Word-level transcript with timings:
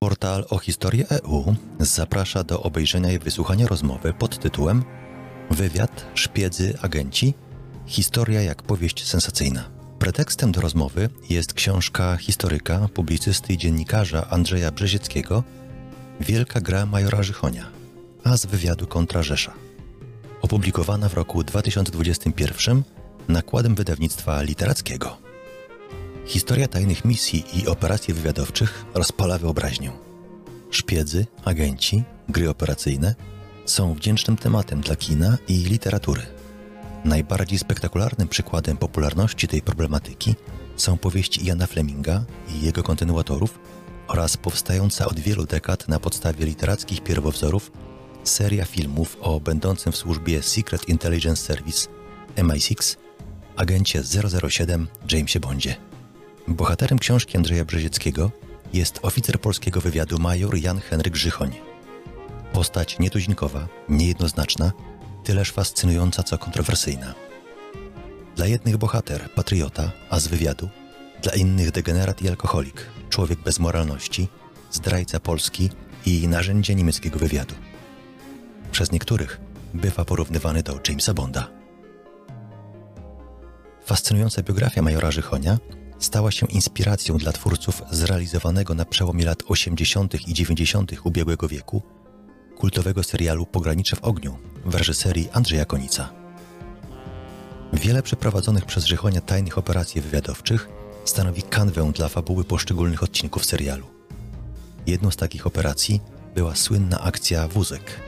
Portal 0.00 0.44
o 0.50 0.58
historii 0.58 1.04
EU 1.10 1.54
zaprasza 1.78 2.44
do 2.44 2.62
obejrzenia 2.62 3.12
i 3.12 3.18
wysłuchania 3.18 3.66
rozmowy 3.66 4.12
pod 4.12 4.38
tytułem 4.38 4.84
Wywiad, 5.50 6.06
szpiedzy, 6.14 6.78
agenci 6.82 7.34
Historia 7.88 8.42
jak 8.42 8.62
powieść 8.62 9.06
sensacyjna. 9.06 9.77
Pretekstem 10.08 10.52
do 10.52 10.60
rozmowy 10.60 11.08
jest 11.30 11.52
książka 11.52 12.16
historyka, 12.16 12.88
publicysty 12.94 13.52
i 13.52 13.58
dziennikarza 13.58 14.30
Andrzeja 14.30 14.72
Brzezieckiego 14.72 15.44
Wielka 16.20 16.60
gra 16.60 16.86
majora 16.86 17.22
Żychonia, 17.22 17.66
a 18.24 18.36
z 18.36 18.46
wywiadu 18.46 18.86
kontra 18.86 19.22
Rzesza. 19.22 19.52
Opublikowana 20.42 21.08
w 21.08 21.14
roku 21.14 21.44
2021 21.44 22.82
nakładem 23.28 23.74
wydawnictwa 23.74 24.42
literackiego. 24.42 25.16
Historia 26.26 26.68
tajnych 26.68 27.04
misji 27.04 27.44
i 27.54 27.66
operacji 27.66 28.14
wywiadowczych 28.14 28.84
rozpala 28.94 29.38
wyobraźnię. 29.38 29.90
Szpiedzy, 30.70 31.26
agenci, 31.44 32.04
gry 32.28 32.50
operacyjne 32.50 33.14
są 33.66 33.94
wdzięcznym 33.94 34.36
tematem 34.36 34.80
dla 34.80 34.96
kina 34.96 35.38
i 35.48 35.54
literatury. 35.54 36.37
Najbardziej 37.04 37.58
spektakularnym 37.58 38.28
przykładem 38.28 38.76
popularności 38.76 39.48
tej 39.48 39.62
problematyki 39.62 40.34
są 40.76 40.98
powieści 40.98 41.46
Jana 41.46 41.66
Fleminga 41.66 42.24
i 42.48 42.60
jego 42.60 42.82
kontynuatorów 42.82 43.58
oraz 44.08 44.36
powstająca 44.36 45.06
od 45.06 45.20
wielu 45.20 45.46
dekad 45.46 45.88
na 45.88 46.00
podstawie 46.00 46.46
literackich 46.46 47.00
pierwowzorów 47.00 47.72
seria 48.24 48.64
filmów 48.64 49.16
o 49.20 49.40
będącym 49.40 49.92
w 49.92 49.96
służbie 49.96 50.42
Secret 50.42 50.88
Intelligence 50.88 51.42
Service 51.42 51.88
MI6 52.36 52.96
agencie 53.56 54.02
007 54.50 54.88
Jamesie 55.12 55.40
Bondzie. 55.40 55.76
Bohaterem 56.48 56.98
książki 56.98 57.36
Andrzeja 57.36 57.64
Brzezieckiego 57.64 58.30
jest 58.72 58.98
oficer 59.02 59.40
polskiego 59.40 59.80
wywiadu 59.80 60.18
major 60.18 60.56
Jan 60.56 60.80
Henryk 60.80 61.16
Żychoń. 61.16 61.50
Postać 62.52 62.98
nietuzinkowa, 62.98 63.68
niejednoznaczna, 63.88 64.72
tyleż 65.24 65.52
fascynująca 65.52 66.22
co 66.22 66.38
kontrowersyjna. 66.38 67.14
Dla 68.36 68.46
jednych 68.46 68.76
bohater, 68.76 69.30
patriota, 69.34 69.92
a 70.10 70.20
z 70.20 70.26
wywiadu, 70.26 70.68
dla 71.22 71.32
innych 71.32 71.70
degenerat 71.70 72.22
i 72.22 72.28
alkoholik, 72.28 72.86
człowiek 73.10 73.38
bez 73.38 73.58
moralności, 73.58 74.28
zdrajca 74.70 75.20
Polski 75.20 75.70
i 76.06 76.28
narzędzie 76.28 76.74
niemieckiego 76.74 77.18
wywiadu. 77.18 77.54
Przez 78.72 78.92
niektórych 78.92 79.40
bywa 79.74 80.04
porównywany 80.04 80.62
do 80.62 80.80
Jamesa 80.88 81.14
Bonda. 81.14 81.48
Fascynująca 83.86 84.42
biografia 84.42 84.82
majora 84.82 85.10
Żychonia 85.10 85.58
stała 85.98 86.30
się 86.30 86.46
inspiracją 86.46 87.18
dla 87.18 87.32
twórców 87.32 87.82
zrealizowanego 87.90 88.74
na 88.74 88.84
przełomie 88.84 89.24
lat 89.24 89.42
80. 89.48 90.28
i 90.28 90.34
90. 90.34 90.92
ubiegłego 91.04 91.48
wieku 91.48 91.82
kultowego 92.58 93.02
serialu 93.02 93.46
Pogranicze 93.46 93.96
w 93.96 94.04
ogniu 94.04 94.38
w 94.64 94.74
reżyserii 94.74 95.28
Andrzeja 95.32 95.64
Konica. 95.64 96.08
Wiele 97.72 98.02
przeprowadzonych 98.02 98.64
przez 98.64 98.84
Żychonia 98.84 99.20
tajnych 99.20 99.58
operacji 99.58 100.00
wywiadowczych 100.00 100.68
stanowi 101.04 101.42
kanwę 101.42 101.92
dla 101.94 102.08
fabuły 102.08 102.44
poszczególnych 102.44 103.02
odcinków 103.02 103.44
serialu. 103.44 103.86
Jedną 104.86 105.10
z 105.10 105.16
takich 105.16 105.46
operacji 105.46 106.00
była 106.34 106.56
słynna 106.56 107.00
akcja 107.00 107.48
Wózek. 107.48 108.00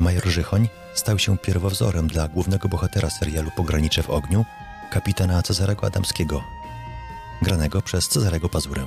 Major 0.00 0.26
Żychoń 0.26 0.68
stał 0.94 1.18
się 1.18 1.38
pierwowzorem 1.38 2.08
dla 2.08 2.28
głównego 2.28 2.68
bohatera 2.68 3.10
serialu 3.10 3.50
Pogranicze 3.56 4.02
w 4.02 4.10
ogniu, 4.10 4.44
kapitana 4.90 5.42
Cezarego 5.42 5.86
Adamskiego, 5.86 6.42
granego 7.42 7.82
przez 7.82 8.08
Cezarego 8.08 8.48
Pazurę. 8.48 8.86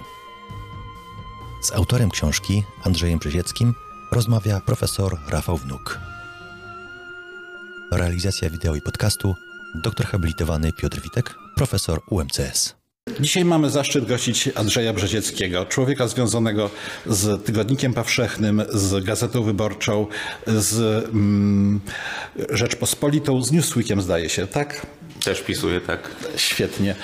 Z 1.62 1.72
autorem 1.72 2.10
książki, 2.10 2.64
Andrzejem 2.84 3.20
Brzezieckim, 3.20 3.74
rozmawia 4.14 4.62
profesor 4.66 5.18
Rafał 5.30 5.58
Wnuk. 5.58 6.00
Realizacja 7.92 8.50
wideo 8.50 8.76
i 8.76 8.82
podcastu 8.82 9.36
doktor 9.84 10.06
habilitowany 10.06 10.74
Piotr 10.74 11.02
Witek, 11.02 11.36
profesor 11.56 12.02
UMCS. 12.10 12.76
Dzisiaj 13.20 13.46
mamy 13.46 13.70
zaszczyt 13.70 14.06
gościć 14.06 14.50
Andrzeja 14.56 14.94
Brzezieckiego, 14.94 15.66
człowieka 15.66 16.08
związanego 16.08 16.70
z 17.06 17.46
Tygodnikiem 17.46 17.94
Powszechnym, 17.94 18.62
z 18.70 19.06
Gazetą 19.06 19.44
Wyborczą, 19.44 20.08
z 20.48 21.06
mm, 21.06 21.82
Rzeczpospolitą, 22.50 23.44
z 23.44 23.52
Newsweekiem 23.52 24.02
zdaje 24.02 24.30
się, 24.30 24.48
tak? 24.48 24.86
Też 25.24 25.42
pisuję, 25.42 25.82
tak. 25.82 26.10
Świetnie. 26.36 26.96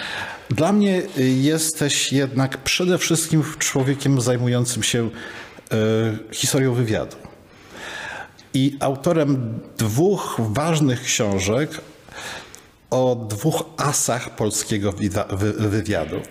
Dla 0.50 0.74
mnie 0.74 1.02
jesteś 1.42 2.14
jednak 2.14 2.58
przede 2.58 2.98
wszystkim 2.98 3.44
człowiekiem 3.60 4.22
zajmującym 4.22 4.84
się 4.84 5.10
historią 6.32 6.74
wywiadu. 6.74 7.16
I 8.54 8.78
autorem 8.80 9.60
dwóch 9.78 10.36
ważnych 10.40 11.02
książek 11.02 11.82
o 12.90 13.26
dwóch 13.30 13.64
asach 13.78 14.36
polskiego 14.36 14.94
wywiadu. 15.58 16.16
E, 16.16 16.22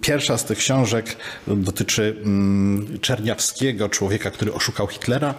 pierwsza 0.00 0.38
z 0.38 0.44
tych 0.44 0.58
książek 0.58 1.16
dotyczy 1.46 2.16
mm, 2.24 2.98
Czerniawskiego, 3.00 3.88
człowieka, 3.88 4.30
który 4.30 4.52
oszukał 4.52 4.86
Hitlera, 4.86 5.34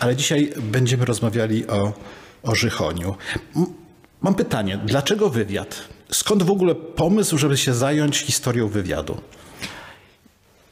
ale 0.00 0.16
dzisiaj 0.16 0.52
będziemy 0.56 1.04
rozmawiali 1.04 1.66
o, 1.66 1.92
o 2.42 2.54
Żychoniu. 2.54 3.16
Mam 4.20 4.34
pytanie, 4.34 4.78
dlaczego 4.84 5.30
wywiad? 5.30 5.84
Skąd 6.12 6.42
w 6.42 6.50
ogóle 6.50 6.74
pomysł, 6.74 7.38
żeby 7.38 7.56
się 7.56 7.74
zająć 7.74 8.18
historią 8.18 8.68
wywiadu? 8.68 9.20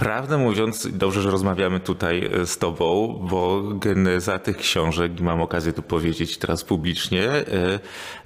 Prawdę 0.00 0.38
mówiąc, 0.38 0.88
dobrze, 0.92 1.22
że 1.22 1.30
rozmawiamy 1.30 1.80
tutaj 1.80 2.30
e, 2.32 2.46
z 2.46 2.58
Tobą, 2.58 3.18
bo 3.30 3.62
geneza 3.62 4.38
tych 4.38 4.56
książek, 4.56 5.20
mam 5.20 5.42
okazję 5.42 5.72
tu 5.72 5.82
powiedzieć 5.82 6.38
teraz 6.38 6.64
publicznie, 6.64 7.22
e, 7.28 7.44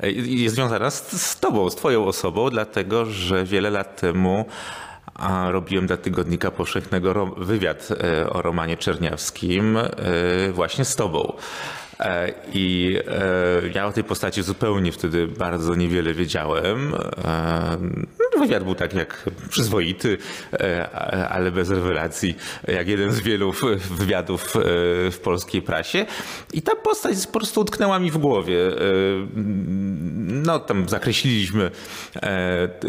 e, 0.01 0.11
jest 0.13 0.55
związana 0.55 0.91
z, 0.91 1.23
z 1.23 1.41
Tobą, 1.41 1.71
z 1.71 1.77
Twoją 1.77 2.07
osobą, 2.07 2.51
dlatego 2.51 3.05
że 3.05 3.45
wiele 3.45 3.71
lat 3.71 4.01
temu 4.01 4.45
a 5.15 5.51
robiłem 5.51 5.87
dla 5.87 5.97
Tygodnika 5.97 6.51
Powszechnego 6.51 7.27
wywiad 7.27 7.89
o 8.31 8.43
Romanie 8.43 8.77
Czerniawskim 8.77 9.79
właśnie 10.53 10.85
z 10.85 10.97
Tobą. 10.97 11.33
E, 12.01 12.33
I 12.53 12.99
e, 13.09 13.69
ja 13.75 13.87
o 13.87 13.93
tej 13.93 14.05
postaci 14.05 14.43
zupełnie 14.43 14.93
wtedy 14.93 15.27
bardzo 15.27 15.75
niewiele 15.75 16.15
wiedziałem. 16.15 16.95
E, 17.25 17.77
no, 18.35 18.41
wywiad 18.41 18.65
był 18.65 18.75
tak 18.75 18.95
jak 18.95 19.31
przyzwoity, 19.49 20.19
ale 21.31 21.53
bez 21.53 21.71
rewelacji, 21.71 22.35
jak 22.69 22.89
jeden 22.89 23.13
z 23.13 23.21
wielu 23.21 23.53
wywiadów 23.91 24.55
w 25.11 25.19
polskiej 25.23 25.63
prasie. 25.63 26.07
I 26.53 26.63
ta 26.63 26.77
postać 26.77 27.27
po 27.27 27.33
prostu 27.33 27.61
utknęła 27.61 27.99
mi 27.99 28.11
w 28.11 28.19
głowie. 28.19 28.57
No 30.27 30.59
tam 30.59 30.89
zakreśliliśmy 30.89 31.71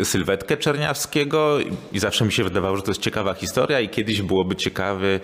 sylwetkę 0.04 0.58
Czerniawskiego 0.58 1.58
i 1.92 2.00
zawsze 2.00 2.26
mi 2.26 2.32
się 2.32 2.44
wydawało, 2.44 2.78
że 2.78 2.84
to 2.84 2.92
jest 2.92 3.02
ciekawa 3.02 3.34
historia 3.34 3.80
i 3.80 3.90
kiedyś 3.90 4.22
byłoby 4.22 4.56
ciekawe 4.56 5.20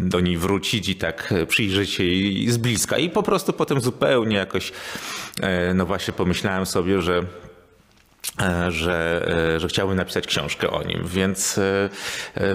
do 0.00 0.20
niej 0.20 0.36
wrócić 0.36 0.88
i 0.88 0.96
tak 0.96 1.34
przyjrzeć 1.48 1.90
się 1.90 2.04
i 2.12 2.50
z 2.50 2.56
bliska. 2.56 2.98
I 2.98 3.10
po 3.10 3.22
prostu 3.22 3.52
potem 3.52 3.80
zupełnie 3.80 4.36
jakoś, 4.36 4.72
e, 5.40 5.74
no 5.74 5.86
właśnie 5.86 6.14
pomyślałem 6.14 6.66
sobie, 6.66 7.02
że 7.02 7.22
e, 8.40 8.70
że, 8.70 9.26
e, 9.54 9.60
że 9.60 9.68
chciałbym 9.68 9.96
napisać 9.96 10.26
książkę 10.26 10.70
o 10.70 10.82
nim, 10.82 11.02
więc 11.06 11.60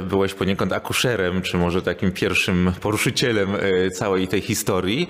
byłeś 0.02 0.34
poniekąd 0.34 0.74
akuszerem, 0.74 1.42
czy 1.42 1.58
może 1.58 1.82
takim 1.82 2.12
pierwszym 2.12 2.74
poruszycielem 2.82 3.50
całej 3.94 4.28
tej 4.28 4.42
historii. 4.42 5.08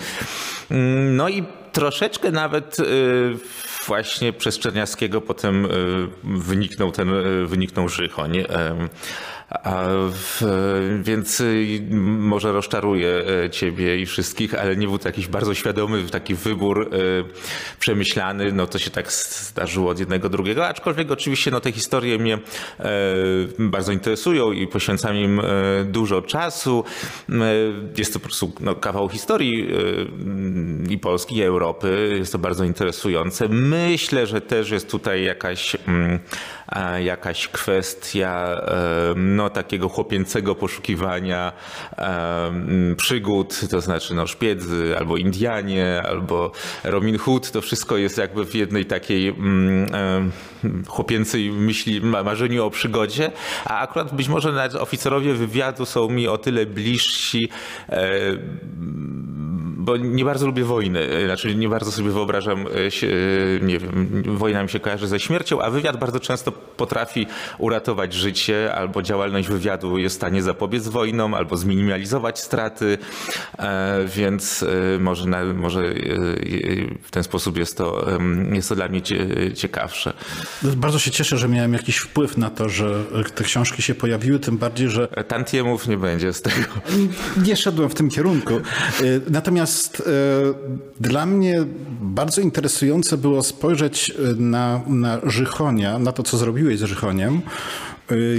Mm, 0.71 1.15
no 1.15 1.29
i 1.29 1.43
troszeczkę 1.71 2.31
nawet 2.31 2.77
właśnie 3.87 4.33
przez 4.33 4.59
Czerniawskiego 4.59 5.21
potem 5.21 5.67
wyniknął 6.23 6.91
ten, 6.91 7.11
wyniknął 7.45 7.89
Żychoń. 7.89 8.43
W, 10.11 10.41
więc 11.03 11.39
y, 11.39 11.79
może 12.01 12.51
rozczaruję 12.51 13.23
e, 13.45 13.49
ciebie 13.49 13.99
i 14.01 14.05
wszystkich, 14.05 14.55
ale 14.55 14.75
nie 14.75 14.87
był 14.87 14.97
to 14.97 15.09
jakiś 15.09 15.27
bardzo 15.27 15.53
świadomy 15.53 16.03
taki 16.03 16.35
wybór 16.35 16.81
e, 16.81 16.97
przemyślany. 17.79 18.51
No 18.51 18.67
to 18.67 18.79
się 18.79 18.89
tak 18.91 19.11
zdarzyło 19.11 19.91
od 19.91 19.99
jednego 19.99 20.29
drugiego, 20.29 20.67
aczkolwiek 20.67 21.11
oczywiście 21.11 21.51
no, 21.51 21.59
te 21.59 21.71
historie 21.71 22.17
mnie 22.17 22.33
e, 22.79 22.89
bardzo 23.59 23.91
interesują 23.91 24.51
i 24.51 24.67
poświęcam 24.67 25.15
im 25.15 25.41
dużo 25.85 26.21
czasu. 26.21 26.83
Jest 27.97 28.13
to 28.13 28.19
po 28.19 28.25
prostu 28.25 28.51
no, 28.59 28.75
kawał 28.75 29.09
historii 29.09 29.69
i 30.89 30.97
Polski, 30.97 31.35
i 31.35 31.43
Europy. 31.43 32.15
Jest 32.19 32.31
to 32.31 32.39
bardzo 32.39 32.63
interesujące. 32.63 33.49
Myślę, 33.49 34.27
że 34.27 34.41
też 34.41 34.71
jest 34.71 34.89
tutaj 34.91 35.23
jakaś, 35.23 35.77
mm, 35.87 36.19
jakaś 37.03 37.47
kwestia 37.47 38.61
no, 39.15 39.49
takiego 39.49 39.89
chłopięcego 39.89 40.55
poszukiwania 40.55 41.51
przygód, 42.97 43.61
to 43.69 43.81
znaczy 43.81 44.13
no, 44.13 44.27
szpiedzy, 44.27 44.95
albo 44.97 45.17
Indianie, 45.17 46.03
albo 46.09 46.51
Robin 46.83 47.17
Hood. 47.17 47.51
To 47.51 47.61
wszystko 47.61 47.97
jest 47.97 48.17
jakby 48.17 48.45
w 48.45 48.55
jednej 48.55 48.85
takiej 48.85 49.27
mm, 49.27 50.31
chłopięcej 50.87 51.51
myśli, 51.51 52.01
marzeniu 52.01 52.65
o 52.65 52.69
przygodzie, 52.69 53.31
a 53.65 53.79
akurat 53.79 54.15
być 54.15 54.27
może 54.27 54.51
nawet 54.51 54.75
oficerowie 54.75 55.33
wywiadu 55.33 55.85
są 55.85 56.09
mi 56.09 56.27
o 56.27 56.37
tyle 56.37 56.65
bliżsi, 56.65 57.49
e, 57.89 58.09
bo 59.87 59.97
nie 59.97 60.25
bardzo 60.25 60.45
lubię 60.45 60.63
wojny. 60.63 61.07
Znaczy 61.25 61.55
nie 61.55 61.69
bardzo 61.69 61.91
sobie 61.91 62.09
wyobrażam, 62.11 62.61
e, 62.61 62.69
e, 62.69 63.65
nie 63.65 63.79
wiem, 63.79 64.23
wojna 64.25 64.63
mi 64.63 64.69
się 64.69 64.79
kojarzy 64.79 65.07
ze 65.07 65.19
śmiercią, 65.19 65.61
a 65.61 65.69
wywiad 65.69 65.97
bardzo 65.97 66.19
często 66.19 66.51
potrafi 66.51 67.27
uratować 67.57 68.13
życie, 68.13 68.75
albo 68.75 69.01
działalność 69.01 69.47
wywiadu 69.47 69.97
jest 69.97 70.15
w 70.15 70.17
stanie 70.17 70.43
zapobiec 70.43 70.87
wojnom, 70.87 71.33
albo 71.33 71.57
zminimalizować 71.57 72.39
straty, 72.39 72.97
więc 74.15 74.65
może, 74.99 75.53
może 75.53 75.93
w 77.03 77.11
ten 77.11 77.23
sposób 77.23 77.57
jest 77.57 77.77
to, 77.77 78.07
jest 78.51 78.69
to 78.69 78.75
dla 78.75 78.87
mnie 78.87 79.01
ciekawsze. 79.55 80.13
Bardzo 80.63 80.99
się 80.99 81.11
cieszę, 81.11 81.37
że 81.37 81.47
miałem 81.47 81.73
jakiś 81.73 81.97
wpływ 81.97 82.37
na 82.37 82.49
to, 82.49 82.69
że 82.69 83.03
te 83.35 83.43
książki 83.43 83.81
się 83.81 83.95
pojawiły, 83.95 84.39
tym 84.39 84.57
bardziej, 84.57 84.89
że... 84.89 85.07
Tantiemów 85.27 85.87
nie 85.87 85.97
będzie 85.97 86.33
z 86.33 86.41
tego. 86.41 86.73
Nie 87.45 87.55
szedłem 87.55 87.89
w 87.89 87.95
tym 87.95 88.09
kierunku. 88.09 88.53
Y, 89.01 89.21
natomiast 89.77 89.99
y, 89.99 90.03
dla 91.01 91.25
mnie 91.25 91.65
bardzo 92.01 92.41
interesujące 92.41 93.17
było 93.17 93.43
spojrzeć 93.43 94.09
y, 94.09 94.35
na, 94.35 94.81
na 94.87 95.19
Żychonia, 95.23 95.99
na 95.99 96.11
to, 96.11 96.23
co 96.23 96.37
zrobiłeś 96.37 96.79
z 96.79 96.83
Żychoniem, 96.83 97.41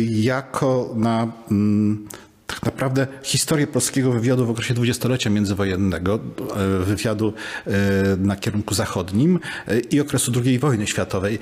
jako 0.08 0.94
na 0.96 1.32
mm, 1.50 2.08
tak 2.46 2.62
naprawdę 2.62 3.06
historię 3.23 3.67
polskiego 3.67 4.12
wywiadu 4.12 4.46
w 4.46 4.50
okresie 4.50 4.75
dwudziestolecia 4.75 5.31
międzywojennego, 5.31 6.19
wywiadu 6.81 7.32
na 8.19 8.37
kierunku 8.37 8.75
zachodnim 8.75 9.40
i 9.90 10.00
okresu 10.00 10.32
II 10.44 10.58
wojny 10.58 10.87
światowej. 10.87 11.38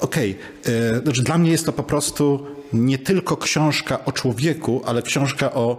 Okej, 0.00 0.36
okay. 0.62 1.02
znaczy 1.02 1.22
dla 1.22 1.38
mnie 1.38 1.50
jest 1.50 1.66
to 1.66 1.72
po 1.72 1.82
prostu 1.82 2.46
nie 2.72 2.98
tylko 2.98 3.36
książka 3.36 4.04
o 4.04 4.12
człowieku, 4.12 4.82
ale 4.86 5.02
książka 5.02 5.52
o, 5.52 5.78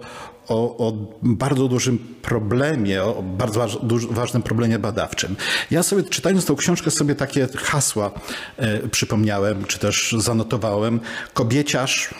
o, 0.51 0.87
o 0.87 0.93
bardzo 1.21 1.67
dużym 1.67 1.97
problemie, 2.21 3.03
o 3.03 3.23
bardzo 3.23 3.59
waż, 3.59 3.77
duż, 3.83 4.07
ważnym 4.07 4.43
problemie 4.43 4.79
badawczym. 4.79 5.35
Ja 5.71 5.83
sobie 5.83 6.03
czytając 6.03 6.45
tą 6.45 6.55
książkę 6.55 6.91
sobie 6.91 7.15
takie 7.15 7.47
hasła 7.57 8.11
e, 8.57 8.87
przypomniałem, 8.87 9.65
czy 9.65 9.79
też 9.79 10.15
zanotowałem. 10.17 10.99
Kobieciarz, 11.33 12.13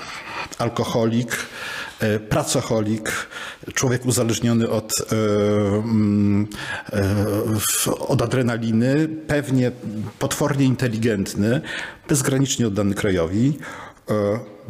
alkoholik, 0.58 1.38
E, 2.02 2.20
pracocholik, 2.20 3.28
człowiek 3.74 4.06
uzależniony 4.06 4.70
od, 4.70 4.94
e, 4.94 5.16
mm, 5.78 6.48
od 8.00 8.22
adrenaliny, 8.22 9.08
pewnie 9.28 9.72
potwornie 10.20 10.66
inteligentny, 10.66 11.62
bezgranicznie 12.10 12.68
oddany 12.68 12.96
krajowi, 12.96 13.58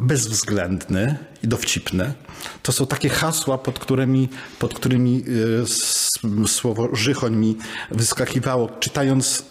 bezwzględny 0.00 1.18
i 1.44 1.48
dowcipny. 1.48 2.14
To 2.62 2.72
są 2.72 2.86
takie 2.86 3.08
hasła, 3.08 3.58
pod 3.58 3.78
którymi, 3.78 4.28
pod 4.58 4.74
którymi 4.74 5.24
słowo 6.46 6.88
Żychoń 6.92 7.36
mi 7.36 7.56
wyskakiwało, 7.90 8.70
czytając, 8.80 9.44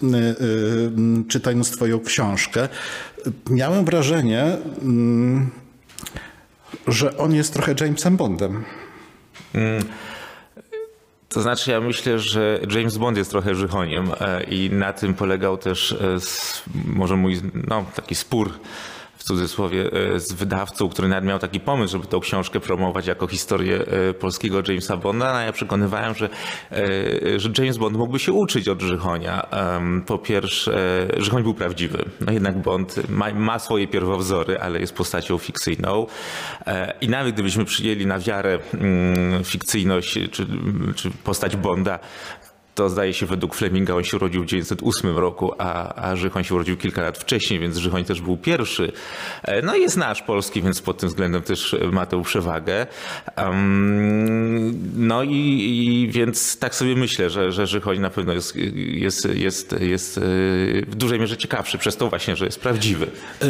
czytając 1.28 1.72
Twoją 1.72 2.00
książkę. 2.00 2.70
Miałem 3.50 3.86
wrażenie, 3.86 4.58
mm, 4.82 5.50
że 6.88 7.18
on 7.18 7.34
jest 7.34 7.54
trochę 7.54 7.76
Jamesem 7.82 8.18
Bondem. 8.18 8.64
Mm. 9.54 9.84
To 11.30 11.42
znaczy, 11.42 11.72
ja 11.72 11.82
myślę, 11.82 12.20
że 12.20 12.60
James 12.76 12.98
Bond 12.98 13.18
jest 13.18 13.32
trochę 13.32 13.56
żychoniem 13.56 14.12
e, 14.20 14.44
i 14.44 14.70
na 14.70 14.94
tym 14.94 15.14
polegał 15.14 15.58
też 15.58 15.92
e, 15.92 16.18
może 16.86 17.16
mój 17.16 17.42
no, 17.68 17.86
taki 17.96 18.16
spór 18.16 18.52
w 19.22 19.24
cudzysłowie 19.24 19.92
e, 20.16 20.20
z 20.20 20.34
wydawcą, 20.34 20.90
który 20.90 21.08
nawet 21.08 21.26
miał 21.26 21.40
taki 21.40 21.60
pomysł, 21.60 21.92
żeby 21.92 22.08
tą 22.08 22.20
książkę 22.20 22.60
promować 22.60 23.08
jako 23.08 23.28
historię 23.28 23.86
e, 24.10 24.14
polskiego 24.14 24.62
Jamesa 24.68 24.98
Bonda. 24.98 25.34
No, 25.34 25.40
ja 25.40 25.52
przekonywałem, 25.52 26.16
że, 26.16 26.30
e, 26.72 27.40
że 27.40 27.50
James 27.58 27.78
Bond 27.78 27.98
mógłby 27.98 28.20
się 28.20 28.34
uczyć 28.34 28.68
od 28.68 28.82
Żychonia. 28.82 29.48
Po 30.06 30.18
pierwsze, 30.18 31.08
Żychoń 31.18 31.44
był 31.44 31.54
prawdziwy. 31.54 32.06
No 32.22 32.32
jednak 32.32 32.62
Bond 32.62 33.10
ma, 33.10 33.34
ma 33.34 33.60
swoje 33.60 33.88
pierwowzory, 33.88 34.60
ale 34.60 34.80
jest 34.80 34.96
postacią 34.96 35.38
fikcyjną. 35.38 36.08
I 37.02 37.10
nawet 37.10 37.34
gdybyśmy 37.34 37.66
przyjęli 37.66 38.06
na 38.06 38.20
wiarę 38.20 38.60
mm, 38.74 39.44
fikcyjność 39.44 40.20
czy, 40.32 40.48
czy 40.96 41.12
postać 41.24 41.56
Bonda, 41.56 42.00
to 42.76 42.90
zdaje 42.90 43.14
się 43.14 43.26
według 43.26 43.56
Fleminga 43.56 43.96
on 43.96 44.04
się 44.04 44.18
urodził 44.18 44.44
w 44.44 44.46
1908 44.46 45.18
roku, 45.18 45.52
a, 45.58 45.96
a 46.10 46.16
Żychoń 46.16 46.44
się 46.44 46.56
urodził 46.56 46.78
kilka 46.78 47.02
lat 47.02 47.18
wcześniej, 47.18 47.60
więc 47.60 47.78
Żychoń 47.78 48.04
też 48.04 48.22
był 48.22 48.38
pierwszy. 48.38 48.92
E, 49.44 49.62
no 49.62 49.76
i 49.76 49.82
jest 49.82 49.98
nasz 49.98 50.22
polski, 50.22 50.62
więc 50.62 50.82
pod 50.82 50.98
tym 50.98 51.10
względem 51.10 51.42
też 51.42 51.76
ma 51.92 52.06
tę 52.06 52.24
przewagę. 52.24 52.88
Um, 53.38 55.08
no 55.08 55.24
i, 55.24 55.36
i, 55.36 56.12
więc 56.12 56.60
tak 56.60 56.76
sobie 56.76 56.96
myślę, 56.96 57.30
że, 57.30 57.52
że 57.52 57.68
Żychoń 57.68 58.00
na 58.00 58.10
pewno 58.10 58.34
jest, 58.34 58.56
jest, 58.76 59.36
jest, 59.36 59.76
jest 59.80 60.18
e, 60.18 60.22
w 60.88 60.96
dużej 60.96 61.20
mierze 61.20 61.38
ciekawszy 61.38 61.78
przez 61.78 61.98
to 61.98 62.10
właśnie, 62.10 62.36
że 62.36 62.46
jest 62.46 62.60
prawdziwy. 62.60 63.08
E, 63.42 63.48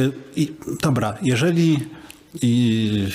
dobra, 0.82 1.18
jeżeli 1.22 1.80
i 2.42 3.08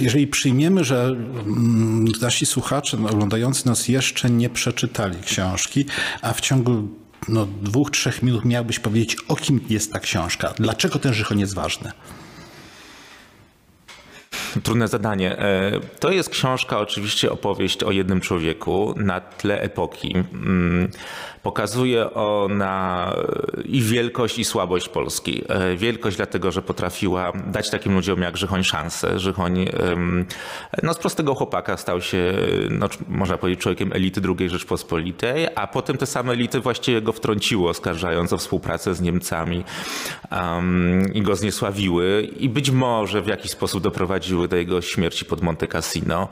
jeżeli 0.00 0.26
przyjmiemy, 0.26 0.84
że 0.84 1.04
mm, 1.06 2.04
nasi 2.22 2.46
słuchacze 2.46 2.96
oglądający 3.10 3.66
nas 3.66 3.88
jeszcze 3.88 4.30
nie 4.30 4.50
przeczytali 4.50 5.16
książki, 5.22 5.84
a 6.22 6.32
w 6.32 6.40
ciągu 6.40 6.88
no, 7.28 7.46
dwóch, 7.62 7.90
trzech 7.90 8.22
minut 8.22 8.44
miałbyś 8.44 8.78
powiedzieć, 8.78 9.16
o 9.28 9.36
kim 9.36 9.60
jest 9.70 9.92
ta 9.92 10.00
książka, 10.00 10.54
dlaczego 10.58 10.98
ten 10.98 11.14
Żychon 11.14 11.38
jest 11.38 11.54
ważny? 11.54 11.92
Trudne 14.62 14.88
zadanie. 14.88 15.38
E, 15.38 15.80
to 16.00 16.10
jest 16.10 16.28
książka, 16.28 16.78
oczywiście 16.78 17.32
opowieść 17.32 17.82
o 17.82 17.90
jednym 17.90 18.20
człowieku 18.20 18.94
na 18.96 19.20
tle 19.20 19.60
epoki. 19.60 20.14
Mm, 20.32 20.88
Pokazuje 21.44 22.14
ona 22.14 23.12
i 23.64 23.82
wielkość, 23.82 24.38
i 24.38 24.44
słabość 24.44 24.88
Polski. 24.88 25.42
E, 25.48 25.76
wielkość 25.76 26.16
dlatego, 26.16 26.52
że 26.52 26.62
potrafiła 26.62 27.32
dać 27.46 27.70
takim 27.70 27.94
ludziom 27.94 28.22
jak 28.22 28.36
Żychoń 28.36 28.64
szansę. 28.64 29.18
Żychoń 29.18 29.68
no, 30.82 30.94
z 30.94 30.98
prostego 30.98 31.34
chłopaka 31.34 31.76
stał 31.76 32.00
się, 32.00 32.34
no, 32.70 32.88
można 33.08 33.38
powiedzieć, 33.38 33.62
człowiekiem 33.62 33.92
elity 33.92 34.20
II 34.38 34.48
Rzeczpospolitej, 34.48 35.48
a 35.54 35.66
potem 35.66 35.96
te 35.96 36.06
same 36.06 36.32
elity 36.32 36.60
właściwie 36.60 37.02
go 37.02 37.12
wtrąciły, 37.12 37.68
oskarżając 37.68 38.32
o 38.32 38.38
współpracę 38.38 38.94
z 38.94 39.00
Niemcami 39.00 39.64
um, 40.30 41.14
i 41.14 41.22
go 41.22 41.36
zniesławiły 41.36 42.28
i 42.36 42.48
być 42.48 42.70
może 42.70 43.22
w 43.22 43.26
jakiś 43.26 43.50
sposób 43.50 43.82
doprowadziły 43.82 44.43
do 44.48 44.56
jego 44.56 44.82
śmierci 44.82 45.24
pod 45.24 45.42
Monte 45.42 45.66
Cassino. 45.66 46.28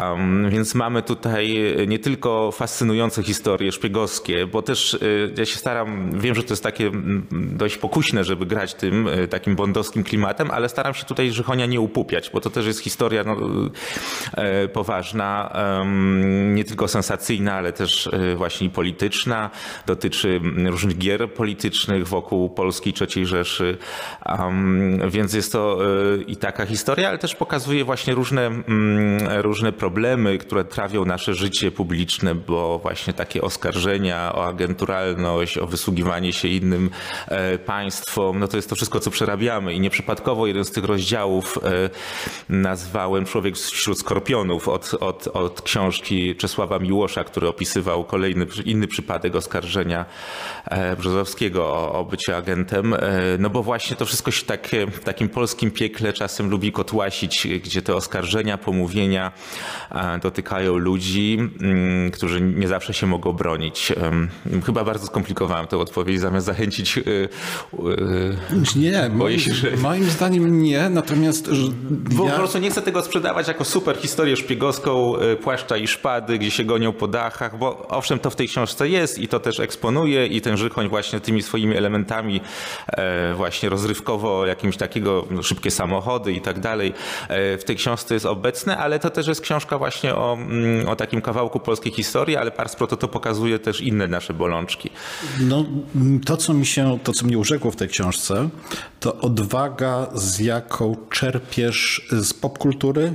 Um, 0.00 0.50
więc 0.50 0.74
mamy 0.74 1.02
tutaj 1.02 1.74
nie 1.86 1.98
tylko 1.98 2.52
fascynujące 2.52 3.22
historie 3.22 3.72
szpiegowskie, 3.72 4.46
bo 4.46 4.62
też 4.62 4.94
y, 4.94 5.34
ja 5.38 5.44
się 5.44 5.56
staram, 5.56 6.20
wiem, 6.20 6.34
że 6.34 6.42
to 6.42 6.52
jest 6.52 6.62
takie 6.62 6.90
dość 7.32 7.76
pokuśne, 7.76 8.24
żeby 8.24 8.46
grać 8.46 8.74
tym 8.74 9.08
y, 9.08 9.28
takim 9.28 9.56
bondowskim 9.56 10.04
klimatem, 10.04 10.50
ale 10.50 10.68
staram 10.68 10.94
się 10.94 11.04
tutaj 11.04 11.30
Żychonia 11.30 11.66
nie 11.66 11.80
upupiać, 11.80 12.30
bo 12.30 12.40
to 12.40 12.50
też 12.50 12.66
jest 12.66 12.80
historia 12.80 13.24
no, 13.24 13.36
poważna, 14.72 15.52
nie 16.54 16.64
tylko 16.64 16.88
sensacyjna, 16.88 17.54
ale 17.54 17.72
też 17.72 18.10
właśnie 18.36 18.70
polityczna. 18.70 19.50
Dotyczy 19.86 20.40
różnych 20.66 20.98
gier 20.98 21.32
politycznych 21.32 22.08
wokół 22.08 22.50
Polski 22.50 22.94
III 23.00 23.26
Rzeszy, 23.26 23.78
więc 25.10 25.34
jest 25.34 25.52
to 25.52 25.78
i 26.26 26.36
taka 26.36 26.66
historia, 26.66 27.08
ale 27.08 27.18
też 27.18 27.34
pokazuje 27.44 27.84
właśnie 27.84 28.14
różne, 28.14 28.46
mm, 28.46 29.28
różne 29.40 29.72
problemy, 29.72 30.38
które 30.38 30.64
trawią 30.64 31.04
nasze 31.04 31.34
życie 31.34 31.70
publiczne, 31.70 32.34
bo 32.34 32.78
właśnie 32.78 33.12
takie 33.12 33.42
oskarżenia 33.42 34.32
o 34.34 34.46
agenturalność, 34.46 35.58
o 35.58 35.66
wysługiwanie 35.66 36.32
się 36.32 36.48
innym 36.48 36.90
e, 37.28 37.58
państwom, 37.58 38.38
no 38.38 38.48
to 38.48 38.56
jest 38.56 38.68
to 38.68 38.76
wszystko, 38.76 39.00
co 39.00 39.10
przerabiamy. 39.10 39.74
I 39.74 39.80
nieprzypadkowo 39.80 40.46
jeden 40.46 40.64
z 40.64 40.70
tych 40.70 40.84
rozdziałów 40.84 41.58
e, 41.64 41.90
nazwałem 42.48 43.24
Człowiek 43.24 43.56
wśród 43.56 43.98
skorpionów 43.98 44.68
od, 44.68 44.94
od, 44.94 45.28
od 45.28 45.62
książki 45.62 46.36
Czesława 46.36 46.78
Miłosza, 46.78 47.24
który 47.24 47.48
opisywał 47.48 48.04
kolejny, 48.04 48.46
inny 48.64 48.86
przypadek 48.86 49.36
oskarżenia 49.36 50.04
e, 50.64 50.96
Brzozowskiego 50.96 51.66
o, 51.66 51.92
o 51.92 52.04
bycie 52.04 52.36
agentem, 52.36 52.96
no 53.38 53.50
bo 53.50 53.62
właśnie 53.62 53.96
to 53.96 54.06
wszystko 54.06 54.30
się 54.30 54.46
tak, 54.46 54.68
w 54.92 55.04
takim 55.04 55.28
polskim 55.28 55.70
piekle 55.70 56.12
czasem 56.12 56.50
lubi 56.50 56.72
kotłasić 56.72 57.33
gdzie 57.42 57.82
te 57.82 57.94
oskarżenia, 57.94 58.58
pomówienia 58.58 59.32
dotykają 60.22 60.76
ludzi, 60.76 61.38
mm, 61.60 62.10
którzy 62.10 62.40
nie 62.40 62.68
zawsze 62.68 62.94
się 62.94 63.06
mogą 63.06 63.32
bronić. 63.32 63.92
Chyba 64.66 64.84
bardzo 64.84 65.06
skomplikowałem 65.06 65.66
tę 65.66 65.78
odpowiedź, 65.78 66.20
zamiast 66.20 66.46
zachęcić. 66.46 67.00
Nie, 68.76 69.08
moim, 69.08 69.38
się, 69.38 69.54
że... 69.54 69.76
moim 69.76 70.04
zdaniem 70.04 70.62
nie, 70.62 70.90
natomiast. 70.90 71.50
Bo 71.90 72.24
ja... 72.24 72.30
po 72.30 72.36
prostu 72.36 72.58
nie 72.58 72.70
chcę 72.70 72.82
tego 72.82 73.02
sprzedawać 73.02 73.48
jako 73.48 73.64
super 73.64 73.96
historię 73.96 74.36
szpiegowską 74.36 75.12
płaszcza 75.42 75.76
i 75.76 75.86
szpady, 75.86 76.38
gdzie 76.38 76.50
się 76.50 76.64
gonią 76.64 76.92
po 76.92 77.08
dachach, 77.08 77.58
bo 77.58 77.88
owszem, 77.88 78.18
to 78.18 78.30
w 78.30 78.36
tej 78.36 78.48
książce 78.48 78.88
jest 78.88 79.18
i 79.18 79.28
to 79.28 79.40
też 79.40 79.60
eksponuje 79.60 80.26
i 80.26 80.40
ten 80.40 80.56
Żychoń 80.56 80.88
właśnie 80.88 81.20
tymi 81.20 81.42
swoimi 81.42 81.76
elementami 81.76 82.40
e, 82.88 83.34
właśnie 83.34 83.68
rozrywkowo, 83.68 84.46
jakimś 84.46 84.76
takiego 84.76 85.26
no, 85.30 85.42
szybkie 85.42 85.70
samochody 85.70 86.32
i 86.32 86.40
tak 86.40 86.60
dalej 86.60 86.88
e, 86.88 87.23
w 87.30 87.62
tej 87.66 87.76
książce 87.76 88.14
jest 88.14 88.26
obecne, 88.26 88.78
ale 88.78 88.98
to 88.98 89.10
też 89.10 89.26
jest 89.26 89.40
książka 89.40 89.78
właśnie 89.78 90.14
o, 90.14 90.34
mm, 90.34 90.88
o 90.88 90.96
takim 90.96 91.20
kawałku 91.20 91.60
polskiej 91.60 91.92
historii, 91.92 92.36
ale 92.36 92.50
Pars 92.50 92.76
Proto 92.76 92.96
to 92.96 93.08
pokazuje 93.08 93.58
też 93.58 93.80
inne 93.80 94.08
nasze 94.08 94.34
bolączki. 94.34 94.90
No, 95.40 95.64
to, 96.26 96.36
co 96.36 96.54
mi 96.54 96.66
się, 96.66 96.98
to, 97.04 97.12
co 97.12 97.26
mnie 97.26 97.38
urzekło 97.38 97.70
w 97.70 97.76
tej 97.76 97.88
książce, 97.88 98.48
to 99.00 99.16
odwaga, 99.20 100.06
z 100.14 100.38
jaką 100.38 100.96
czerpiesz 101.10 102.08
z 102.10 102.34
popkultury, 102.34 103.14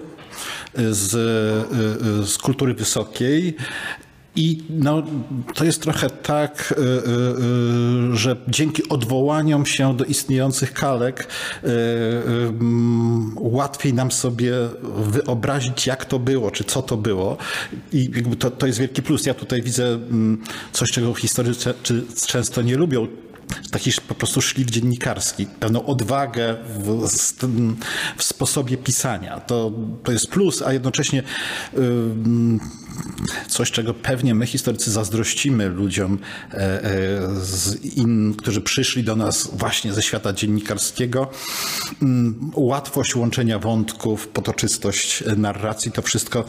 z, 0.75 1.13
y, 1.13 2.19
y, 2.21 2.27
z 2.27 2.37
kultury 2.37 2.73
wysokiej 2.73 3.55
i 4.35 4.63
no, 4.69 5.03
to 5.55 5.65
jest 5.65 5.81
trochę 5.81 6.09
tak, 6.09 6.73
y, 8.13 8.17
że 8.17 8.35
dzięki 8.47 8.89
odwołaniom 8.89 9.65
się 9.65 9.97
do 9.97 10.05
istniejących 10.05 10.73
kalek 10.73 11.27
łatwiej 13.35 13.93
nam 13.93 14.11
sobie 14.11 14.53
wyobrazić, 14.93 15.87
jak 15.87 16.05
to 16.05 16.19
było, 16.19 16.51
czy 16.51 16.63
co 16.63 16.81
to 16.81 16.97
było. 16.97 17.37
I 17.93 18.11
to, 18.39 18.51
to 18.51 18.67
jest 18.67 18.79
wielki 18.79 19.01
plus. 19.01 19.25
Ja 19.25 19.33
tutaj 19.33 19.61
widzę 19.61 19.87
mm, 19.87 20.43
coś, 20.71 20.91
czego 20.91 21.13
historycy 21.13 21.73
często 22.27 22.61
nie 22.61 22.77
lubią 22.77 23.07
taki 23.71 23.91
po 24.07 24.15
prostu 24.15 24.41
szlif 24.41 24.69
dziennikarski, 24.69 25.47
pewną 25.59 25.85
odwagę 25.85 26.55
w, 26.79 27.07
w 28.17 28.23
sposobie 28.23 28.77
pisania. 28.77 29.39
To, 29.39 29.71
to 30.03 30.11
jest 30.11 30.27
plus, 30.27 30.61
a 30.61 30.73
jednocześnie 30.73 31.23
coś, 33.47 33.71
czego 33.71 33.93
pewnie 33.93 34.35
my 34.35 34.45
historycy 34.45 34.91
zazdrościmy 34.91 35.69
ludziom, 35.69 36.19
e, 36.51 36.57
e, 36.57 36.89
in, 37.95 38.33
którzy 38.37 38.61
przyszli 38.61 39.03
do 39.03 39.15
nas 39.15 39.49
właśnie 39.53 39.93
ze 39.93 40.01
świata 40.01 40.33
dziennikarskiego. 40.33 41.31
Łatwość 42.53 43.15
łączenia 43.15 43.59
wątków, 43.59 44.27
potoczystość 44.27 45.23
narracji, 45.37 45.91
to 45.91 46.01
wszystko, 46.01 46.45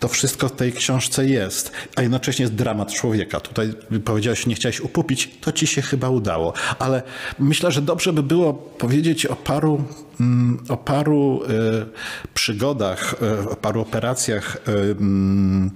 to 0.00 0.08
wszystko 0.08 0.48
w 0.48 0.52
tej 0.52 0.72
książce 0.72 1.28
jest, 1.28 1.72
a 1.96 2.02
jednocześnie 2.02 2.42
jest 2.42 2.54
dramat 2.54 2.92
człowieka. 2.92 3.40
Tutaj 3.40 3.72
powiedziałeś, 4.04 4.46
nie 4.46 4.54
chciałeś 4.54 4.80
upupić, 4.80 5.30
to 5.40 5.52
ci 5.52 5.66
się 5.66 5.82
chyba 5.82 6.08
udało, 6.08 6.52
ale 6.78 7.02
myślę, 7.38 7.72
że 7.72 7.82
dobrze 7.82 8.12
by 8.12 8.22
było 8.22 8.54
powiedzieć 8.54 9.26
o 9.26 9.36
paru 9.36 9.84
Mm, 10.13 10.13
o 10.68 10.76
paru 10.76 11.42
e, 11.42 11.86
przygodach, 12.34 13.14
e, 13.22 13.50
o 13.50 13.56
paru 13.56 13.80
operacjach, 13.80 14.56
e, 14.56 14.70
mm, 14.90 15.70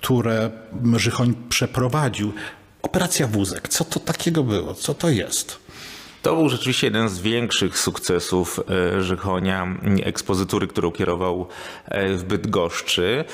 które 0.00 0.50
Żychoń 0.96 1.34
przeprowadził. 1.48 2.32
Operacja 2.82 3.26
Wózek, 3.26 3.68
co 3.68 3.84
to 3.84 4.00
takiego 4.00 4.42
było? 4.42 4.74
Co 4.74 4.94
to 4.94 5.08
jest? 5.08 5.58
To 6.22 6.36
był 6.36 6.48
rzeczywiście 6.48 6.86
jeden 6.86 7.08
z 7.08 7.20
większych 7.20 7.78
sukcesów 7.78 8.60
Żychonia, 8.98 9.76
ekspozytury, 10.04 10.66
którą 10.66 10.92
kierował 10.92 11.48
w 12.16 12.24
Bydgoszczy. 12.24 13.24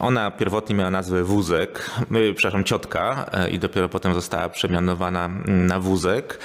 Ona 0.00 0.30
pierwotnie 0.30 0.74
miała 0.74 0.90
nazwę 0.90 1.24
Wózek, 1.24 1.90
przepraszam, 2.36 2.64
Ciotka 2.64 3.30
i 3.50 3.58
dopiero 3.58 3.88
potem 3.88 4.14
została 4.14 4.48
przemianowana 4.48 5.28
na 5.46 5.80
Wózek. 5.80 6.38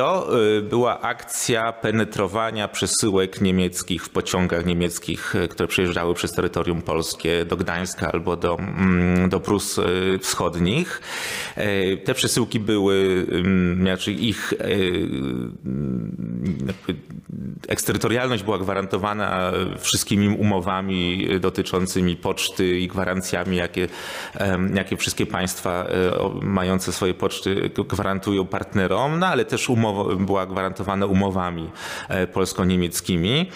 To 0.00 0.40
y, 0.58 0.62
była 0.62 1.00
akcja 1.00 1.72
penetrowania 1.72 2.68
przesyłek 2.68 3.40
niemieckich 3.40 4.04
w 4.04 4.08
pociągach 4.08 4.66
niemieckich, 4.66 5.34
y, 5.34 5.48
które 5.48 5.68
przejeżdżały 5.68 6.14
przez 6.14 6.32
terytorium 6.32 6.82
polskie 6.82 7.44
do 7.44 7.56
Gdańska 7.56 8.12
albo 8.12 8.36
do, 8.36 8.58
mm, 8.58 9.28
do 9.28 9.40
Prus 9.40 9.78
y, 9.78 10.18
Wschodnich. 10.20 11.00
Te 12.04 12.14
przesyłki 12.14 12.60
były, 12.60 13.26
znaczy 13.80 14.12
ich 14.12 14.54
eksterytorialność 17.68 18.42
była 18.42 18.58
gwarantowana 18.58 19.52
wszystkimi 19.78 20.28
umowami 20.28 21.28
dotyczącymi 21.40 22.16
poczty 22.16 22.78
i 22.78 22.88
gwarancjami, 22.88 23.56
jakie, 23.56 23.88
jakie 24.74 24.96
wszystkie 24.96 25.26
państwa 25.26 25.86
mające 26.42 26.92
swoje 26.92 27.14
poczty 27.14 27.70
gwarantują 27.88 28.46
partnerom, 28.46 29.18
no 29.18 29.26
ale 29.26 29.44
też 29.44 29.70
była 30.18 30.46
gwarantowana 30.46 31.06
umowami 31.06 31.70
e, 32.08 32.26
polsko-niemieckimi. 32.26 33.50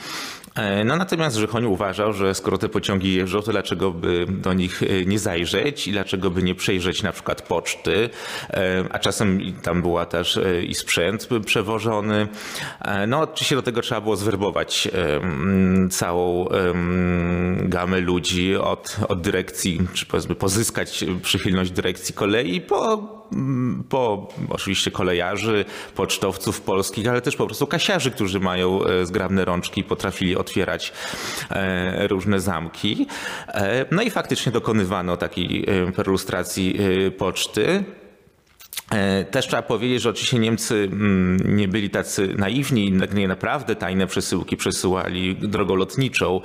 E, 0.55 0.85
no 0.85 0.97
natomiast 0.97 1.37
Żychoń 1.37 1.65
uważał, 1.65 2.13
że 2.13 2.35
skoro 2.35 2.59
te 2.59 2.69
pociągi 2.69 3.15
jeżdżą, 3.15 3.43
to 3.43 3.53
dlaczego 3.53 3.91
by 3.91 4.27
do 4.29 4.53
nich 4.53 4.83
e, 4.83 5.05
nie 5.05 5.19
zajrzeć 5.19 5.89
i 5.89 5.93
dlaczego 5.93 6.31
by 6.31 6.43
nie 6.43 6.55
przejrzeć 6.55 7.03
na 7.03 7.13
przykład 7.13 7.43
poczty, 7.43 8.11
a 8.91 8.99
czasem 8.99 9.41
tam 9.63 9.83
była 9.83 10.07
też 10.07 10.41
i 10.67 10.75
sprzęt 10.75 11.29
przewożony. 11.47 12.29
No 13.09 13.21
oczywiście 13.21 13.57
do 13.57 13.63
tego 13.63 13.83
trzeba 13.83 14.01
było 14.01 14.17
zwerbować 14.17 14.89
całą 15.91 16.49
gamę 17.57 18.01
ludzi 18.01 18.57
od, 18.57 18.97
od 19.09 19.21
dyrekcji, 19.21 19.81
czy 19.95 20.07
powiedzmy 20.07 20.35
pozyskać 20.35 21.05
przychylność 21.23 21.71
dyrekcji 21.71 22.15
kolei 22.15 22.61
po 22.61 23.03
po 23.89 24.29
oczywiście 24.49 24.91
kolejarzy, 24.91 25.65
pocztowców 25.95 26.61
polskich, 26.61 27.09
ale 27.09 27.21
też 27.21 27.37
po 27.37 27.47
prostu 27.47 27.67
kasiarzy, 27.67 28.11
którzy 28.11 28.41
mają 28.41 28.85
e, 28.85 29.07
zgrabne 29.07 29.45
rączki 29.45 29.81
i 29.81 29.85
potrafili 29.85 30.37
otwierać 30.45 30.93
e, 31.51 32.09
różne 32.09 32.41
zamki. 32.41 33.07
E, 33.49 33.85
no 33.91 34.03
i 34.03 34.11
faktycznie 34.11 34.53
dokonywano 34.53 35.17
takiej 35.17 35.67
perlustracji 35.97 36.79
poczty. 37.19 37.85
E, 38.91 39.25
też 39.25 39.47
trzeba 39.47 39.63
powiedzieć, 39.63 40.03
że 40.03 40.11
oczywiście 40.11 40.39
Niemcy 40.39 40.89
mm, 40.93 41.57
nie 41.57 41.69
byli 41.69 41.91
tacy 41.91 42.35
naiwni, 42.39 42.93
nie 43.15 43.29
naprawdę 43.29 43.77
tajne 43.77 44.07
przesyłki 44.07 44.57
przesyłali 44.57 45.37
drogą 45.37 45.75
lotniczą, 45.75 46.41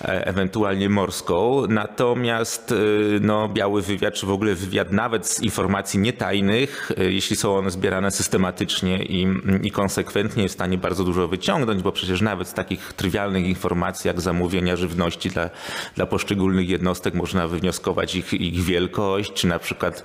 e, 0.00 0.26
ewentualnie 0.26 0.88
morską. 0.88 1.62
Natomiast 1.68 2.72
e, 2.72 2.74
no, 3.20 3.48
biały 3.48 3.82
wywiad, 3.82 4.14
czy 4.14 4.26
w 4.26 4.30
ogóle 4.30 4.54
wywiad 4.54 4.92
nawet 4.92 5.26
z 5.26 5.42
informacji 5.42 6.00
nietajnych, 6.00 6.92
jeśli 6.98 7.36
są 7.36 7.56
one 7.56 7.70
zbierane 7.70 8.10
systematycznie 8.10 9.02
i, 9.02 9.26
i 9.62 9.70
konsekwentnie, 9.70 10.42
jest 10.42 10.54
w 10.54 10.58
stanie 10.58 10.78
bardzo 10.78 11.04
dużo 11.04 11.28
wyciągnąć, 11.28 11.82
bo 11.82 11.92
przecież 11.92 12.20
nawet 12.20 12.48
z 12.48 12.54
takich 12.54 12.92
trywialnych 12.92 13.46
informacji 13.46 14.08
jak 14.08 14.20
zamówienia 14.20 14.76
żywności 14.76 15.30
dla, 15.30 15.50
dla 15.96 16.06
poszczególnych 16.06 16.68
jednostek 16.68 17.14
można 17.14 17.48
wywnioskować 17.48 18.14
ich, 18.14 18.32
ich 18.32 18.62
wielkość, 18.62 19.32
czy 19.32 19.46
na 19.46 19.58
przykład 19.58 20.04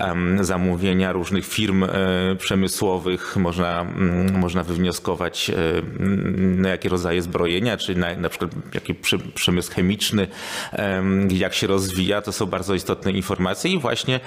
um, 0.00 0.44
zamówienia 0.44 1.12
różnych 1.22 1.46
firm 1.46 1.84
e, 1.84 1.88
przemysłowych 2.38 3.36
można, 3.36 3.80
mm, 3.80 4.38
można 4.38 4.62
wywnioskować, 4.64 5.50
e, 5.50 5.54
na 6.38 6.68
jakie 6.68 6.88
rodzaje 6.88 7.22
zbrojenia, 7.22 7.76
czy 7.76 7.94
na, 7.94 8.16
na 8.16 8.28
przykład 8.28 8.50
jaki 8.74 8.94
przemysł 9.34 9.72
chemiczny, 9.72 10.28
jak 11.28 11.54
się 11.54 11.66
rozwija. 11.66 12.22
To 12.22 12.32
są 12.32 12.46
bardzo 12.46 12.74
istotne 12.74 13.12
informacje 13.12 13.70
i 13.70 13.78
właśnie 13.78 14.20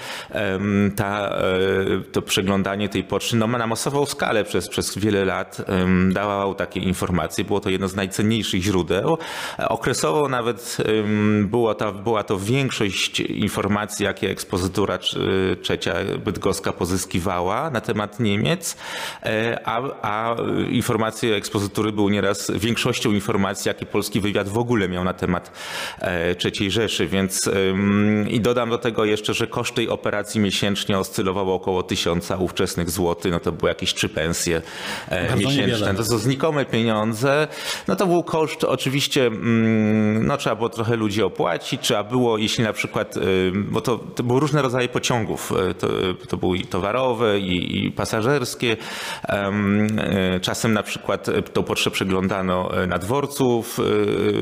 ta, 0.95 1.29
e, 1.29 2.01
to 2.11 2.21
przeglądanie 2.21 2.89
tej 2.89 3.03
poczty 3.03 3.35
no, 3.35 3.47
na 3.47 3.67
masową 3.67 4.05
skalę 4.05 4.43
przez, 4.43 4.69
przez 4.69 4.97
wiele 4.97 5.25
lat 5.25 5.61
dawało 6.11 6.53
takie 6.53 6.79
informacje. 6.79 7.43
Było 7.43 7.59
to 7.59 7.69
jedno 7.69 7.87
z 7.87 7.95
najcenniejszych 7.95 8.61
źródeł. 8.61 9.17
Okresowo 9.57 10.29
nawet 10.29 10.77
było 11.43 11.75
to, 11.75 11.93
była 11.93 12.23
to 12.23 12.39
większość 12.39 13.19
informacji, 13.19 14.05
jakie 14.05 14.29
ekspozytura 14.29 14.99
trzecia 15.61 15.93
bydgoska 16.25 16.73
pozyskiwała 16.85 17.69
na 17.69 17.81
temat 17.81 18.19
Niemiec, 18.19 18.77
e, 19.23 19.59
a, 19.65 19.81
a 20.01 20.35
informacje 20.69 21.35
ekspozytury 21.35 21.91
były 21.91 22.11
nieraz 22.11 22.51
większością 22.51 23.11
informacji, 23.11 23.69
jakie 23.69 23.85
polski 23.85 24.21
wywiad 24.21 24.49
w 24.49 24.57
ogóle 24.57 24.89
miał 24.89 25.03
na 25.03 25.13
temat 25.13 25.51
e, 26.01 26.35
III 26.45 26.71
Rzeszy, 26.71 27.07
więc 27.07 27.49
i 28.29 28.41
dodam 28.41 28.69
do 28.69 28.77
tego 28.77 29.05
jeszcze, 29.05 29.33
że 29.33 29.47
koszt 29.47 29.75
tej 29.75 29.89
operacji 29.89 30.41
miesięcznie 30.41 30.99
oscylował 30.99 31.53
około 31.53 31.83
tysiąca 31.83 32.37
ówczesnych 32.37 32.89
złotych, 32.89 33.31
no 33.31 33.39
to 33.39 33.51
były 33.51 33.69
jakieś 33.69 33.93
trzy 33.93 34.09
pensje 34.09 34.61
e, 35.09 35.27
Bardzo 35.27 35.35
miesięczne. 35.35 35.77
Niewiele. 35.77 35.93
To 35.93 36.03
są 36.03 36.17
znikome 36.17 36.65
pieniądze. 36.65 37.47
No 37.87 37.95
to 37.95 38.07
był 38.07 38.23
koszt 38.23 38.63
oczywiście, 38.63 39.25
mm, 39.25 40.27
no 40.27 40.37
trzeba 40.37 40.55
było 40.55 40.69
trochę 40.69 40.95
ludzi 40.95 41.23
opłacić, 41.23 41.81
trzeba 41.81 42.03
było, 42.03 42.37
jeśli 42.37 42.63
na 42.63 42.73
przykład, 42.73 43.15
bo 43.53 43.81
to, 43.81 43.97
to 43.97 44.23
były 44.23 44.39
różne 44.39 44.61
rodzaje 44.61 44.89
pociągów, 44.89 45.53
to, 45.79 45.87
to 46.29 46.37
był 46.37 46.55
towarowe 46.75 47.39
i, 47.39 47.85
i 47.85 47.91
pasażerskie. 47.91 48.77
Czasem 50.41 50.73
na 50.73 50.83
przykład 50.83 51.27
tą 51.53 51.63
pocztę 51.63 51.91
przeglądano 51.91 52.69
na 52.87 52.97
dworcu 52.97 53.63
w, 53.63 53.79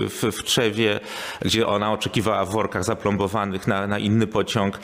w, 0.09 0.37
w 0.37 0.43
Trzewie, 0.43 0.99
gdzie 1.41 1.67
ona 1.67 1.91
oczekiwała 1.91 2.45
w 2.45 2.51
workach 2.51 2.83
zaplombowanych 2.83 3.67
na, 3.67 3.87
na 3.87 3.99
inny 3.99 4.27
pociąg, 4.27 4.79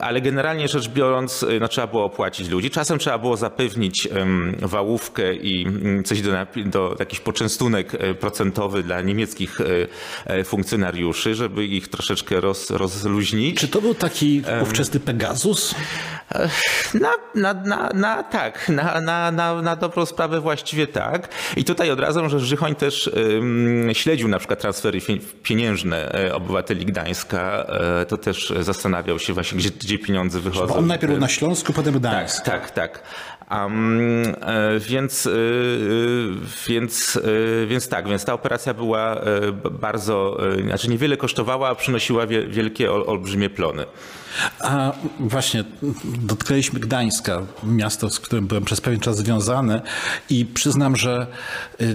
ale 0.00 0.20
generalnie 0.20 0.68
rzecz 0.68 0.88
biorąc, 0.88 1.46
no, 1.60 1.68
trzeba 1.68 1.86
było 1.86 2.04
opłacić 2.04 2.48
ludzi. 2.48 2.70
Czasem 2.70 2.98
trzeba 2.98 3.18
było 3.18 3.36
zapewnić 3.36 4.08
wałówkę 4.62 5.34
i 5.34 5.66
mm, 5.66 6.04
coś 6.04 6.20
do, 6.20 6.30
do 6.66 6.96
jakiś 6.98 7.20
poczęstunek 7.20 7.92
procentowy 8.20 8.82
dla 8.82 9.00
niemieckich 9.00 9.58
funkcjonariuszy, 10.44 11.34
żeby 11.34 11.64
ich 11.64 11.88
troszeczkę 11.88 12.40
roz, 12.40 12.70
rozluźnić. 12.70 13.60
Czy 13.60 13.68
to 13.68 13.80
był 13.80 13.94
taki 13.94 14.42
ówczesny 14.62 15.00
Pegasus? 15.00 15.74
Na, 16.94 17.12
na, 17.34 17.54
na, 17.54 17.90
na 17.94 18.22
tak, 18.22 18.68
na, 18.68 19.00
na, 19.00 19.30
na, 19.30 19.62
na 19.62 19.76
dobrą 19.76 20.06
sprawę 20.06 20.40
właściwie 20.40 20.86
tak. 20.86 21.28
I 21.56 21.64
tutaj 21.64 21.90
od 21.90 22.00
razu, 22.00 22.28
że 22.28 22.40
Żychoń 22.40 22.74
też 22.74 23.10
um, 23.34 23.90
śledził 23.92 24.28
na 24.28 24.38
przykład 24.38 24.60
transfery 24.60 25.00
pieniężne 25.42 26.14
e, 26.14 26.34
obywateli 26.34 26.86
Gdańska, 26.86 27.66
e, 27.68 28.06
to 28.06 28.16
też 28.16 28.52
zastanawiał 28.60 29.18
się 29.18 29.32
właśnie, 29.32 29.58
gdzie, 29.58 29.70
gdzie 29.70 29.98
pieniądze 29.98 30.40
wychodzą. 30.40 30.66
Bo 30.66 30.76
on 30.76 30.86
najpierw 30.86 31.12
był 31.12 31.20
na 31.20 31.28
Śląsku, 31.28 31.72
potem 31.72 31.94
Gdańsk. 31.94 32.44
Tak, 32.44 32.70
tak, 32.70 32.70
tak. 32.70 33.02
Um, 33.50 34.22
więc, 34.78 35.28
więc, 36.68 37.20
więc 37.66 37.88
tak, 37.88 38.08
więc 38.08 38.24
ta 38.24 38.32
operacja 38.32 38.74
była 38.74 39.20
bardzo, 39.70 40.38
znaczy 40.64 40.90
niewiele 40.90 41.16
kosztowała, 41.16 41.68
a 41.68 41.74
przynosiła 41.74 42.26
wielkie, 42.26 42.92
olbrzymie 42.92 43.50
plony. 43.50 43.86
A 44.60 44.92
właśnie 45.20 45.64
dotknęliśmy 46.18 46.80
Gdańska, 46.80 47.42
miasto, 47.62 48.10
z 48.10 48.20
którym 48.20 48.46
byłem 48.46 48.64
przez 48.64 48.80
pewien 48.80 49.00
czas 49.00 49.16
związany 49.16 49.80
i 50.30 50.46
przyznam, 50.46 50.96
że 50.96 51.26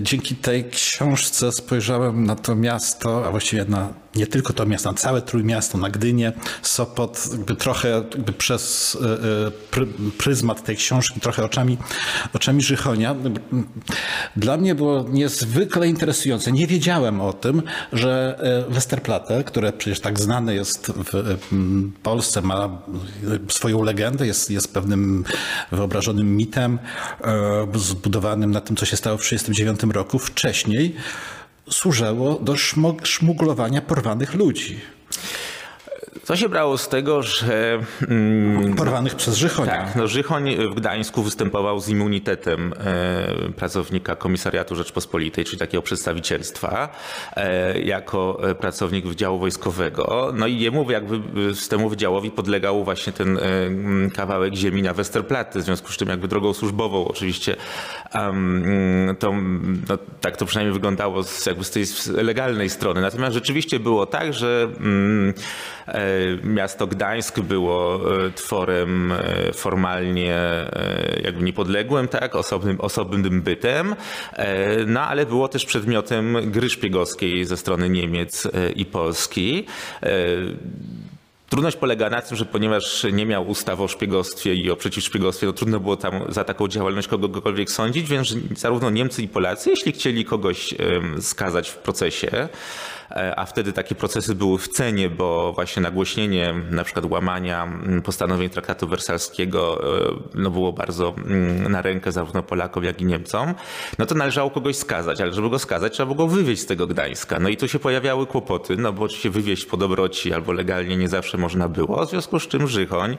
dzięki 0.01 0.35
tej 0.35 0.69
książce 0.69 1.51
spojrzałem 1.51 2.23
na 2.23 2.35
to 2.35 2.55
miasto, 2.55 3.25
a 3.27 3.31
właściwie 3.31 3.65
na 3.65 3.89
nie 4.15 4.27
tylko 4.27 4.53
to 4.53 4.65
miasto, 4.65 4.91
na 4.91 4.97
całe 4.97 5.21
Trójmiasto, 5.21 5.77
na 5.77 5.89
Gdynię, 5.89 6.31
Sopot, 6.61 7.29
jakby 7.31 7.55
trochę 7.55 7.89
jakby 7.89 8.33
przez 8.33 8.97
pryzmat 10.17 10.63
tej 10.63 10.75
książki, 10.75 11.19
trochę 11.19 11.45
oczami, 11.45 11.77
oczami 12.33 12.61
Żychonia. 12.61 13.15
Dla 14.35 14.57
mnie 14.57 14.75
było 14.75 15.05
niezwykle 15.09 15.87
interesujące. 15.87 16.51
Nie 16.51 16.67
wiedziałem 16.67 17.21
o 17.21 17.33
tym, 17.33 17.63
że 17.93 18.39
Westerplatte, 18.69 19.43
które 19.43 19.73
przecież 19.73 19.99
tak 19.99 20.19
znane 20.19 20.55
jest 20.55 20.91
w 20.95 21.35
Polsce, 22.03 22.30
ma 22.41 22.81
swoją 23.49 23.83
legendę, 23.83 24.27
jest, 24.27 24.51
jest 24.51 24.73
pewnym 24.73 25.23
wyobrażonym 25.71 26.35
mitem 26.35 26.79
e, 27.21 27.67
zbudowanym 27.75 28.51
na 28.51 28.61
tym, 28.61 28.75
co 28.75 28.85
się 28.85 28.97
stało 28.97 29.17
w 29.17 29.21
1939 29.21 29.95
roku. 29.95 30.19
Wcześniej 30.19 30.95
służyło 31.69 32.39
do 32.39 32.55
szmuglowania 33.03 33.81
porwanych 33.81 34.33
ludzi. 34.33 34.79
To 36.25 36.35
się 36.35 36.49
brało 36.49 36.77
z 36.77 36.87
tego, 36.87 37.23
że... 37.23 37.79
Mm, 38.07 38.75
Porwanych 38.75 39.15
przez 39.15 39.35
Żychonia. 39.35 39.71
Tak, 39.71 39.95
no 39.95 40.07
Żychoń 40.07 40.55
w 40.55 40.73
Gdańsku 40.75 41.23
występował 41.23 41.79
z 41.79 41.89
immunitetem 41.89 42.73
e, 42.73 43.51
pracownika 43.51 44.15
Komisariatu 44.15 44.75
Rzeczpospolitej, 44.75 45.45
czyli 45.45 45.57
takiego 45.57 45.81
przedstawicielstwa, 45.81 46.89
e, 47.35 47.81
jako 47.81 48.41
pracownik 48.59 49.07
wydziału 49.07 49.39
wojskowego. 49.39 50.31
No 50.35 50.47
i 50.47 50.59
jemu 50.59 50.91
jakby 50.91 51.53
z 51.53 51.67
temu 51.67 51.89
wydziałowi 51.89 52.31
podlegał 52.31 52.83
właśnie 52.83 53.13
ten 53.13 53.37
e, 53.37 53.41
kawałek 54.15 54.53
ziemi 54.55 54.81
na 54.81 54.93
Westerplatte, 54.93 55.59
w 55.59 55.63
związku 55.63 55.91
z 55.91 55.97
czym 55.97 56.09
jakby 56.09 56.27
drogą 56.27 56.53
służbową 56.53 57.07
oczywiście 57.07 57.55
um, 58.13 59.15
to, 59.19 59.33
no, 59.89 59.97
tak 60.21 60.37
to 60.37 60.45
przynajmniej 60.45 60.73
wyglądało 60.73 61.23
z, 61.23 61.45
jakby 61.45 61.63
z 61.63 61.71
tej 61.71 61.85
legalnej 62.23 62.69
strony. 62.69 63.01
Natomiast 63.01 63.33
rzeczywiście 63.33 63.79
było 63.79 64.05
tak, 64.05 64.33
że 64.33 64.67
um, 64.79 65.33
Miasto 66.43 66.87
Gdańsk 66.87 67.39
było 67.39 67.99
e, 68.25 68.31
tworem 68.31 69.11
e, 69.11 69.53
formalnie 69.53 70.35
e, 70.35 71.21
jakby 71.23 71.43
niepodległym, 71.43 72.07
tak, 72.07 72.35
osobnym, 72.35 72.81
osobnym 72.81 73.41
bytem, 73.41 73.95
no 74.87 75.01
ale 75.01 75.25
było 75.25 75.47
też 75.47 75.65
przedmiotem 75.65 76.51
gry 76.51 76.69
szpiegowskiej 76.69 77.45
ze 77.45 77.57
strony 77.57 77.89
Niemiec 77.89 78.47
i 78.75 78.85
Polski. 78.85 79.65
Trudność 81.49 81.77
polega 81.77 82.09
na 82.09 82.21
tym, 82.21 82.37
że 82.37 82.45
ponieważ 82.45 83.05
nie 83.13 83.25
miał 83.25 83.49
ustawy 83.49 83.83
o 83.83 83.87
szpiegostwie 83.87 84.55
i 84.55 84.71
o 84.71 84.75
przeciwszpiegostwie, 84.75 85.47
to 85.47 85.53
trudno 85.53 85.79
było 85.79 85.97
tam 85.97 86.13
za 86.29 86.43
taką 86.43 86.67
działalność 86.67 87.07
kogokolwiek 87.07 87.71
sądzić, 87.71 88.09
więc 88.09 88.35
zarówno 88.55 88.89
Niemcy 88.89 89.23
i 89.23 89.27
Polacy, 89.27 89.69
jeśli 89.69 89.91
chcieli 89.91 90.25
kogoś 90.25 90.73
skazać 91.19 91.69
w 91.69 91.77
procesie, 91.77 92.49
a 93.35 93.45
wtedy 93.45 93.73
takie 93.73 93.95
procesy 93.95 94.35
były 94.35 94.57
w 94.57 94.67
cenie, 94.67 95.09
bo 95.09 95.53
właśnie 95.53 95.81
nagłośnienie 95.81 96.53
na 96.71 96.83
przykład 96.83 97.05
łamania 97.05 97.63
mm, 97.63 98.01
postanowień 98.01 98.49
traktatu 98.49 98.87
wersalskiego 98.87 99.81
e, 99.99 100.13
no 100.33 100.49
było 100.49 100.73
bardzo 100.73 101.13
mm, 101.17 101.71
na 101.71 101.81
rękę 101.81 102.11
zarówno 102.11 102.43
Polakom, 102.43 102.83
jak 102.83 103.01
i 103.01 103.05
Niemcom, 103.05 103.53
no 103.99 104.05
to 104.05 104.15
należało 104.15 104.49
kogoś 104.49 104.75
skazać, 104.75 105.21
ale 105.21 105.33
żeby 105.33 105.49
go 105.49 105.59
skazać, 105.59 105.93
trzeba 105.93 106.13
było 106.13 106.27
go 106.27 106.35
wywieźć 106.35 106.61
z 106.61 106.65
tego 106.65 106.87
Gdańska. 106.87 107.39
No 107.39 107.49
i 107.49 107.57
tu 107.57 107.67
się 107.67 107.79
pojawiały 107.79 108.27
kłopoty, 108.27 108.77
no 108.77 108.93
bo 108.93 109.03
oczywiście 109.03 109.29
wywieźć 109.29 109.65
po 109.65 109.77
dobroci 109.77 110.33
albo 110.33 110.51
legalnie 110.51 110.97
nie 110.97 111.09
zawsze 111.09 111.37
można 111.37 111.69
było, 111.69 112.05
w 112.05 112.09
związku 112.09 112.39
z 112.39 112.47
czym 112.47 112.67
Żychoń, 112.67 113.17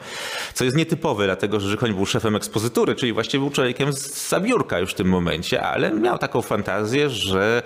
co 0.55 0.65
jest 0.65 0.77
nietypowe, 0.77 1.25
dlatego 1.25 1.61
że 1.61 1.69
Żychoń 1.69 1.95
był 1.95 2.07
szefem 2.07 2.37
ekspozytury, 2.37 2.95
czyli 2.95 3.13
właściwie 3.13 3.41
był 3.41 3.51
człowiekiem 3.51 3.93
z 3.93 4.29
zabiórka 4.29 4.79
już 4.79 4.93
w 4.93 4.95
tym 4.95 5.09
momencie, 5.09 5.63
ale 5.63 5.91
miał 5.91 6.19
taką 6.19 6.43
fantazję, 6.43 7.11
że 7.11 7.63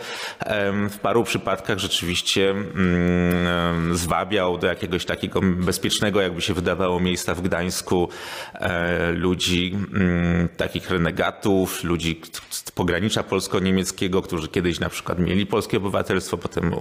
w 0.90 0.98
paru 1.02 1.24
przypadkach 1.24 1.78
rzeczywiście 1.78 2.15
rzeczywiście 2.16 2.50
mm, 2.50 3.96
zwabiał 3.96 4.58
do 4.58 4.66
jakiegoś 4.66 5.04
takiego 5.04 5.40
bezpiecznego, 5.42 6.20
jakby 6.20 6.40
się 6.40 6.54
wydawało, 6.54 7.00
miejsca 7.00 7.34
w 7.34 7.40
Gdańsku 7.40 8.08
e, 8.54 9.12
ludzi, 9.12 9.76
mm, 9.94 10.48
takich 10.56 10.90
renegatów, 10.90 11.84
ludzi 11.84 12.20
z 12.50 12.70
pogranicza 12.70 13.22
polsko-niemieckiego, 13.22 14.22
którzy 14.22 14.48
kiedyś 14.48 14.80
na 14.80 14.88
przykład 14.88 15.18
mieli 15.18 15.46
polskie 15.46 15.76
obywatelstwo, 15.76 16.36
potem 16.36 16.74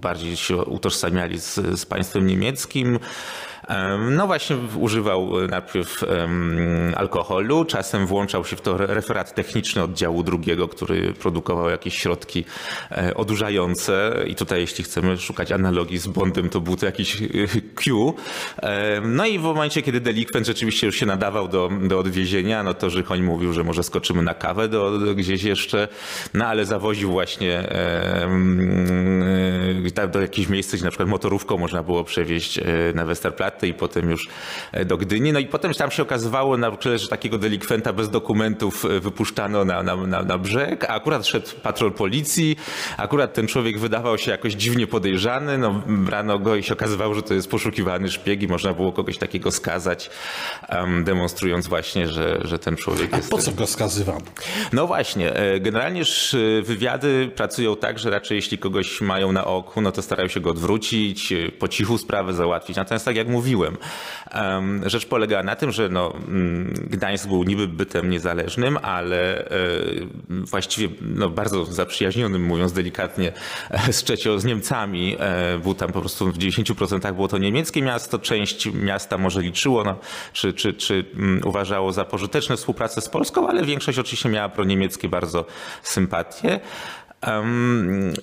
bardziej 0.00 0.36
się 0.36 0.56
utożsamiali 0.56 1.40
z, 1.40 1.54
z 1.54 1.86
państwem 1.86 2.26
niemieckim. 2.26 2.98
No 4.10 4.26
właśnie 4.26 4.56
używał 4.76 5.48
najpierw 5.48 6.04
alkoholu, 6.96 7.64
czasem 7.64 8.06
włączał 8.06 8.44
się 8.44 8.56
w 8.56 8.60
to 8.60 8.76
referat 8.76 9.34
techniczny 9.34 9.82
oddziału 9.82 10.22
drugiego, 10.22 10.68
który 10.68 11.12
produkował 11.12 11.70
jakieś 11.70 11.98
środki 11.98 12.44
e, 12.90 13.14
odurzające. 13.14 14.24
I 14.26 14.34
tutaj 14.34 14.60
jeśli 14.60 14.84
chcemy 14.84 15.16
szukać 15.16 15.52
analogii 15.52 15.98
z 15.98 16.06
Bondem, 16.06 16.48
to 16.48 16.60
był 16.60 16.76
to 16.76 16.86
jakiś 16.86 17.22
e, 17.22 17.26
Q. 17.74 18.14
No 19.02 19.26
i 19.26 19.38
w 19.38 19.42
momencie, 19.42 19.82
kiedy 19.82 20.00
delikwent 20.00 20.46
rzeczywiście 20.46 20.86
już 20.86 20.96
się 20.96 21.06
nadawał 21.06 21.48
do, 21.48 21.70
do 21.82 21.98
odwiezienia, 21.98 22.62
no 22.62 22.74
to 22.74 22.90
Żychoń 22.90 23.22
mówił, 23.22 23.52
że 23.52 23.64
może 23.64 23.82
skoczymy 23.82 24.22
na 24.22 24.34
kawę 24.34 24.68
do, 24.68 24.98
do 24.98 25.14
gdzieś 25.14 25.42
jeszcze, 25.42 25.88
no 26.34 26.46
ale 26.46 26.64
zawoził 26.64 27.10
właśnie 27.10 27.58
e, 27.58 28.28
do 30.12 30.20
jakichś 30.20 30.48
miejsc, 30.48 30.74
gdzie 30.74 30.84
na 30.84 30.90
przykład 30.90 31.08
motorówką 31.08 31.58
można 31.58 31.82
było 31.82 32.04
przewieźć 32.04 32.60
na 32.94 33.04
Westerplatte 33.04 33.53
i 33.62 33.74
potem 33.74 34.10
już 34.10 34.28
e, 34.72 34.84
do 34.84 34.96
Gdyni. 34.96 35.32
No 35.32 35.38
i 35.38 35.46
potem 35.46 35.74
tam 35.74 35.90
się 35.90 36.02
okazywało 36.02 36.56
na 36.56 36.70
przykład, 36.70 37.00
że 37.00 37.08
takiego 37.08 37.38
delikwenta 37.38 37.92
bez 37.92 38.10
dokumentów 38.10 38.84
e, 38.84 39.00
wypuszczano 39.00 39.64
na, 39.64 39.82
na, 39.82 39.96
na, 39.96 40.22
na 40.22 40.38
brzeg, 40.38 40.84
a 40.84 40.94
akurat 41.04 41.26
szedł 41.26 41.46
patrol 41.62 41.92
policji, 41.92 42.56
akurat 42.96 43.34
ten 43.34 43.46
człowiek 43.46 43.78
wydawał 43.78 44.18
się 44.18 44.30
jakoś 44.30 44.52
dziwnie 44.52 44.86
podejrzany, 44.86 45.58
no 45.58 45.82
brano 45.86 46.38
go 46.38 46.56
i 46.56 46.62
się 46.62 46.72
okazywało, 46.72 47.14
że 47.14 47.22
to 47.22 47.34
jest 47.34 47.50
poszukiwany 47.50 48.10
szpieg 48.10 48.42
i 48.42 48.48
można 48.48 48.72
było 48.72 48.92
kogoś 48.92 49.18
takiego 49.18 49.50
skazać, 49.50 50.10
um, 50.70 51.04
demonstrując 51.04 51.66
właśnie, 51.66 52.08
że, 52.08 52.40
że 52.44 52.58
ten 52.58 52.76
człowiek 52.76 53.14
a 53.14 53.16
jest... 53.16 53.30
po 53.30 53.38
co 53.38 53.52
go 53.52 53.66
skazywano? 53.66 54.20
No 54.72 54.86
właśnie, 54.86 55.36
e, 55.36 55.60
generalnie 55.60 56.02
wywiady 56.62 57.30
pracują 57.36 57.76
tak, 57.76 57.98
że 57.98 58.10
raczej 58.10 58.36
jeśli 58.36 58.58
kogoś 58.58 59.00
mają 59.00 59.32
na 59.32 59.44
oku, 59.44 59.80
no 59.80 59.92
to 59.92 60.02
starają 60.02 60.28
się 60.28 60.40
go 60.40 60.50
odwrócić, 60.50 61.32
po 61.58 61.68
cichu 61.68 61.98
sprawę 61.98 62.32
załatwić. 62.32 62.76
Natomiast 62.76 63.04
tak 63.04 63.16
jak 63.16 63.28
mówiłem, 63.28 63.43
mówiłem. 63.44 63.76
Rzecz 64.86 65.06
polega 65.06 65.42
na 65.42 65.56
tym, 65.56 65.72
że 65.72 65.88
no, 65.88 66.12
mm, 66.28 66.74
Gdańsk 66.90 67.28
był 67.28 67.44
niby 67.44 67.68
bytem 67.68 68.10
niezależnym, 68.10 68.78
ale 68.82 69.48
e, 69.48 69.50
właściwie 70.28 70.94
no, 71.00 71.30
bardzo 71.30 71.64
zaprzyjaźnionym, 71.64 72.42
mówiąc 72.44 72.72
delikatnie, 72.72 73.32
z 73.90 74.04
trzecią 74.04 74.38
z 74.38 74.44
Niemcami. 74.44 75.16
E, 75.18 75.58
był 75.58 75.74
tam 75.74 75.92
po 75.92 76.00
prostu 76.00 76.32
w 76.32 76.38
90% 76.38 77.14
było 77.14 77.28
to 77.28 77.38
niemieckie 77.38 77.82
miasto, 77.82 78.18
część 78.18 78.66
miasta 78.72 79.18
może 79.18 79.42
liczyło, 79.42 79.84
no, 79.84 79.98
czy, 80.32 80.52
czy, 80.52 80.74
czy 80.74 81.04
mm, 81.14 81.40
uważało 81.44 81.92
za 81.92 82.04
pożyteczne 82.04 82.56
współpracę 82.56 83.00
z 83.00 83.08
Polską, 83.08 83.48
ale 83.48 83.64
większość 83.64 83.98
oczywiście 83.98 84.28
miała 84.28 84.48
pro 84.48 84.64
niemieckie 84.64 85.08
bardzo 85.08 85.44
sympatie. 85.82 86.60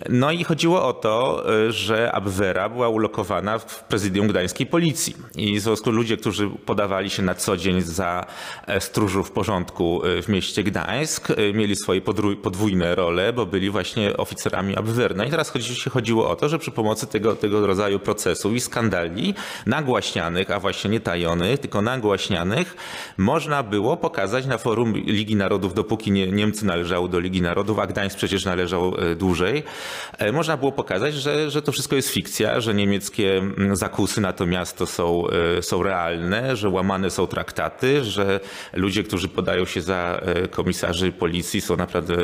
No 0.09 0.31
i 0.31 0.43
chodziło 0.43 0.87
o 0.87 0.93
to, 0.93 1.43
że 1.69 2.11
Abwera 2.11 2.69
była 2.69 2.89
ulokowana 2.89 3.59
w 3.59 3.83
prezydium 3.83 4.27
gdańskiej 4.27 4.67
policji. 4.67 5.15
I 5.35 5.59
w 5.59 5.61
związku 5.61 5.91
ludzie, 5.91 6.17
którzy 6.17 6.49
podawali 6.65 7.09
się 7.09 7.23
na 7.23 7.35
co 7.35 7.57
dzień 7.57 7.81
za 7.81 8.25
e, 8.67 8.81
stróżów 8.81 9.31
porządku 9.31 10.01
e, 10.05 10.21
w 10.21 10.29
mieście 10.29 10.63
Gdańsk, 10.63 11.31
e, 11.31 11.53
mieli 11.53 11.75
swoje 11.75 12.01
podwójne 12.41 12.95
role, 12.95 13.33
bo 13.33 13.45
byli 13.45 13.69
właśnie 13.69 14.17
oficerami 14.17 14.75
Abwery. 14.75 15.15
No 15.15 15.23
i 15.23 15.29
teraz 15.29 15.53
chodziło 15.91 16.29
o 16.29 16.35
to, 16.35 16.49
że 16.49 16.59
przy 16.59 16.71
pomocy 16.71 17.07
tego, 17.07 17.35
tego 17.35 17.67
rodzaju 17.67 17.99
procesów 17.99 18.53
i 18.53 18.59
skandali 18.59 19.33
nagłaśnianych, 19.65 20.51
a 20.51 20.59
właśnie 20.59 20.89
nie 20.89 20.99
tajonych, 20.99 21.59
tylko 21.59 21.81
nagłaśnianych, 21.81 22.75
można 23.17 23.63
było 23.63 23.97
pokazać 23.97 24.45
na 24.45 24.57
forum 24.57 24.93
Ligi 24.93 25.35
Narodów, 25.35 25.73
dopóki 25.73 26.11
nie, 26.11 26.27
Niemcy 26.27 26.65
należały 26.65 27.09
do 27.09 27.19
Ligi 27.19 27.41
Narodów, 27.41 27.79
a 27.79 27.87
Gdańsk 27.87 28.17
przecież 28.17 28.45
należał 28.45 28.90
dłużej, 29.15 29.63
można 30.33 30.57
było 30.57 30.71
pokazać, 30.71 31.13
że, 31.13 31.51
że 31.51 31.61
to 31.61 31.71
wszystko 31.71 31.95
jest 31.95 32.09
fikcja, 32.09 32.61
że 32.61 32.73
niemieckie 32.73 33.41
zakusy 33.73 34.21
na 34.21 34.33
to 34.33 34.45
miasto 34.45 34.85
są, 34.85 35.23
są 35.61 35.83
realne, 35.83 36.55
że 36.55 36.69
łamane 36.69 37.09
są 37.09 37.27
traktaty, 37.27 38.03
że 38.03 38.39
ludzie, 38.73 39.03
którzy 39.03 39.27
podają 39.27 39.65
się 39.65 39.81
za 39.81 40.21
komisarzy 40.51 41.11
policji 41.11 41.61
są 41.61 41.77
naprawdę 41.77 42.15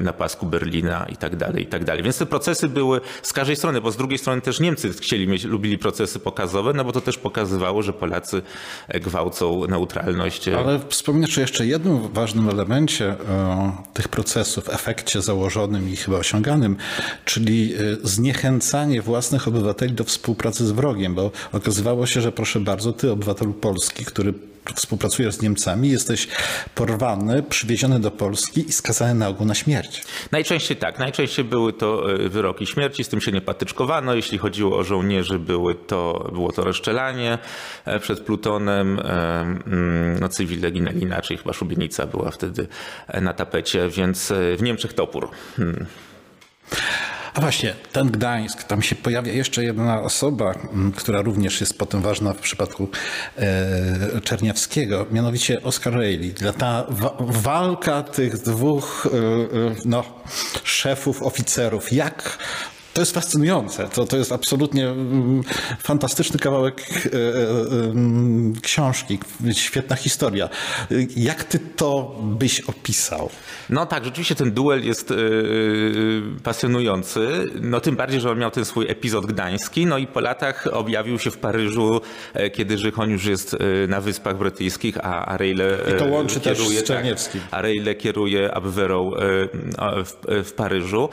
na 0.00 0.12
pasku 0.12 0.46
Berlina 0.46 1.06
i 1.12 1.16
tak 1.16 1.36
dalej, 1.36 1.62
i 1.62 1.66
tak 1.66 1.84
dalej. 1.84 2.02
Więc 2.02 2.18
te 2.18 2.26
procesy 2.26 2.68
były 2.68 3.00
z 3.22 3.32
każdej 3.32 3.56
strony, 3.56 3.80
bo 3.80 3.90
z 3.90 3.96
drugiej 3.96 4.18
strony 4.18 4.40
też 4.40 4.60
Niemcy 4.60 4.92
chcieli 4.92 5.28
mieć, 5.28 5.44
lubili 5.44 5.78
procesy 5.78 6.18
pokazowe, 6.18 6.72
no 6.72 6.84
bo 6.84 6.92
to 6.92 7.00
też 7.00 7.18
pokazywało, 7.18 7.82
że 7.82 7.92
Polacy 7.92 8.42
gwałcą 8.88 9.66
neutralność. 9.66 10.48
Ale 10.48 10.80
wspominasz 10.88 11.36
jeszcze 11.36 11.66
jednym 11.66 12.08
ważnym 12.08 12.48
elemencie 12.48 13.08
e, 13.08 13.72
tych 13.94 14.08
procesów, 14.08 14.68
efekcie 14.68 15.22
założonym 15.22 15.88
i 15.88 15.96
chyba 16.10 16.20
osiąganym, 16.20 16.76
czyli 17.24 17.74
e, 17.74 17.78
zniechęcanie 18.02 19.02
własnych 19.02 19.48
obywateli 19.48 19.92
do 19.92 20.04
współpracy 20.04 20.66
z 20.66 20.70
wrogiem, 20.70 21.14
bo 21.14 21.30
okazywało 21.52 22.06
się, 22.06 22.20
że 22.20 22.32
proszę 22.32 22.60
bardzo, 22.60 22.92
ty 22.92 23.12
obywatelu 23.12 23.52
Polski, 23.52 24.04
który 24.04 24.34
współpracujesz 24.74 25.34
z 25.34 25.42
Niemcami, 25.42 25.90
jesteś 25.90 26.28
porwany, 26.74 27.42
przywieziony 27.42 28.00
do 28.00 28.10
Polski 28.10 28.68
i 28.68 28.72
skazany 28.72 29.14
na 29.14 29.28
ogół 29.28 29.46
na 29.46 29.54
śmierć. 29.54 30.02
Najczęściej 30.32 30.76
tak. 30.76 30.98
Najczęściej 30.98 31.44
były 31.44 31.72
to 31.72 32.14
e, 32.14 32.28
wyroki 32.28 32.66
śmierci, 32.66 33.04
z 33.04 33.08
tym 33.08 33.20
się 33.20 33.32
nie 33.32 33.40
patyczkowano. 33.40 34.14
Jeśli 34.14 34.38
chodziło 34.38 34.78
o 34.78 34.84
żołnierzy, 34.84 35.38
były 35.38 35.74
to, 35.74 36.30
było 36.32 36.52
to 36.52 36.64
rozszczelanie 36.64 37.38
e, 37.84 38.00
przed 38.00 38.20
Plutonem. 38.20 38.98
E, 38.98 39.02
mm, 39.42 40.20
no, 40.20 40.28
cywile 40.28 40.70
ginęli 40.70 41.02
inaczej, 41.02 41.36
chyba 41.36 41.52
szubienica 41.52 42.06
była 42.06 42.30
wtedy 42.30 42.66
na 43.20 43.34
tapecie, 43.34 43.88
więc 43.88 44.32
w 44.56 44.62
Niemczech 44.62 44.92
topór. 44.92 45.28
Hmm. 45.56 45.86
A 47.34 47.40
właśnie, 47.40 47.74
ten 47.92 48.10
Gdańsk, 48.10 48.64
tam 48.64 48.82
się 48.82 48.94
pojawia 48.94 49.32
jeszcze 49.32 49.64
jedna 49.64 50.02
osoba, 50.02 50.54
która 50.96 51.22
również 51.22 51.60
jest 51.60 51.78
potem 51.78 52.02
ważna 52.02 52.32
w 52.32 52.38
przypadku 52.38 52.88
e, 53.36 54.20
Czerniawskiego, 54.20 55.06
mianowicie 55.10 55.62
Oscar 55.62 55.94
Reilly. 55.94 56.34
Ta 56.58 56.86
walka 57.18 58.02
tych 58.02 58.38
dwóch 58.38 59.06
e, 59.06 59.16
e, 59.16 59.74
no, 59.84 60.04
szefów, 60.64 61.22
oficerów, 61.22 61.92
jak 61.92 62.38
to 62.94 63.02
jest 63.02 63.14
fascynujące. 63.14 63.88
To, 63.88 64.06
to 64.06 64.16
jest 64.16 64.32
absolutnie 64.32 64.88
mm, 64.88 65.42
fantastyczny 65.78 66.38
kawałek 66.38 66.80
e, 66.80 67.08
e, 67.08 68.60
książki, 68.62 69.18
świetna 69.52 69.96
historia. 69.96 70.48
Jak 71.16 71.44
ty 71.44 71.58
to 71.76 72.16
byś 72.22 72.60
opisał? 72.60 73.30
No 73.70 73.86
tak, 73.86 74.04
rzeczywiście 74.04 74.34
ten 74.34 74.52
duel 74.52 74.86
jest 74.86 75.14
pasjonujący. 76.42 77.44
No 77.60 77.80
tym 77.80 77.96
bardziej, 77.96 78.20
że 78.20 78.30
on 78.30 78.38
miał 78.38 78.50
ten 78.50 78.64
swój 78.64 78.90
epizod 78.90 79.26
gdański. 79.26 79.86
No 79.86 79.98
i 79.98 80.06
po 80.06 80.20
latach 80.20 80.66
objawił 80.72 81.18
się 81.18 81.30
w 81.30 81.38
Paryżu, 81.38 82.00
kiedy 82.52 82.78
Żychoń 82.78 83.10
już 83.10 83.24
jest 83.24 83.56
na 83.88 84.00
Wyspach 84.00 84.38
Brytyjskich, 84.38 84.98
a, 85.02 85.26
a 85.26 85.36
Reyle 85.36 85.78
I 85.94 85.98
to 85.98 86.04
łączy 86.04 86.40
kieruje, 86.40 86.70
też 86.70 86.78
z 86.78 86.84
Czerniewskim. 86.84 87.40
Tak, 87.40 87.50
a 87.60 87.62
Reyle 87.62 87.94
kieruje 87.94 88.54
Abwerą 88.54 89.10
w, 90.04 90.44
w 90.44 90.52
Paryżu. 90.52 91.08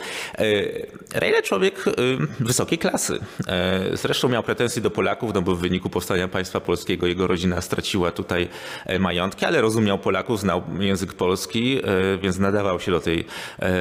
Reyle 1.13 1.42
człowiek 1.42 1.67
człowiek 1.72 2.00
y, 2.00 2.18
wysokiej 2.40 2.78
klasy. 2.78 3.20
E, 3.48 3.98
zresztą 3.98 4.30
miał 4.30 4.44
pretensje 4.44 4.82
do 4.82 4.92
Polaków, 4.92 5.34
no 5.34 5.42
bo 5.42 5.56
w 5.56 5.60
wyniku 5.60 5.90
powstania 5.90 6.28
państwa 6.28 6.60
polskiego 6.60 7.08
jego 7.08 7.28
rodzina 7.28 7.62
straciła 7.62 8.12
tutaj 8.12 8.48
e, 8.86 9.00
majątki, 9.00 9.46
ale 9.46 9.62
rozumiał 9.62 10.00
Polaków, 10.00 10.40
znał 10.40 10.64
język 10.80 11.14
polski, 11.14 11.78
e, 11.78 12.18
więc 12.18 12.40
nadawał 12.40 12.80
się 12.80 12.92
do 12.92 13.00
tej 13.00 13.26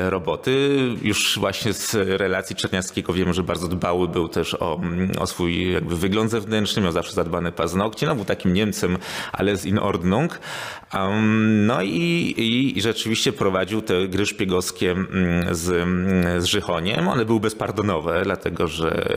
roboty. 0.09 0.79
Już 1.03 1.39
właśnie 1.39 1.73
z 1.73 1.95
relacji 1.95 2.57
Czerniackiego 2.57 3.13
wiemy, 3.13 3.35
że 3.35 3.43
bardzo 3.43 3.69
dbały 3.69 4.09
był 4.09 4.29
też 4.29 4.55
o, 4.55 4.81
mm, 4.83 5.11
o 5.19 5.27
swój 5.27 5.73
jakby 5.73 5.97
wygląd 5.97 6.31
zewnętrzny, 6.31 6.83
miał 6.83 6.93
zawsze 6.93 7.13
zadbane 7.13 7.53
paznokcie, 7.53 8.07
no 8.07 8.15
był 8.15 8.25
takim 8.25 8.53
Niemcem, 8.53 8.99
ale 9.33 9.57
z 9.57 9.67
in 9.67 9.79
Ordnung. 9.79 10.41
Um, 10.95 11.67
no 11.67 11.83
i, 11.83 12.35
i, 12.77 12.81
rzeczywiście 12.83 13.33
prowadził 13.33 13.83
te 13.83 14.09
gry 14.09 14.27
szpiegowskie 14.27 14.91
mm, 14.91 15.55
z, 15.55 15.69
mm, 15.69 16.41
z 16.41 16.45
Żychoniem. 16.45 17.09
One 17.09 17.25
były 17.25 17.41
bezpardonowne 17.41 17.77
pardonowe, 17.77 18.25
dlatego 18.25 18.67
że 18.67 19.09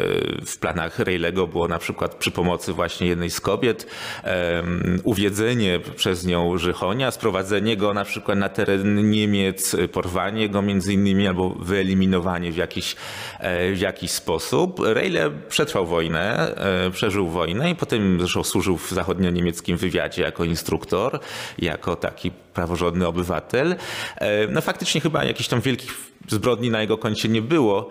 w 0.46 0.58
planach 0.58 1.00
Rejlego 1.00 1.48
było 1.48 1.68
na 1.68 1.80
przykład 1.80 2.16
przy 2.16 2.32
pomocy 2.32 2.74
właśnie 2.74 3.08
jednej 3.08 3.30
z 3.30 3.42
kobiet 3.42 3.88
um, 4.24 5.00
uwiedzenie 5.04 5.80
przez 5.96 6.26
nią 6.26 6.58
Żychonia, 6.58 7.12
sprowadzenie 7.12 7.78
go 7.78 7.94
na 7.94 8.04
przykład 8.04 8.38
na 8.38 8.50
teren 8.50 9.10
Niemiec, 9.10 9.76
porwanie 9.92 10.50
go 10.50 10.62
między 10.62 10.94
innymi 10.94 11.28
albo 11.28 11.50
wyeliminowanie 11.50 12.52
w 12.52 12.58
jakiś, 12.58 12.96
e, 13.40 13.74
w 13.74 13.80
jakiś 13.80 14.12
sposób. 14.12 14.80
Rejle 14.84 15.32
przetrwał 15.50 15.86
wojnę, 15.86 16.56
e, 16.56 16.92
przeżył 16.92 17.28
wojnę 17.28 17.72
i 17.72 17.76
potem 17.76 18.20
zresztą 18.20 18.44
służył 18.44 18.78
w 18.78 18.92
zachodnio-niemieckim 18.92 19.78
wywiadzie 19.78 20.22
jako 20.22 20.44
instruktor, 20.44 21.20
jako 21.62 21.95
taki 21.95 22.32
praworządny 22.32 23.08
obywatel. 23.08 23.76
E, 24.15 24.48
no 24.48 24.62
faktycznie 24.62 25.02
chyba 25.02 25.24
jakichś 25.24 25.50
tam 25.50 25.62
wielkich 25.62 26.10
zbrodni 26.28 26.69
na 26.69 26.82
jego 26.82 26.98
koncie 26.98 27.30
nie 27.30 27.41
było. 27.41 27.89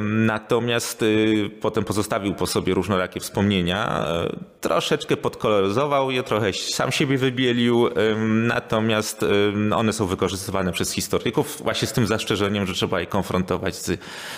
Natomiast 0.00 1.02
y, 1.02 1.50
potem 1.60 1.84
pozostawił 1.84 2.34
po 2.34 2.46
sobie 2.46 2.74
różnorakie 2.74 3.20
wspomnienia. 3.20 4.06
E, 4.62 4.68
troszeczkę 4.68 5.16
podkoloryzował 5.16 6.10
je, 6.10 6.22
trochę 6.22 6.52
sam 6.52 6.92
siebie 6.92 7.18
wybielił. 7.18 7.88
Natomiast 8.26 9.24
one 9.74 9.92
są 9.92 10.06
wykorzystywane 10.06 10.72
przez 10.72 10.92
historyków 10.92 11.62
właśnie 11.62 11.88
z 11.88 11.92
tym 11.92 12.06
zastrzeżeniem, 12.06 12.66
że 12.66 12.74
trzeba 12.74 13.00
je 13.00 13.06
konfrontować 13.06 13.76
z, 13.76 13.90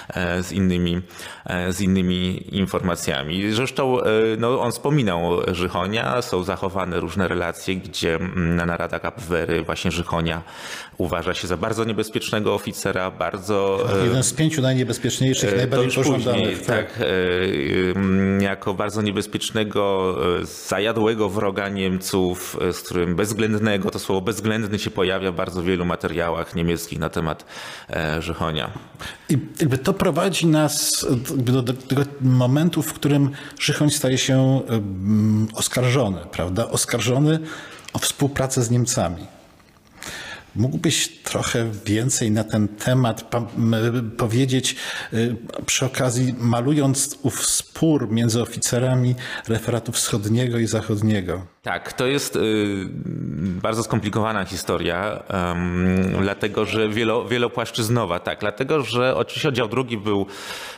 e, 0.08 0.42
z, 0.42 0.52
innymi, 0.52 1.00
e, 1.46 1.72
z 1.72 1.80
innymi 1.80 2.56
informacjami. 2.56 3.52
Zresztą 3.52 3.98
no, 4.38 4.60
on 4.60 4.72
wspominał 4.72 5.54
Żychonia, 5.54 6.22
są 6.22 6.42
zachowane 6.42 7.00
różne 7.00 7.28
relacje, 7.28 7.76
gdzie 7.76 8.18
na 8.36 8.66
naradach 8.66 9.04
Abwery 9.04 9.62
właśnie 9.62 9.90
Żychonia 9.90 10.42
uważa 10.98 11.34
się 11.34 11.46
za 11.48 11.56
bardzo 11.56 11.84
niebezpiecznego 11.84 12.54
oficera, 12.54 13.10
bardzo... 13.10 13.86
Jeden 14.04 14.22
z 14.22 14.32
pięciu 14.32 14.62
najniebezpieczniejszych, 14.62 15.52
e, 15.52 15.56
najbardziej 15.56 16.04
pożądanych. 16.04 16.62
Tak, 16.62 16.92
tak 16.92 17.00
e, 17.00 18.44
jako 18.44 18.74
bardzo 18.74 19.02
niebezpiecznego, 19.02 20.13
e, 20.40 20.46
zajadłego 20.68 21.28
wroga 21.28 21.68
Niemców, 21.68 22.56
z 22.72 22.80
którym 22.80 23.16
bezwzględnego, 23.16 23.90
to 23.90 23.98
słowo 23.98 24.20
bezwzględny 24.20 24.78
się 24.78 24.90
pojawia 24.90 25.32
w 25.32 25.34
bardzo 25.34 25.62
wielu 25.62 25.84
materiałach 25.84 26.54
niemieckich 26.54 26.98
na 26.98 27.08
temat 27.10 27.44
Żychonia. 28.18 28.70
I 29.28 29.38
jakby 29.60 29.78
to 29.78 29.94
prowadzi 29.94 30.46
nas 30.46 31.06
do, 31.36 31.62
do 31.62 31.72
tego 31.72 32.02
momentu, 32.20 32.82
w 32.82 32.92
którym 32.92 33.30
Żychoń 33.58 33.90
staje 33.90 34.18
się 34.18 34.60
oskarżony, 35.54 36.20
prawda? 36.32 36.68
Oskarżony 36.68 37.38
o 37.92 37.98
współpracę 37.98 38.62
z 38.62 38.70
Niemcami. 38.70 39.33
Mógłbyś 40.56 41.08
trochę 41.08 41.70
więcej 41.86 42.30
na 42.30 42.44
ten 42.44 42.68
temat 42.68 43.30
powiedzieć 44.16 44.76
y, 45.12 45.36
przy 45.66 45.86
okazji, 45.86 46.34
malując 46.38 47.18
ów 47.22 47.46
spór 47.46 48.10
między 48.10 48.42
oficerami 48.42 49.14
referatu 49.48 49.92
wschodniego 49.92 50.58
i 50.58 50.66
zachodniego? 50.66 51.53
Tak, 51.64 51.92
to 51.92 52.06
jest 52.06 52.36
y, 52.36 52.40
bardzo 53.62 53.82
skomplikowana 53.82 54.44
historia, 54.44 55.22
dlatego 56.20 56.64
że 56.64 56.88
wielo, 56.88 57.24
wielopłaszczyznowa, 57.24 58.20
tak, 58.20 58.40
dlatego 58.40 58.82
że 58.82 59.16
oczywiście 59.16 59.48
oddział 59.48 59.68
drugi 59.68 59.98
był, 59.98 60.26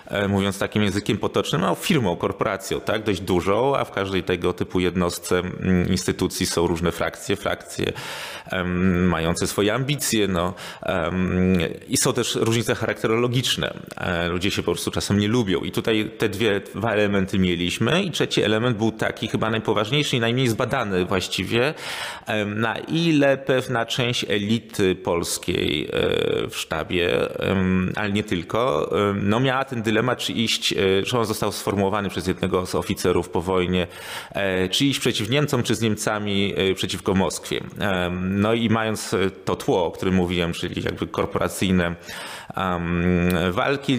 e, 0.06 0.28
mówiąc 0.28 0.58
takim 0.58 0.82
językiem 0.82 1.18
potocznym, 1.18 1.60
no, 1.60 1.74
firmą, 1.74 2.16
korporacją, 2.16 2.80
tak, 2.80 3.02
dość 3.02 3.20
dużą, 3.20 3.76
a 3.76 3.84
w 3.84 3.90
każdej 3.90 4.22
tego 4.22 4.52
typu 4.52 4.80
jednostce 4.80 5.42
instytucji 5.88 6.46
są 6.46 6.66
różne 6.66 6.92
frakcje, 6.92 7.36
frakcje 7.36 7.92
mające 9.08 9.46
swoje 9.46 9.74
ambicje, 9.74 10.28
no, 10.28 10.54
i 11.88 11.96
są 11.96 12.12
też 12.12 12.34
różnice 12.34 12.74
charakterologiczne. 12.74 13.74
E, 13.96 14.28
ludzie 14.28 14.50
się 14.50 14.62
po 14.62 14.72
prostu 14.72 14.90
czasem 14.90 15.18
nie 15.18 15.28
lubią 15.28 15.60
i 15.60 15.72
tutaj 15.72 16.10
te 16.18 16.28
dwie, 16.28 16.60
dwa 16.74 16.92
elementy 16.92 17.38
mieliśmy 17.38 18.02
i 18.02 18.10
trzeci 18.10 18.42
element 18.42 18.76
był 18.76 18.92
taki 18.92 19.28
chyba 19.28 19.50
najpoważniejszy 19.50 20.16
i 20.16 20.20
najmniej 20.20 20.48
zbadany 20.48 20.75
właściwie, 20.84 21.74
na 22.46 22.78
ile 22.78 23.36
pewna 23.36 23.86
część 23.86 24.24
elity 24.28 24.94
polskiej 24.94 25.84
e, 25.84 25.90
w 26.48 26.56
sztabie, 26.56 27.28
ale 27.96 28.12
nie 28.12 28.24
tylko, 28.24 28.90
no 29.14 29.40
miała 29.40 29.64
ten 29.64 29.82
dylemat, 29.82 30.18
czy 30.18 30.32
iść, 30.32 30.72
e, 30.72 30.76
że 31.04 31.18
on 31.18 31.26
został 31.26 31.52
sformułowany 31.52 32.08
przez 32.08 32.26
jednego 32.26 32.66
z 32.66 32.74
oficerów 32.74 33.28
po 33.28 33.40
wojnie, 33.40 33.86
e, 34.30 34.68
czy 34.68 34.84
iść 34.84 35.00
przeciw 35.00 35.30
Niemcom, 35.30 35.62
czy 35.62 35.74
z 35.74 35.80
Niemcami 35.80 36.54
przeciwko 36.74 37.14
Moskwie. 37.14 37.60
No 38.20 38.54
i 38.54 38.70
mając 38.70 39.14
to 39.44 39.56
tło, 39.56 39.86
o 39.86 39.90
którym 39.90 40.14
mówiłem, 40.14 40.52
czyli 40.52 40.82
jakby 40.82 41.06
korporacyjne 41.06 41.94
walki, 43.50 43.98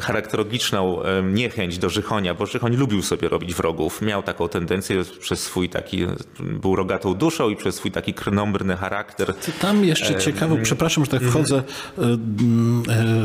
charakterologiczną 0.00 1.02
niechęć 1.32 1.78
do 1.78 1.90
Żychonia, 1.90 2.34
bo 2.34 2.46
Żychoń 2.46 2.76
lubił 2.76 3.02
sobie 3.02 3.28
robić 3.28 3.54
wrogów. 3.54 4.02
Miał 4.02 4.22
taką 4.22 4.48
tendencję 4.48 5.02
przez 5.20 5.42
swój 5.42 5.68
taki, 5.68 6.06
był 6.40 6.76
rogatą 6.76 7.14
duszą 7.14 7.50
i 7.50 7.56
przez 7.56 7.74
swój 7.74 7.92
taki 7.92 8.14
krnąbrny 8.14 8.76
charakter. 8.76 9.34
Tam 9.60 9.84
jeszcze 9.84 10.14
ciekawe, 10.14 10.56
przepraszam, 10.62 11.04
że 11.04 11.10
tak 11.10 11.22
wchodzę 11.22 11.56
e, 11.56 11.62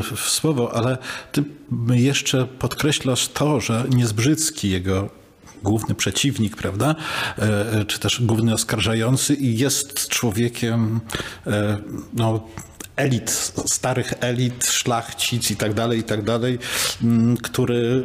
w 0.03 0.19
słowo, 0.19 0.75
ale 0.75 0.97
ty 1.31 1.43
jeszcze 1.89 2.45
podkreślasz 2.45 3.27
to, 3.27 3.59
że 3.59 3.85
Niezbrzycki, 3.89 4.69
jego 4.69 5.09
główny 5.63 5.95
przeciwnik, 5.95 6.55
prawda, 6.55 6.95
e, 7.37 7.73
e, 7.73 7.85
czy 7.85 7.99
też 7.99 8.21
główny 8.21 8.53
oskarżający 8.53 9.33
i 9.33 9.57
jest 9.57 10.07
człowiekiem 10.07 10.99
no, 12.13 12.47
elit, 12.95 13.31
starych 13.65 14.13
elit, 14.19 14.65
szlachcic 14.65 15.51
i 15.51 15.55
tak 15.55 15.73
dalej, 15.73 15.99
i 15.99 16.03
tak 16.03 16.23
dalej, 16.23 16.59
m, 17.03 17.37
który, 17.43 18.03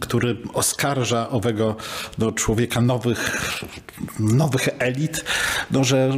który 0.00 0.36
oskarża 0.54 1.28
owego 1.28 1.76
no, 2.18 2.32
człowieka 2.32 2.80
nowych, 2.80 3.50
nowych 4.20 4.68
elit, 4.78 5.24
no, 5.70 5.84
że, 5.84 6.12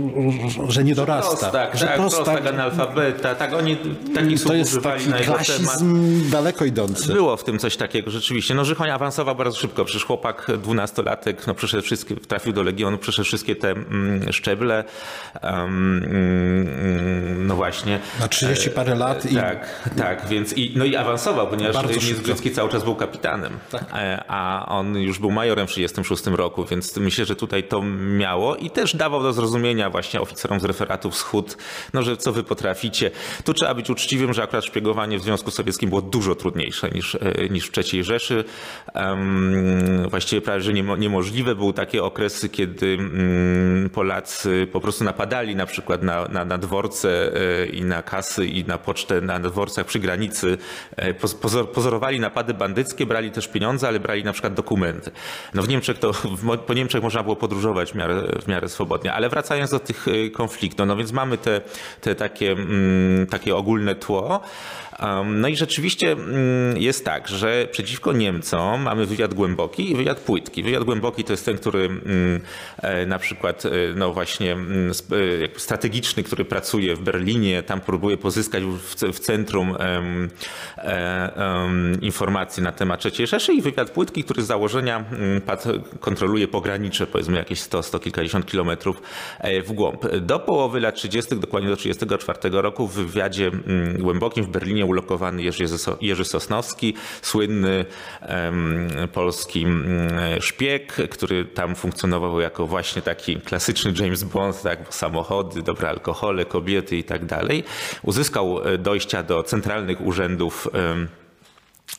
że 0.69 0.85
nie 0.85 0.95
dorasta. 0.95 1.37
Prostak, 1.37 1.77
że 1.77 1.87
tak, 1.87 1.97
prostak, 1.97 2.47
analfabeta, 2.47 3.35
tak, 3.35 3.53
oni 3.53 3.77
takich 4.15 4.39
to 4.39 4.49
słów 4.49 4.57
jest 4.57 4.71
używali 4.71 4.99
taki 4.99 5.11
na 5.11 5.19
jego 5.19 5.33
temat. 5.33 5.79
daleko 6.31 6.65
idący. 6.65 7.13
Było 7.13 7.37
w 7.37 7.45
tym 7.45 7.59
coś 7.59 7.77
takiego, 7.77 8.11
rzeczywiście. 8.11 8.55
No 8.55 8.65
Żychoń 8.65 8.91
awansował 8.91 9.37
bardzo 9.37 9.59
szybko. 9.59 9.85
Przecież 9.85 10.05
chłopak 10.05 10.51
dwunastolatek, 10.59 11.47
no 11.47 11.55
przeszedł 11.55 11.83
wszystkie, 11.83 12.17
trafił 12.17 12.53
do 12.53 12.63
Legionu, 12.63 12.99
przeszedł 12.99 13.27
wszystkie 13.27 13.57
te 13.57 13.71
mm, 13.71 14.33
szczeble. 14.33 14.85
Um, 15.43 16.03
mm, 16.05 17.47
no 17.47 17.57
właśnie. 17.57 17.72
Na 18.21 18.29
30 18.29 18.71
parę 18.71 18.95
lat 18.95 19.33
i 19.33 19.35
Tak, 19.35 19.91
tak, 19.97 20.29
więc 20.29 20.53
i, 20.53 20.73
no 20.77 20.85
i 20.85 20.97
awansował, 20.97 21.49
ponieważ. 21.49 21.77
Niezbrzycki 22.09 22.51
cały 22.51 22.71
czas 22.71 22.85
był 22.85 22.95
kapitanem, 22.95 23.59
E, 23.95 24.25
a 24.29 24.67
on 24.69 24.97
już 24.97 25.19
był 25.19 25.31
majorem 25.31 25.67
w 25.67 25.71
1936 25.71 26.39
roku, 26.39 26.65
więc 26.65 26.97
myślę, 26.97 27.25
że 27.25 27.37
tutaj 27.37 27.65
to 27.65 27.83
miało 28.19 28.57
i 28.57 28.71
też 28.71 28.97
dawał 28.97 29.23
do 29.23 29.33
zrozumienia 29.33 29.91
właśnie 29.91 30.21
oficerom 30.21 30.61
z 30.61 30.65
referatu 30.65 31.11
Wschód, 31.11 31.57
no 31.93 32.03
że 32.03 32.17
co 32.17 32.33
wy 32.33 32.43
potraficie. 32.45 33.11
Tu 33.45 33.55
trzeba 33.55 33.75
być 33.75 33.91
uczciwym, 33.91 34.33
że 34.33 34.43
akurat 34.43 34.65
szpiegowanie 34.65 35.19
w 35.19 35.23
Związku 35.23 35.51
Sowieckim 35.51 35.89
było 35.89 36.03
dużo 36.03 36.35
trudniejsze 36.35 36.91
niż, 36.91 37.15
e, 37.15 37.49
niż 37.51 37.71
w 37.71 37.73
III 37.79 38.05
Rzeszy. 38.05 38.45
Em, 38.95 40.09
właściwie 40.09 40.43
prawie, 40.43 40.61
że 40.61 40.73
niemo, 40.73 40.97
niemożliwe. 40.97 41.55
Były 41.55 41.73
takie 41.73 42.05
okresy, 42.05 42.49
kiedy 42.49 42.87
mm, 42.87 43.91
Polacy 43.91 44.69
po 44.73 44.81
prostu 44.81 45.05
napadali 45.05 45.57
na 45.57 45.67
przykład 45.67 46.03
na, 46.03 46.29
na, 46.29 46.45
na 46.45 46.59
dworce 46.59 47.33
e, 47.35 47.62
i 47.67 47.85
na 47.85 48.03
kasy 48.03 48.47
i 48.47 48.65
na 48.65 48.79
pocztę 48.79 49.21
na 49.21 49.41
dworcach 49.41 49.87
przy 49.87 49.99
granicy. 49.99 50.59
E, 50.97 51.15
poz- 51.15 51.35
Pozor, 51.35 51.73
pozorowali 51.73 52.21
napady 52.21 52.55
bandyckie, 52.55 53.07
brali 53.07 53.31
też 53.31 53.49
pieniądze, 53.49 53.89
ale 53.89 54.01
brali 54.01 54.25
na 54.25 54.33
przykład 54.33 54.55
dokumenty. 54.55 55.11
No 55.55 55.63
w 55.63 55.69
Niemczech 55.69 55.99
to, 55.99 56.13
po 56.67 56.75
Niemczech 56.75 57.03
można 57.03 57.23
było 57.23 57.37
podróżować 57.37 57.93
w 57.93 57.95
miarę, 57.95 58.23
w 58.43 58.49
miarę 58.49 58.69
swobodnie. 58.69 59.13
Ale 59.13 59.29
wracając 59.29 59.71
do 59.71 59.79
tych 59.81 60.09
e, 60.09 60.31
konfliktów, 60.31 60.87
no 60.87 60.97
więc 60.97 61.13
mamy 61.13 61.39
te, 61.39 61.61
te 62.01 62.15
takie, 62.15 62.53
mm, 62.53 63.27
takie 63.27 63.57
ogólne 63.57 63.95
tło. 63.95 64.41
No 65.25 65.49
i 65.49 65.57
rzeczywiście 65.57 66.13
mm, 66.13 66.79
jest 66.79 67.05
tak, 67.05 67.29
że 67.29 67.69
przeciwko 67.71 68.13
Niemcom 68.13 68.83
mamy 68.83 69.07
wywiad 69.07 69.35
głęboki 69.35 69.91
i 69.91 69.95
wywiad 69.95 70.21
płytki. 70.21 70.63
Wywiad 70.63 70.85
głęboki 70.85 71.25
to 71.25 71.33
jest 71.33 71.45
ten, 71.45 71.57
który 71.57 71.85
mm, 71.85 72.41
e, 72.79 73.07
na 73.07 73.19
przykład, 73.19 73.67
e, 73.67 73.71
no 73.97 74.13
właśnie 74.13 74.53
mm, 74.53 74.91
e, 74.91 75.61
strategiczny, 75.61 76.23
który 76.23 76.45
pracuje 76.45 76.97
w 76.97 77.01
Berlinie, 77.01 77.63
tam 77.63 77.81
próbuje 77.81 78.17
pozyskać 78.17 78.63
w, 78.65 79.19
centrum 79.19 79.77
informacji 82.01 82.63
na 82.63 82.73
temat 82.73 83.07
III 83.07 83.27
Rzeszy 83.27 83.55
i 83.55 83.63
wywiad 83.63 83.91
płytki, 83.91 84.25
który 84.25 84.43
z 84.43 84.47
założenia 84.47 85.05
kontroluje 86.01 86.49
pogranicze, 86.49 87.07
powiedzmy 87.07 87.37
jakieś 87.37 87.61
100, 87.61 87.83
100 87.83 87.99
kilkadziesiąt 87.99 88.47
kilometrów 88.47 89.03
w 89.67 89.73
głąb. 89.73 90.07
Do 90.21 90.39
połowy 90.39 90.81
lat 90.81 90.95
30., 90.95 91.37
dokładnie 91.37 91.69
do 91.69 91.77
1934 91.77 92.63
roku 92.63 92.87
w 92.87 92.95
wywiadzie 92.95 93.51
głębokim 93.99 94.45
w 94.45 94.49
Berlinie 94.49 94.82
ulokowany 94.87 95.43
Jerzy, 96.01 96.25
Sosnowski, 96.25 96.95
słynny 97.23 97.85
polski 99.13 99.63
mm, 99.65 100.41
szpieg, 100.41 100.93
który 101.11 101.45
tam 101.45 101.75
funkcjonował 101.75 102.41
jako 102.41 102.67
właśnie 102.67 103.03
taki 103.03 103.37
klasyczny 103.37 103.93
James 103.99 104.25
Bond, 104.25 104.63
tak, 104.63 104.95
samochody, 104.95 105.63
dobre 105.63 105.89
alkohole, 105.89 106.45
kobiety 106.45 106.97
i 106.97 107.05
tak 107.05 107.25
dalej. 107.25 107.65
Uzyskał 108.03 108.69
e, 108.69 108.79
dojścia 108.79 109.23
do 109.23 109.43
centralnych 109.43 110.01
urzędów 110.01 110.69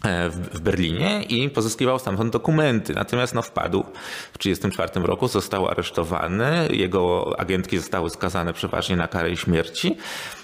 w 0.04 0.54
w 0.54 0.60
Berlinie 0.60 1.24
i 1.24 1.50
pozyskiwał 1.50 2.00
stamtąd 2.00 2.34
dokumenty. 2.34 2.94
Natomiast 2.94 3.34
no, 3.36 3.42
wpadł 3.42 3.84
w 4.34 4.38
1934 4.38 5.08
roku, 5.08 5.28
został 5.28 5.68
aresztowany, 5.68 6.68
jego 6.70 7.34
agentki 7.40 7.78
zostały 7.78 8.10
skazane 8.10 8.54
przeważnie 8.54 8.96
na 8.96 9.08
karę 9.08 9.38
śmierci. 9.38 9.98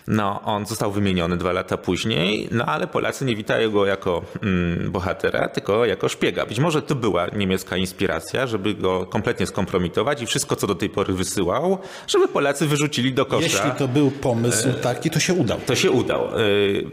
No, 0.08 0.42
on 0.42 0.66
został 0.66 0.92
wymieniony 0.92 1.38
dwa 1.38 1.52
lata 1.52 1.78
później, 1.78 2.48
no 2.52 2.66
ale 2.66 2.88
Polacy 2.88 3.26
nie 3.26 3.36
witają 3.36 3.72
go 3.72 3.86
jako 3.86 4.22
mm, 4.44 4.92
bohatera, 4.92 5.48
tylko 5.50 5.86
jako 5.86 6.10
szpiega. 6.10 6.46
Być 6.46 6.60
może 6.60 6.82
to 6.82 6.96
była 6.96 7.28
niemiecka 7.28 7.78
inspiracja, 7.78 8.48
żeby 8.48 8.74
go 8.74 9.06
kompletnie 9.06 9.48
skompromitować 9.48 10.22
i 10.22 10.26
wszystko, 10.26 10.56
co 10.56 10.68
do 10.68 10.76
tej 10.76 10.90
pory 10.90 11.14
wysyłał, 11.14 11.78
żeby 12.08 12.28
Polacy 12.28 12.68
wyrzucili 12.68 13.14
do 13.14 13.26
kosza. 13.26 13.44
jeśli 13.44 13.72
to 13.72 13.88
był 13.88 14.12
pomysł 14.12 14.68
taki, 14.82 15.10
to 15.10 15.20
się 15.20 15.34
udał. 15.34 15.60
To 15.66 15.76
się 15.76 15.92
udał. 15.92 16.40
Y, 16.40 16.86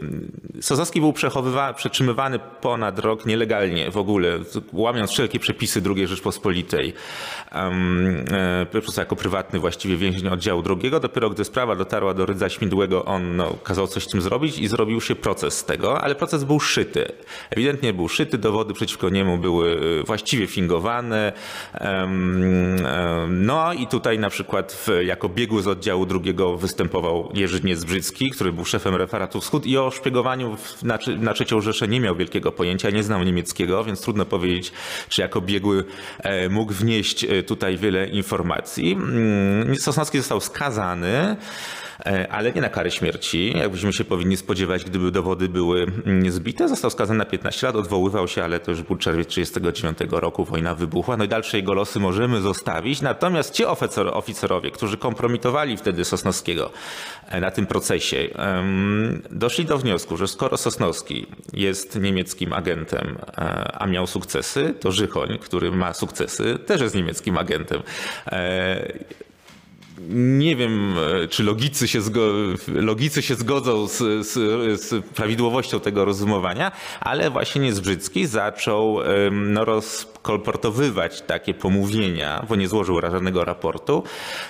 Sosowski 0.61 0.99
był 1.01 1.11
przechowywa- 1.13 1.73
przetrzymywany 2.37 2.57
ponad 2.61 2.99
rok 2.99 3.25
nielegalnie 3.25 3.91
w 3.91 3.97
ogóle, 3.97 4.39
łamiąc 4.73 5.11
wszelkie 5.11 5.39
przepisy 5.39 5.81
II 5.95 6.07
Rzeczpospolitej. 6.07 6.93
Um, 7.55 8.25
e, 8.31 8.97
jako 8.97 9.15
prywatny 9.15 9.59
właściwie 9.59 9.97
więzień 9.97 10.27
oddziału 10.27 10.61
drugiego. 10.61 10.99
Dopiero 10.99 11.29
gdy 11.29 11.45
sprawa 11.45 11.75
dotarła 11.75 12.13
do 12.13 12.25
Rydza 12.25 12.49
Śmidłego, 12.49 13.05
on 13.05 13.35
no, 13.35 13.53
kazał 13.63 13.87
coś 13.87 14.03
z 14.03 14.07
tym 14.07 14.21
zrobić 14.21 14.59
i 14.59 14.67
zrobił 14.67 15.01
się 15.01 15.15
proces 15.15 15.57
z 15.57 15.65
tego, 15.65 16.01
ale 16.01 16.15
proces 16.15 16.43
był 16.43 16.59
szyty. 16.59 17.11
Ewidentnie 17.49 17.93
był 17.93 18.09
szyty, 18.09 18.37
dowody 18.37 18.73
przeciwko 18.73 19.09
niemu 19.09 19.37
były 19.37 19.69
y, 20.01 20.03
właściwie 20.03 20.47
fingowane. 20.47 21.33
Em, 21.73 22.77
No 23.29 23.73
i 23.73 23.87
tutaj 23.87 24.19
na 24.19 24.29
przykład 24.29 24.71
w, 24.71 25.05
jako 25.05 25.29
biegły 25.29 25.61
z 25.61 25.67
oddziału 25.67 26.05
drugiego 26.05 26.57
występował 26.57 27.31
Jerzy 27.33 27.61
Niezbrzycki, 27.63 28.29
który 28.29 28.51
był 28.51 28.65
szefem 28.65 28.95
referatu 28.95 29.41
Wschód 29.41 29.65
i 29.65 29.77
o 29.77 29.91
szpiegowaniu 29.91 30.57
na, 30.83 30.99
na 31.19 31.33
trzecią 31.33 31.61
Rzeszę 31.61 31.87
nie 31.87 31.99
miał 31.99 32.15
wielkiego 32.27 32.51
pojęcia, 32.51 32.89
nie 32.89 33.03
znał 33.03 33.23
niemieckiego, 33.23 33.83
więc 33.83 34.01
trudno 34.01 34.25
powiedzieć, 34.25 34.71
czy 35.09 35.21
jako 35.21 35.41
biegły 35.41 35.83
e, 36.19 36.49
mógł 36.49 36.73
wnieść 36.73 37.23
e, 37.23 37.43
tutaj 37.43 37.77
wiele 37.77 38.07
informacji. 38.07 38.91
Mm, 38.91 39.75
Sosnowski 39.75 40.17
został 40.17 40.41
skazany. 40.41 41.37
E, 42.05 42.31
ale 42.31 42.51
nie 42.51 42.61
na 42.61 42.69
karę 42.69 42.91
śmierci, 42.91 43.53
jakbyśmy 43.57 43.93
się 43.93 44.05
powinni 44.05 44.37
spodziewać, 44.37 44.83
gdyby 44.85 45.11
dowody 45.11 45.49
były 45.49 45.83
mm, 45.83 46.23
niezbite. 46.23 46.67
Został 46.67 46.91
skazany 46.91 47.17
na 47.17 47.25
15 47.25 47.67
lat, 47.67 47.75
odwoływał 47.75 48.27
się, 48.27 48.43
ale 48.43 48.59
to 48.59 48.71
już 48.71 48.81
był 48.81 48.95
czerwiec 48.95 49.27
1939 49.27 50.21
roku, 50.21 50.45
wojna 50.45 50.75
wybuchła. 50.75 51.17
No 51.17 51.23
i 51.23 51.27
dalsze 51.27 51.57
jego 51.57 51.73
losy 51.73 51.99
możemy 51.99 52.41
zostawić. 52.41 53.01
Natomiast 53.01 53.53
ci 53.53 53.65
oficer, 53.65 54.07
oficerowie, 54.07 54.71
którzy 54.71 54.97
kompromitowali 54.97 55.77
wtedy 55.77 56.05
Sosnowskiego 56.05 56.71
e, 57.27 57.39
na 57.39 57.51
tym 57.51 57.65
procesie, 57.65 58.27
doszli 59.31 59.65
do 59.65 59.77
wniosku, 59.77 60.17
że 60.17 60.27
skoro 60.27 60.57
Sosnowski 60.57 61.27
jest 61.53 61.99
niemieckim 61.99 62.53
agentem, 62.53 63.17
e, 63.37 63.41
a 63.73 63.87
miał 63.87 64.07
sukcesy, 64.07 64.73
to 64.79 64.91
Żychoń, 64.91 65.37
który 65.41 65.71
ma 65.71 65.93
sukcesy, 65.93 66.59
też 66.65 66.81
jest 66.81 66.95
niemieckim 66.95 67.37
agentem. 67.37 67.81
Nie 70.09 70.55
wiem, 70.55 70.95
e, 71.23 71.27
czy 71.27 71.43
logicy 71.43 71.87
się, 71.87 72.01
zgo, 72.01 72.21
logicy 72.67 73.21
się 73.21 73.35
zgodzą 73.35 73.87
z, 73.87 73.97
z, 74.27 74.33
z 74.81 75.05
prawidłowością 75.05 75.79
tego 75.79 76.05
rozumowania, 76.05 76.71
ale 76.99 77.29
właśnie 77.29 77.61
Niezbrzycki 77.61 78.25
zaczął 78.25 78.99
no, 79.31 79.65
roz, 79.65 80.07
kolportowywać 80.27 81.21
takie 81.21 81.53
pomówienia, 81.53 82.45
bo 82.49 82.55
nie 82.55 82.67
złożył 82.67 83.01
żadnego 83.01 83.45
raportu, 83.45 84.03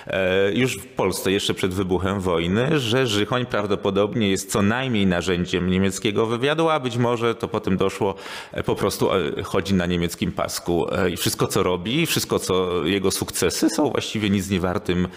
e, 0.06 0.52
już 0.52 0.78
w 0.78 0.86
Polsce, 0.86 1.32
jeszcze 1.32 1.54
przed 1.54 1.74
wybuchem 1.74 2.20
wojny, 2.20 2.80
że 2.80 3.06
Żychoń 3.06 3.46
prawdopodobnie 3.46 4.30
jest 4.30 4.50
co 4.52 4.62
najmniej 4.62 5.06
narzędziem 5.06 5.70
niemieckiego 5.70 6.26
wywiadu, 6.26 6.68
a 6.68 6.80
być 6.80 6.96
może 6.96 7.34
to 7.34 7.48
potem 7.48 7.76
doszło, 7.76 8.14
e, 8.52 8.62
po 8.62 8.74
prostu 8.74 9.12
e, 9.12 9.42
chodzi 9.42 9.74
na 9.74 9.86
niemieckim 9.86 10.32
pasku 10.32 10.86
i 11.12 11.16
wszystko 11.16 11.46
co 11.46 11.62
robi, 11.62 12.06
wszystko 12.06 12.38
co 12.38 12.84
jego 12.84 13.10
sukcesy 13.10 13.70
są 13.70 13.90
właściwie 13.90 14.30
nic 14.30 14.50
nie 14.50 14.60
wartym. 14.60 15.08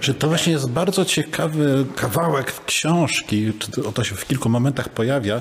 Że 0.00 0.14
to 0.14 0.28
właśnie 0.28 0.52
jest 0.52 0.70
bardzo 0.70 1.04
ciekawy 1.04 1.86
kawałek 1.96 2.64
książki, 2.66 3.52
czy 3.58 3.70
to 3.94 4.04
się 4.04 4.14
w 4.14 4.26
kilku 4.26 4.48
momentach 4.48 4.88
pojawia, 4.88 5.40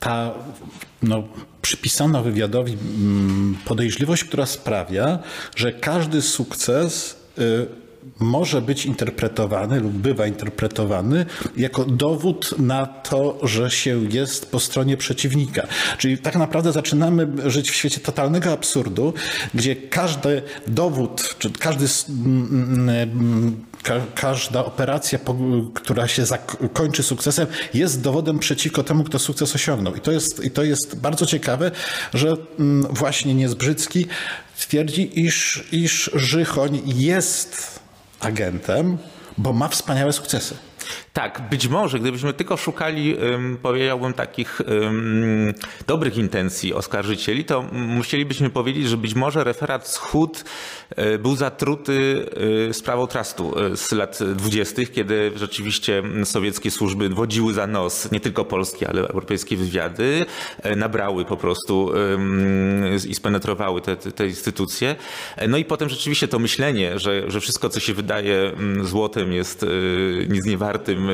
ta 0.00 0.34
no, 1.02 1.22
przypisana 1.62 2.22
wywiadowi 2.22 2.72
mm, 2.72 3.56
podejrzliwość, 3.64 4.24
która 4.24 4.46
sprawia, 4.46 5.18
że 5.56 5.72
każdy 5.72 6.22
sukces 6.22 7.16
y, 7.38 7.66
może 8.20 8.62
być 8.62 8.86
interpretowany 8.86 9.80
lub 9.80 9.92
bywa 9.92 10.26
interpretowany 10.26 11.26
jako 11.56 11.84
dowód 11.84 12.54
na 12.58 12.86
to, 12.86 13.38
że 13.42 13.70
się 13.70 14.04
jest 14.10 14.50
po 14.50 14.60
stronie 14.60 14.96
przeciwnika. 14.96 15.66
Czyli 15.98 16.18
tak 16.18 16.36
naprawdę 16.36 16.72
zaczynamy 16.72 17.28
żyć 17.50 17.70
w 17.70 17.74
świecie 17.74 18.00
totalnego 18.00 18.52
absurdu, 18.52 19.14
gdzie 19.54 19.76
każdy 19.76 20.42
dowód, 20.66 21.36
czy 21.38 21.50
każdy 21.50 21.86
każda 24.14 24.64
operacja, 24.64 25.18
która 25.74 26.08
się 26.08 26.24
kończy 26.72 27.02
sukcesem, 27.02 27.46
jest 27.74 28.00
dowodem 28.00 28.38
przeciwko 28.38 28.82
temu, 28.82 29.04
kto 29.04 29.18
sukces 29.18 29.54
osiągnął. 29.54 29.94
I 29.94 30.00
to 30.00 30.12
jest, 30.12 30.44
i 30.44 30.50
to 30.50 30.62
jest 30.62 31.00
bardzo 31.00 31.26
ciekawe, 31.26 31.70
że 32.14 32.36
właśnie 32.90 33.34
Niezbrzycki 33.34 34.06
twierdzi, 34.58 35.20
iż, 35.24 35.64
iż 35.72 36.10
Żychoń 36.14 36.82
jest 36.84 37.80
agentem, 38.20 38.98
bo 39.38 39.52
ma 39.52 39.68
wspaniałe 39.68 40.12
sukcesy. 40.12 40.56
Tak, 41.16 41.42
być 41.50 41.68
może, 41.68 41.98
gdybyśmy 41.98 42.32
tylko 42.32 42.56
szukali, 42.56 43.16
powiedziałbym, 43.62 44.12
takich 44.12 44.62
dobrych 45.86 46.16
intencji 46.16 46.74
oskarżycieli, 46.74 47.44
to 47.44 47.62
musielibyśmy 47.72 48.50
powiedzieć, 48.50 48.88
że 48.88 48.96
być 48.96 49.14
może 49.14 49.44
referat 49.44 49.84
Wschód 49.84 50.44
e, 50.90 51.18
był 51.18 51.36
zatruty 51.36 52.26
e, 52.68 52.74
sprawą 52.74 53.06
trustu 53.06 53.58
e, 53.58 53.76
z 53.76 53.92
lat 53.92 54.18
dwudziestych, 54.34 54.92
kiedy 54.92 55.32
rzeczywiście 55.36 56.02
sowieckie 56.24 56.70
służby 56.70 57.08
wodziły 57.08 57.54
za 57.54 57.66
nos 57.66 58.12
nie 58.12 58.20
tylko 58.20 58.44
polskie, 58.44 58.88
ale 58.88 59.00
europejskie 59.00 59.56
wywiady, 59.56 60.26
nabrały 60.76 61.24
po 61.24 61.36
prostu 61.36 61.92
i 63.08 63.14
spenetrowały 63.14 63.80
te, 63.80 63.96
te 63.96 64.26
instytucje. 64.26 64.96
No 65.48 65.56
i 65.56 65.64
potem 65.64 65.88
rzeczywiście 65.88 66.28
to 66.28 66.38
myślenie, 66.38 66.98
że, 66.98 67.30
że 67.30 67.40
wszystko, 67.40 67.68
co 67.68 67.80
się 67.80 67.94
wydaje 67.94 68.52
złotem 68.82 69.32
jest 69.32 69.66
nic 70.28 70.44
nie 70.44 70.56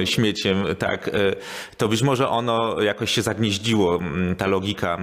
śmieciem, 0.04 0.64
tak, 0.78 1.08
e, 1.08 1.12
to 1.76 1.88
być 1.88 2.02
może 2.02 2.28
ono 2.28 2.80
jakoś 2.80 3.10
się 3.12 3.22
zagnieździło, 3.22 3.98
ta 4.38 4.46
logika 4.46 4.98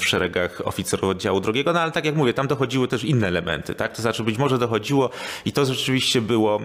w 0.00 0.04
szeregach 0.04 0.62
oficerów 0.64 1.10
oddziału 1.10 1.40
drugiego, 1.40 1.72
no 1.72 1.80
ale 1.80 1.92
tak 1.92 2.04
jak 2.04 2.16
mówię, 2.16 2.34
tam 2.34 2.46
dochodziły 2.46 2.88
też 2.88 3.04
inne 3.04 3.26
elementy, 3.28 3.74
tak, 3.74 3.96
to 3.96 4.02
znaczy 4.02 4.24
być 4.24 4.38
może 4.38 4.58
dochodziło 4.58 5.10
i 5.44 5.52
to 5.52 5.64
rzeczywiście 5.64 6.20
było 6.20 6.60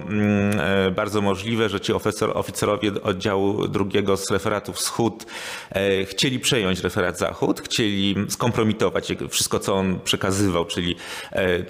e, 0.59 0.91
bardzo 0.91 1.21
możliwe, 1.21 1.69
że 1.69 1.79
ci 1.79 1.93
oficer, 1.93 2.29
oficerowie 2.33 2.91
oddziału 3.03 3.67
drugiego 3.67 4.17
z 4.17 4.31
referatu 4.31 4.73
wschód 4.73 5.25
e, 5.71 6.05
chcieli 6.05 6.39
przejąć 6.39 6.79
referat 6.79 7.17
zachód, 7.17 7.61
chcieli 7.61 8.15
skompromitować 8.29 9.13
wszystko, 9.29 9.59
co 9.59 9.75
on 9.75 9.99
przekazywał, 10.03 10.65
czyli 10.65 10.95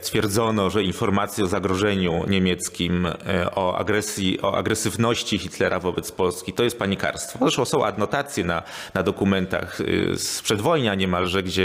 twierdzono, 0.02 0.70
że 0.70 0.84
informacje 0.84 1.44
o 1.44 1.48
zagrożeniu 1.48 2.24
niemieckim, 2.28 3.08
o 3.56 3.78
agresji, 3.78 4.42
o 4.42 4.58
agresywności 4.58 5.38
Hitlera 5.38 5.80
wobec 5.80 5.89
Polski, 6.12 6.54
to 6.54 6.64
jest 6.64 6.80
panikarstwo. 6.80 7.40
Zresztą 7.42 7.66
są 7.66 7.86
adnotacje 7.86 8.44
na, 8.44 8.64
na 8.94 9.04
dokumentach 9.04 9.82
y, 9.82 10.18
z 10.18 10.42
przedwojnia 10.42 10.96
niemalże, 10.96 11.44
gdzie 11.44 11.64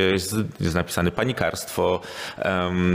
jest 0.61 0.75
napisane 0.75 1.11
panikarstwo, 1.11 2.01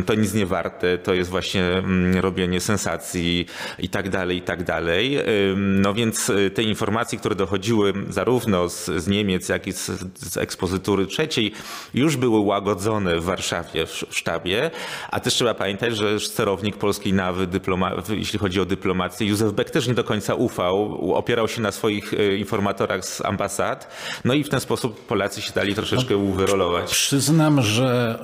to 0.06 0.16
nic 0.16 0.34
nie 0.34 0.46
warte, 0.46 0.98
to 0.98 1.14
jest 1.14 1.30
właśnie 1.30 1.64
mm, 1.64 2.16
robienie 2.18 2.60
sensacji 2.60 3.46
i 3.80 3.90
tak 3.90 4.10
dalej, 4.10 4.38
i 4.38 4.42
tak 4.42 4.64
dalej. 4.64 5.20
No 5.56 5.94
więc 5.94 6.30
y, 6.30 6.52
te 6.52 6.64
informacje, 6.64 7.20
które 7.20 7.36
dochodziły 7.36 7.94
zarówno 8.10 8.70
z, 8.70 8.86
z 8.86 9.08
Niemiec, 9.08 9.50
jak 9.50 9.68
i 9.68 9.72
z, 9.74 9.92
z 10.16 10.38
ekspozytury 10.38 11.06
trzeciej, 11.06 11.54
już 11.94 12.18
były 12.18 12.40
łagodzone 12.40 13.20
w 13.20 13.24
Warszawie, 13.24 13.86
w, 13.86 13.92
w 13.92 14.18
sztabie, 14.18 14.72
a 15.10 15.20
też 15.20 15.34
trzeba 15.34 15.54
pamiętać, 15.54 15.98
że 15.98 16.20
sterownik 16.20 16.78
polskiej 16.78 17.14
nawy, 17.14 17.48
dyploma, 17.48 17.92
jeśli 18.10 18.40
chodzi 18.40 18.62
o 18.62 18.66
dyplomację, 18.66 19.28
Józef 19.28 19.54
Beck 19.54 19.72
też 19.72 19.88
nie 19.88 19.94
do 19.94 20.04
końca 20.04 20.36
ufał 20.36 21.00
opierał 21.20 21.48
się 21.48 21.62
na 21.62 21.72
swoich 21.72 22.14
e, 22.14 22.36
informatorach 22.36 23.06
z 23.06 23.26
ambasad, 23.26 23.88
no 24.26 24.34
i 24.34 24.44
w 24.44 24.50
ten 24.50 24.60
sposób 24.60 25.06
Polacy 25.06 25.42
się 25.42 25.52
dali 25.54 25.76
troszeczkę 25.76 26.16
no, 26.18 26.36
wyrolować. 26.36 26.92
Przyznam, 26.92 27.62
że 27.62 28.20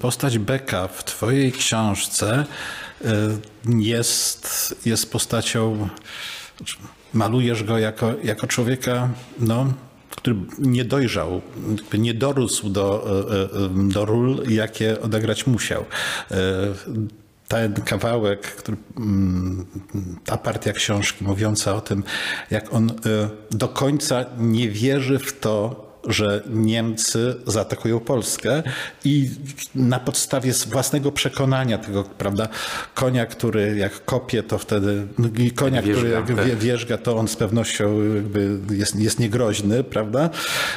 postać 0.00 0.38
Beka 0.38 0.88
w 0.88 1.04
twojej 1.04 1.52
książce 1.52 2.44
e, 3.04 3.08
jest, 3.78 4.74
jest 4.86 5.12
postacią, 5.12 5.88
malujesz 7.14 7.64
go 7.64 7.78
jako, 7.78 8.14
jako 8.24 8.46
człowieka, 8.46 9.08
no, 9.38 9.72
który 10.10 10.36
nie 10.58 10.84
dojrzał, 10.84 11.42
nie 11.92 12.14
dorósł 12.14 12.68
do, 12.68 13.06
e, 13.54 13.88
do 13.92 14.04
ról, 14.04 14.42
jakie 14.48 15.00
odegrać 15.00 15.46
musiał 15.46 15.84
ten 17.48 17.74
kawałek, 17.74 18.40
który, 18.40 18.76
mm, 18.96 19.66
ta 20.24 20.36
partia 20.36 20.72
książki 20.72 21.24
mówiąca 21.24 21.74
o 21.74 21.80
tym, 21.80 22.02
jak 22.50 22.74
on 22.74 22.90
y, 22.90 22.94
do 23.50 23.68
końca 23.68 24.24
nie 24.38 24.68
wierzy 24.68 25.18
w 25.18 25.40
to, 25.40 25.88
że 26.06 26.42
Niemcy 26.50 27.36
zaatakują 27.46 28.00
Polskę 28.00 28.62
i 29.04 29.30
na 29.74 30.00
podstawie 30.00 30.52
własnego 30.52 31.12
przekonania 31.12 31.78
tego, 31.78 32.04
prawda, 32.04 32.48
konia, 32.94 33.26
który 33.26 33.76
jak 33.76 34.04
kopie, 34.04 34.42
to 34.42 34.58
wtedy, 34.58 35.06
no 35.18 35.28
konia, 35.54 35.82
wierzga, 35.82 36.22
który 36.22 36.40
jak 36.40 36.48
tak. 36.50 36.58
wierzga, 36.58 36.98
to 36.98 37.16
on 37.16 37.28
z 37.28 37.36
pewnością 37.36 37.98
jest, 38.70 38.96
jest 38.96 39.18
niegroźny, 39.18 39.84
prawda, 39.84 40.30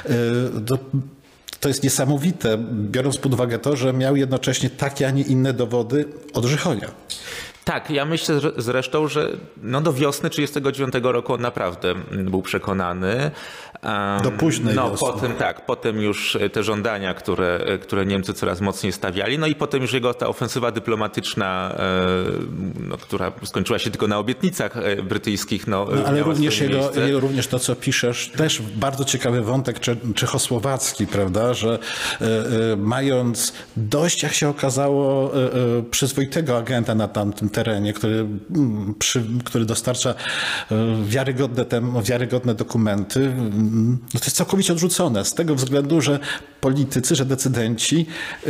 y, 0.09 0.13
do, 0.61 0.77
to 1.61 1.67
jest 1.67 1.83
niesamowite, 1.83 2.57
biorąc 2.73 3.17
pod 3.17 3.33
uwagę 3.33 3.59
to, 3.59 3.75
że 3.75 3.93
miał 3.93 4.15
jednocześnie 4.15 4.69
takie, 4.69 5.07
a 5.07 5.11
nie 5.11 5.23
inne 5.23 5.53
dowody 5.53 6.05
od 6.33 6.45
Żychonia. 6.45 6.91
Tak, 7.71 7.89
ja 7.89 8.05
myślę 8.05 8.39
zresztą, 8.57 9.07
że 9.07 9.29
no 9.63 9.81
do 9.81 9.93
wiosny 9.93 10.29
1939 10.29 11.13
roku 11.13 11.33
on 11.33 11.41
naprawdę 11.41 11.95
był 12.11 12.41
przekonany. 12.41 13.31
Do 14.23 14.31
późnej 14.31 14.75
No 14.75 14.89
wiosny. 14.91 15.07
potem 15.07 15.33
tak, 15.33 15.65
potem 15.65 16.01
już 16.01 16.37
te 16.53 16.63
żądania, 16.63 17.13
które, 17.13 17.59
które 17.81 18.05
Niemcy 18.05 18.33
coraz 18.33 18.61
mocniej 18.61 18.93
stawiali, 18.93 19.39
no 19.39 19.47
i 19.47 19.55
potem 19.55 19.81
już 19.81 19.93
jego 19.93 20.13
ta 20.13 20.27
ofensywa 20.27 20.71
dyplomatyczna, 20.71 21.75
e, 21.75 22.05
no, 22.79 22.97
która 22.97 23.31
skończyła 23.43 23.79
się 23.79 23.91
tylko 23.91 24.07
na 24.07 24.17
obietnicach 24.17 24.77
e, 24.77 25.03
brytyjskich. 25.03 25.67
No, 25.67 25.87
no 25.95 26.05
ale 26.05 26.23
również, 26.23 26.61
jego, 26.61 26.91
również 27.19 27.47
to, 27.47 27.59
co 27.59 27.75
piszesz, 27.75 28.31
też 28.37 28.61
bardzo 28.61 29.05
ciekawy 29.05 29.41
wątek 29.41 29.79
czechosłowacki, 30.15 31.07
prawda, 31.07 31.53
że 31.53 31.79
e, 32.21 32.25
mając 32.77 33.53
dość, 33.77 34.23
jak 34.23 34.33
się 34.33 34.49
okazało, 34.49 35.31
przyzwoitego 35.91 36.57
agenta 36.57 36.95
na 36.95 37.07
tamtym 37.07 37.49
terenie, 37.49 37.60
który, 37.93 38.27
mm, 38.55 38.95
przy, 38.99 39.23
który 39.45 39.65
dostarcza 39.65 40.13
wiarygodne, 41.05 41.65
tem, 41.65 42.01
wiarygodne 42.03 42.55
dokumenty, 42.55 43.33
no 44.13 44.19
to 44.19 44.25
jest 44.25 44.37
całkowicie 44.37 44.73
odrzucone 44.73 45.25
z 45.25 45.33
tego 45.33 45.55
względu, 45.55 46.01
że 46.01 46.19
politycy, 46.61 47.15
że 47.15 47.25
decydenci 47.25 48.05
e, 48.47 48.49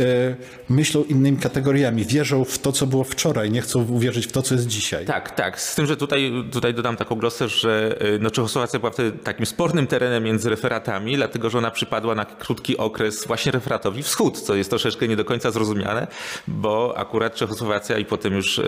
myślą 0.68 1.04
innymi 1.04 1.38
kategoriami, 1.38 2.04
wierzą 2.04 2.44
w 2.44 2.58
to, 2.58 2.72
co 2.72 2.86
było 2.86 3.04
wczoraj, 3.04 3.50
nie 3.50 3.60
chcą 3.60 3.82
uwierzyć 3.84 4.26
w 4.26 4.32
to, 4.32 4.42
co 4.42 4.54
jest 4.54 4.66
dzisiaj. 4.66 5.06
Tak, 5.06 5.30
tak. 5.30 5.60
Z 5.60 5.74
tym, 5.74 5.86
że 5.86 5.96
tutaj, 5.96 6.32
tutaj 6.52 6.74
dodam 6.74 6.96
taką 6.96 7.16
glosę, 7.16 7.48
że 7.48 7.96
e, 8.00 8.18
no, 8.18 8.30
Czechosłowacja 8.30 8.78
była 8.78 8.92
wtedy 8.92 9.18
takim 9.18 9.46
spornym 9.46 9.86
terenem 9.86 10.24
między 10.24 10.50
referatami, 10.50 11.16
dlatego 11.16 11.50
że 11.50 11.58
ona 11.58 11.70
przypadła 11.70 12.14
na 12.14 12.24
krótki 12.24 12.76
okres 12.76 13.26
właśnie 13.26 13.52
referatowi 13.52 14.02
wschód, 14.02 14.40
co 14.40 14.54
jest 14.54 14.70
troszeczkę 14.70 15.08
nie 15.08 15.16
do 15.16 15.24
końca 15.24 15.50
zrozumiane, 15.50 16.06
bo 16.48 16.94
akurat 16.96 17.34
Czechosłowacja 17.34 17.98
i 17.98 18.04
potem 18.04 18.34
już 18.34 18.60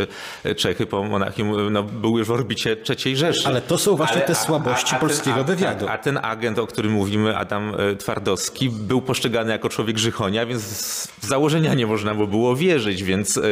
e, 0.45 0.55
Czechy 0.55 0.87
po 0.87 1.05
Monachium 1.05 1.73
no, 1.73 1.83
były 1.83 2.19
już 2.19 2.29
w 2.29 2.33
orbicie 2.33 2.77
III 2.89 3.17
Rzeszy. 3.17 3.49
Ale 3.49 3.61
to 3.61 3.79
są 3.79 3.97
właśnie 3.97 4.17
Ale, 4.17 4.27
te 4.27 4.35
słabości 4.35 4.95
a, 4.95 4.97
a, 4.97 5.01
polskiego 5.01 5.41
a, 5.41 5.45
wywiadu. 5.45 5.87
A 5.89 5.99
ten 5.99 6.19
agent, 6.23 6.59
o 6.59 6.67
którym 6.67 6.93
mówimy, 6.93 7.37
Adam 7.37 7.73
Twardowski, 7.99 8.71
był 8.71 9.03
poszczególny 9.03 9.34
postrzegany 9.35 9.53
jako 9.53 9.69
człowiek 9.69 9.99
Żychonia, 9.99 10.47
więc 10.47 10.63
z 10.63 11.09
założenia 11.29 11.75
nie 11.75 11.87
można 11.87 12.15
mu 12.15 12.27
było 12.27 12.57
wierzyć, 12.57 13.03
więc 13.03 13.37
e, 13.37 13.43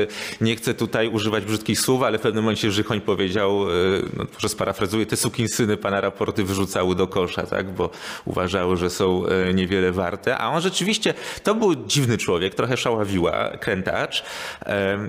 nie 0.40 0.56
chcę 0.56 0.74
tutaj 0.74 1.08
używać 1.08 1.44
brzydkich 1.44 1.80
słów, 1.80 2.02
ale 2.02 2.18
w 2.18 2.20
pewnym 2.20 2.44
momencie 2.44 2.70
Żychoń 2.70 3.00
powiedział, 3.00 3.62
e, 3.62 3.72
no, 4.16 4.24
może 4.34 4.48
sparafrazuję, 4.48 5.06
te 5.06 5.16
sukinsyny 5.16 5.76
pana 5.76 6.00
raporty 6.00 6.44
wyrzucały 6.44 6.94
do 6.94 7.06
kosza, 7.06 7.46
tak, 7.46 7.70
bo 7.70 7.90
uważały, 8.24 8.76
że 8.76 8.90
są 8.90 9.26
e, 9.26 9.54
niewiele 9.54 9.92
warte, 9.92 10.38
a 10.38 10.50
on 10.50 10.60
rzeczywiście, 10.60 11.14
to 11.42 11.54
był 11.54 11.74
dziwny 11.74 12.18
człowiek, 12.18 12.54
trochę 12.54 12.76
szławiła, 12.76 13.50
krętacz, 13.60 14.24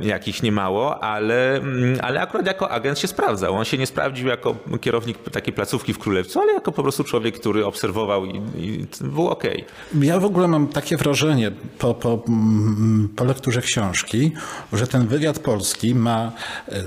jakich 0.01 0.43
nie 0.43 0.51
mało, 0.51 1.03
ale, 1.03 1.57
mm, 1.57 1.99
ale 2.01 2.21
akurat 2.21 2.45
jako 2.45 2.71
agent 2.71 2.99
się 2.99 3.07
sprawdzał. 3.07 3.55
On 3.55 3.65
się 3.65 3.77
nie 3.77 3.87
sprawdził 3.87 4.27
jako 4.27 4.55
kierownik 4.81 5.29
takiej 5.29 5.53
placówki 5.53 5.93
w 5.93 5.99
Królewcu, 5.99 6.39
ale 6.39 6.53
jako 6.53 6.71
po 6.71 6.83
prostu 6.83 7.03
człowiek, 7.03 7.39
który 7.39 7.65
obserwował 7.65 8.25
i, 8.25 8.41
i 8.57 8.85
było 9.01 9.31
okej. 9.31 9.65
Okay. 9.91 10.05
Ja 10.05 10.19
w 10.19 10.25
ogóle 10.25 10.47
mam 10.47 10.62
takie 10.67 10.97
wrażenie 10.97 11.51
po, 11.79 11.93
po, 11.93 12.23
mm, 12.27 13.09
po 13.15 13.23
lekturze 13.23 13.61
książki, 13.61 14.31
że 14.73 14.87
ten 14.87 15.07
wywiad 15.07 15.39
polski 15.39 15.95
ma 15.95 16.31
e, 16.67 16.83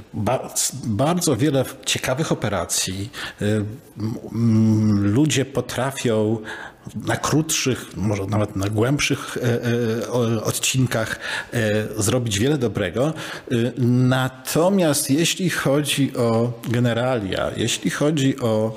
bardzo 0.85 1.37
wiele 1.37 1.65
ciekawych 1.85 2.33
operacji. 2.33 3.11
E, 3.43 3.45
ludzie 5.03 5.45
potrafią 5.45 6.39
na 6.95 7.17
krótszych, 7.17 7.97
może 7.97 8.27
nawet 8.27 8.57
na 8.57 8.69
głębszych 8.69 9.39
e, 10.03 10.43
odcinkach 10.43 11.19
zrobić 11.99 12.39
wiele 12.39 12.59
dobrego. 12.59 13.15
Natomiast 14.09 15.11
jeśli 15.11 15.51
chodzi 15.51 16.17
o 16.17 16.53
generalia, 16.69 17.51
jeśli 17.57 17.91
chodzi 17.91 18.41
o 18.41 18.77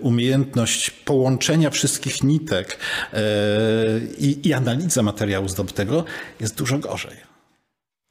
umiejętność 0.00 0.90
połączenia 0.90 1.70
wszystkich 1.70 2.22
nitek 2.22 2.78
i, 4.18 4.48
i 4.48 4.52
analiza 4.52 5.02
materiału 5.02 5.48
zdobytego, 5.48 6.04
jest 6.40 6.56
dużo 6.56 6.78
gorzej. 6.78 7.16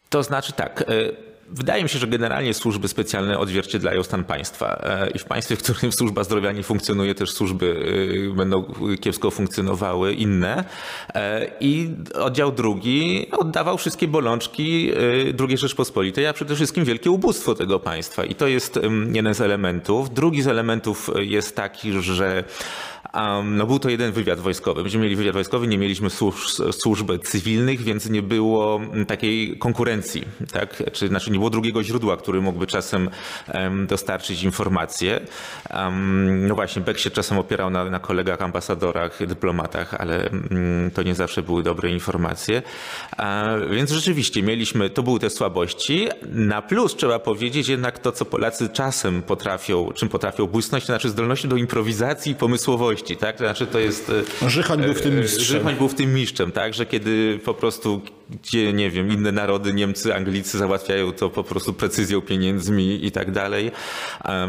To 0.10 0.24
znaczy 0.24 0.54
tak. 0.54 0.84
E, 1.48 1.56
wydaje 1.56 1.84
mi 1.84 1.90
się, 1.90 2.00
że 2.00 2.08
generalnie 2.08 2.54
służby 2.54 2.88
specjalne 2.88 3.40
odzwierciedlają 3.40 4.04
stan 4.04 4.24
państwa. 4.24 4.82
E, 4.84 5.10
I 5.10 5.20
w 5.20 5.26
państwie, 5.26 5.56
w 5.56 5.64
którym 5.64 5.92
służba 5.92 6.24
zdrowia 6.24 6.52
nie 6.52 6.64
funkcjonuje, 6.64 7.16
też 7.16 7.32
służby 7.32 7.86
e, 8.32 8.36
będą 8.36 8.64
kiepsko 9.02 9.32
funkcjonowały 9.32 10.14
inne. 10.14 10.64
I 11.60 11.90
oddział 12.14 12.52
drugi 12.52 13.28
oddawał 13.32 13.78
wszystkie 13.78 14.08
bolączki 14.08 14.92
II 15.40 15.58
Rzeczpospolitej, 15.58 16.28
a 16.28 16.34
przede 16.34 16.56
wszystkim 16.56 16.86
wielkie 16.86 17.12
ubóstwo 17.12 17.56
tego 17.56 17.80
państwa. 17.80 18.26
I 18.26 18.36
to 18.36 18.48
jest 18.48 18.80
jeden 19.14 19.34
z 19.34 19.42
elementów. 19.42 20.14
Drugi 20.14 20.42
z 20.42 20.48
elementów 20.48 21.10
jest 21.20 21.56
taki, 21.56 21.92
że 22.02 22.44
no 23.44 23.66
był 23.66 23.80
to 23.80 23.90
jeden 23.90 24.12
wywiad 24.12 24.40
wojskowy. 24.40 24.84
Myśmy 24.84 25.00
mieli 25.00 25.16
wywiad 25.16 25.34
wojskowy, 25.34 25.68
nie 25.68 25.78
mieliśmy 25.78 26.10
służb, 26.72 27.12
cywilnych, 27.24 27.82
więc 27.82 28.10
nie 28.10 28.22
było 28.22 28.82
takiej 29.08 29.58
konkurencji. 29.58 30.24
Tak? 30.54 30.84
Czy, 30.94 31.08
znaczy 31.08 31.32
nie 31.32 31.38
było 31.38 31.50
drugiego 31.50 31.84
źródła, 31.84 32.18
który 32.18 32.42
mógłby 32.42 32.68
czasem 32.68 33.10
um, 33.54 33.88
dostarczyć 33.88 34.44
informacje. 34.44 35.20
Um, 35.74 36.48
no 36.48 36.56
właśnie, 36.56 36.82
Beck 36.82 37.00
się 37.00 37.10
czasem 37.12 37.38
opierał 37.38 37.70
na, 37.70 37.86
na 37.86 38.00
kolegach, 38.00 38.42
ambasadorach, 38.42 39.28
dyplomatach, 39.28 39.94
ale 39.94 40.30
um, 40.30 40.92
to 40.94 41.04
nie 41.04 41.16
zawsze 41.16 41.42
były 41.42 41.64
dobre 41.64 41.90
informacje. 41.90 42.62
więc 43.72 43.92
rzeczywiście 43.92 44.44
mieliśmy, 44.44 44.90
to 44.90 45.04
były 45.04 45.20
te 45.20 45.30
słabości. 45.30 46.08
Na 46.32 46.62
plus 46.62 46.96
trzeba 46.96 47.20
powiedzieć 47.20 47.68
jednak 47.68 48.00
to, 48.00 48.12
co 48.12 48.26
Polacy 48.26 48.70
czasem 48.70 49.22
potrafią, 49.22 49.92
czym 49.96 50.10
potrafią 50.10 50.48
błysnąć, 50.48 50.84
to 50.84 50.88
znaczy 50.88 51.10
zdolności 51.10 51.48
do 51.48 51.56
improwizacji 51.56 52.32
i 52.32 52.36
pomysłowości 52.36 52.97
tak? 53.04 53.38
To 53.38 53.44
znaczy 53.44 53.68
to 53.68 53.80
jest... 53.80 54.12
E, 54.44 54.50
Żychoń 54.50 54.82
był 54.82 54.94
w 54.94 55.02
tym 55.02 55.14
e, 55.18 55.22
mistrzem. 55.22 55.46
Żychoń 55.46 55.76
był 55.76 55.88
w 55.88 55.96
tym 55.96 56.14
mistrzem, 56.14 56.52
tak? 56.52 56.74
Że 56.74 56.86
kiedy 56.86 57.40
po 57.46 57.54
prostu, 57.54 58.02
gdzie, 58.30 58.74
nie 58.74 58.90
wiem, 58.90 59.12
inne 59.12 59.32
narody, 59.32 59.74
Niemcy, 59.74 60.16
Anglicy 60.16 60.58
załatwiają 60.58 61.12
to 61.12 61.30
po 61.30 61.44
prostu 61.44 61.74
precyzją 61.74 62.22
pieniędzmi 62.22 63.06
i 63.06 63.12
tak 63.12 63.32
dalej, 63.32 63.72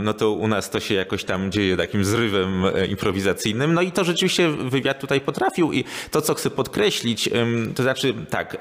no 0.03 0.15
to 0.15 0.31
u 0.31 0.49
nas 0.49 0.71
to 0.71 0.81
się 0.81 0.95
jakoś 0.95 1.25
tam 1.25 1.53
dzieje 1.53 1.77
takim 1.77 2.05
zrywem 2.05 2.65
e, 2.65 2.87
improwizacyjnym. 2.87 3.75
No 3.75 3.83
i 3.83 3.93
to 3.93 4.05
rzeczywiście 4.05 4.49
wywiad 4.49 5.01
tutaj 5.01 5.21
potrafił 5.21 5.73
i 5.73 5.85
to, 6.11 6.23
co 6.23 6.35
chcę 6.35 6.51
podkreślić, 6.51 7.31
to 7.75 7.83
znaczy 7.83 8.15
tak, 8.31 8.57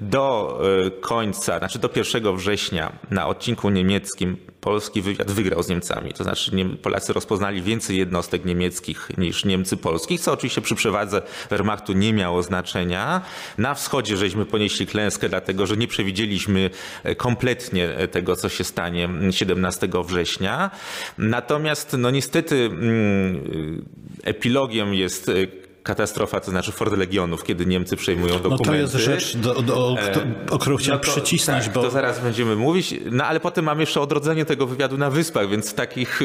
do 0.00 0.60
końca, 1.00 1.58
znaczy 1.58 1.78
do 1.78 1.90
1 1.96 2.36
września 2.36 2.92
na 3.10 3.26
odcinku 3.26 3.70
niemieckim 3.70 4.36
polski 4.66 5.02
wywiad 5.02 5.30
wygrał 5.30 5.62
z 5.62 5.68
Niemcami. 5.68 6.12
To 6.12 6.24
znaczy 6.24 6.50
Polacy 6.82 7.12
rozpoznali 7.12 7.62
więcej 7.62 7.98
jednostek 7.98 8.44
niemieckich 8.44 9.08
niż 9.18 9.44
Niemcy 9.44 9.76
polskich, 9.76 10.20
co 10.20 10.32
oczywiście 10.32 10.60
przy 10.60 10.74
przewadze 10.74 11.22
Wehrmachtu 11.50 11.92
nie 11.92 12.12
miało 12.12 12.42
znaczenia. 12.42 13.22
Na 13.58 13.74
wschodzie 13.74 14.16
żeśmy 14.16 14.46
ponieśli 14.46 14.86
klęskę, 14.86 15.28
dlatego 15.28 15.66
że 15.66 15.76
nie 15.76 15.88
przewidzieliśmy 15.88 16.70
e, 17.04 17.14
kompletnie 17.14 17.88
e, 17.88 18.08
tego, 18.08 18.36
co 18.36 18.48
się 18.48 18.64
stanie 18.64 19.08
17 19.30 19.88
września. 20.04 20.70
Natomiast 21.18 21.96
no 21.98 22.10
niestety 22.10 22.56
mm, 22.56 23.84
epilogiem 24.24 24.94
jest 24.94 25.28
e, 25.28 25.32
katastrofa, 25.86 26.40
to 26.40 26.50
znaczy 26.50 26.72
Ford 26.72 26.96
Legionów, 26.96 27.44
kiedy 27.44 27.66
Niemcy 27.66 27.96
przejmują 27.96 28.34
dokumenty. 28.34 28.64
No 28.66 28.72
to 28.72 28.74
jest 28.74 28.94
rzecz, 28.94 29.36
do, 29.36 29.62
do, 29.62 29.76
o, 29.76 29.96
o 30.50 30.58
którą 30.58 30.76
chciałem 30.76 31.00
no 31.00 31.06
to, 31.06 31.12
przycisnąć. 31.12 31.64
Tak, 31.64 31.74
bo... 31.74 31.82
to 31.82 31.90
zaraz 31.90 32.20
będziemy 32.20 32.56
mówić. 32.56 32.94
No 33.10 33.24
ale 33.24 33.40
potem 33.40 33.64
mamy 33.64 33.82
jeszcze 33.82 34.00
odrodzenie 34.00 34.44
tego 34.44 34.66
wywiadu 34.66 34.98
na 34.98 35.10
wyspach, 35.10 35.48
więc 35.48 35.74
takich... 35.74 36.20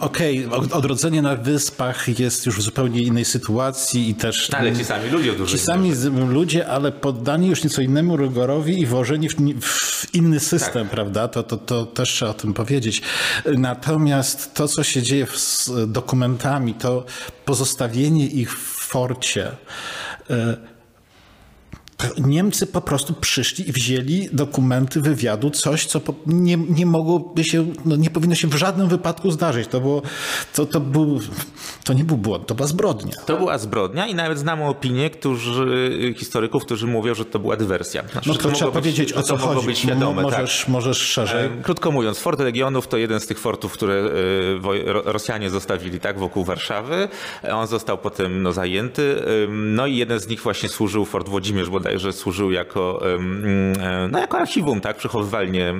Okej, 0.00 0.46
okay. 0.46 0.72
odrodzenie 0.72 1.22
na 1.22 1.36
wyspach 1.36 2.18
jest 2.18 2.46
już 2.46 2.56
w 2.56 2.62
zupełnie 2.62 3.02
innej 3.02 3.24
sytuacji 3.24 4.10
i 4.10 4.14
też... 4.14 4.50
Ale 4.50 4.76
ci 4.76 4.84
sami 4.84 5.10
ludzie 5.10 5.32
dużo 5.32 5.52
Ci 5.52 5.58
sami 5.58 5.92
ludzie, 6.28 6.68
ale 6.68 6.92
poddani 6.92 7.48
już 7.48 7.64
nieco 7.64 7.82
innemu 7.82 8.16
rygorowi 8.16 8.80
i 8.80 8.86
włożeni 8.86 9.28
w, 9.28 9.34
w 9.60 10.14
inny 10.14 10.40
system, 10.40 10.82
tak. 10.82 10.90
prawda? 10.90 11.28
To, 11.28 11.42
to, 11.42 11.56
to 11.56 11.86
też 11.86 12.08
trzeba 12.10 12.30
o 12.30 12.34
tym 12.34 12.54
powiedzieć. 12.54 13.02
Natomiast 13.56 14.54
to, 14.54 14.68
co 14.68 14.84
się 14.84 15.02
dzieje 15.02 15.26
z 15.26 15.70
dokumentami, 15.86 16.74
to 16.74 17.04
pozostawienie 17.48 18.26
ich 18.26 18.52
w 18.52 18.78
forcie 18.88 19.50
e, 20.30 20.56
Niemcy 22.18 22.66
po 22.66 22.80
prostu 22.80 23.14
przyszli 23.14 23.68
i 23.68 23.72
wzięli 23.72 24.28
dokumenty 24.32 25.00
wywiadu, 25.00 25.50
coś, 25.50 25.86
co 25.86 26.00
nie, 26.26 26.56
nie 26.56 26.86
mogłoby 26.86 27.44
się, 27.44 27.66
no 27.84 27.96
nie 27.96 28.10
powinno 28.10 28.34
się 28.34 28.48
w 28.48 28.54
żadnym 28.54 28.88
wypadku 28.88 29.30
zdarzyć. 29.30 29.68
To, 29.68 29.80
było, 29.80 30.02
to, 30.54 30.66
to, 30.66 30.80
był, 30.80 31.20
to 31.84 31.92
nie 31.92 32.04
był 32.04 32.16
błąd, 32.16 32.46
to 32.46 32.54
była 32.54 32.68
zbrodnia. 32.68 33.12
To 33.26 33.36
była 33.36 33.58
zbrodnia 33.58 34.06
i 34.06 34.14
nawet 34.14 34.38
znamy 34.38 34.64
opinię 34.64 35.10
którzy, 35.10 36.14
historyków, 36.16 36.64
którzy 36.64 36.86
mówią, 36.86 37.14
że 37.14 37.24
to 37.24 37.38
była 37.38 37.56
dywersja. 37.56 38.02
Znaczy, 38.12 38.28
no 38.28 38.34
to, 38.34 38.42
to 38.42 38.50
trzeba 38.50 38.70
powiedzieć, 38.70 39.08
być, 39.08 39.12
o 39.12 39.22
co 39.22 39.36
to 39.36 39.46
chodzi. 39.46 39.66
Być 39.66 39.78
świadome, 39.78 40.22
możesz, 40.22 40.60
tak. 40.60 40.68
możesz 40.68 40.98
szerzej. 40.98 41.50
Krótko 41.62 41.90
mówiąc, 41.90 42.18
Fort 42.18 42.40
Legionów 42.40 42.88
to 42.88 42.96
jeden 42.96 43.20
z 43.20 43.26
tych 43.26 43.38
fortów, 43.38 43.72
które 43.72 43.94
e, 43.94 45.12
Rosjanie 45.12 45.50
zostawili 45.50 46.00
tak 46.00 46.18
wokół 46.18 46.44
Warszawy. 46.44 47.08
On 47.52 47.66
został 47.66 47.98
potem 47.98 48.42
no, 48.42 48.52
zajęty. 48.52 49.22
No 49.48 49.86
i 49.86 49.96
jeden 49.96 50.20
z 50.20 50.28
nich 50.28 50.40
właśnie 50.40 50.68
służył 50.68 51.04
Fort 51.04 51.28
Włodzimierz, 51.28 51.70
bo 51.70 51.87
bodajże 51.88 52.12
służył 52.12 52.50
jako, 52.50 53.02
no 54.10 54.18
jako 54.18 54.38
archiwum, 54.38 54.80
tak, 54.80 54.96
przechowywalnie 54.96 55.74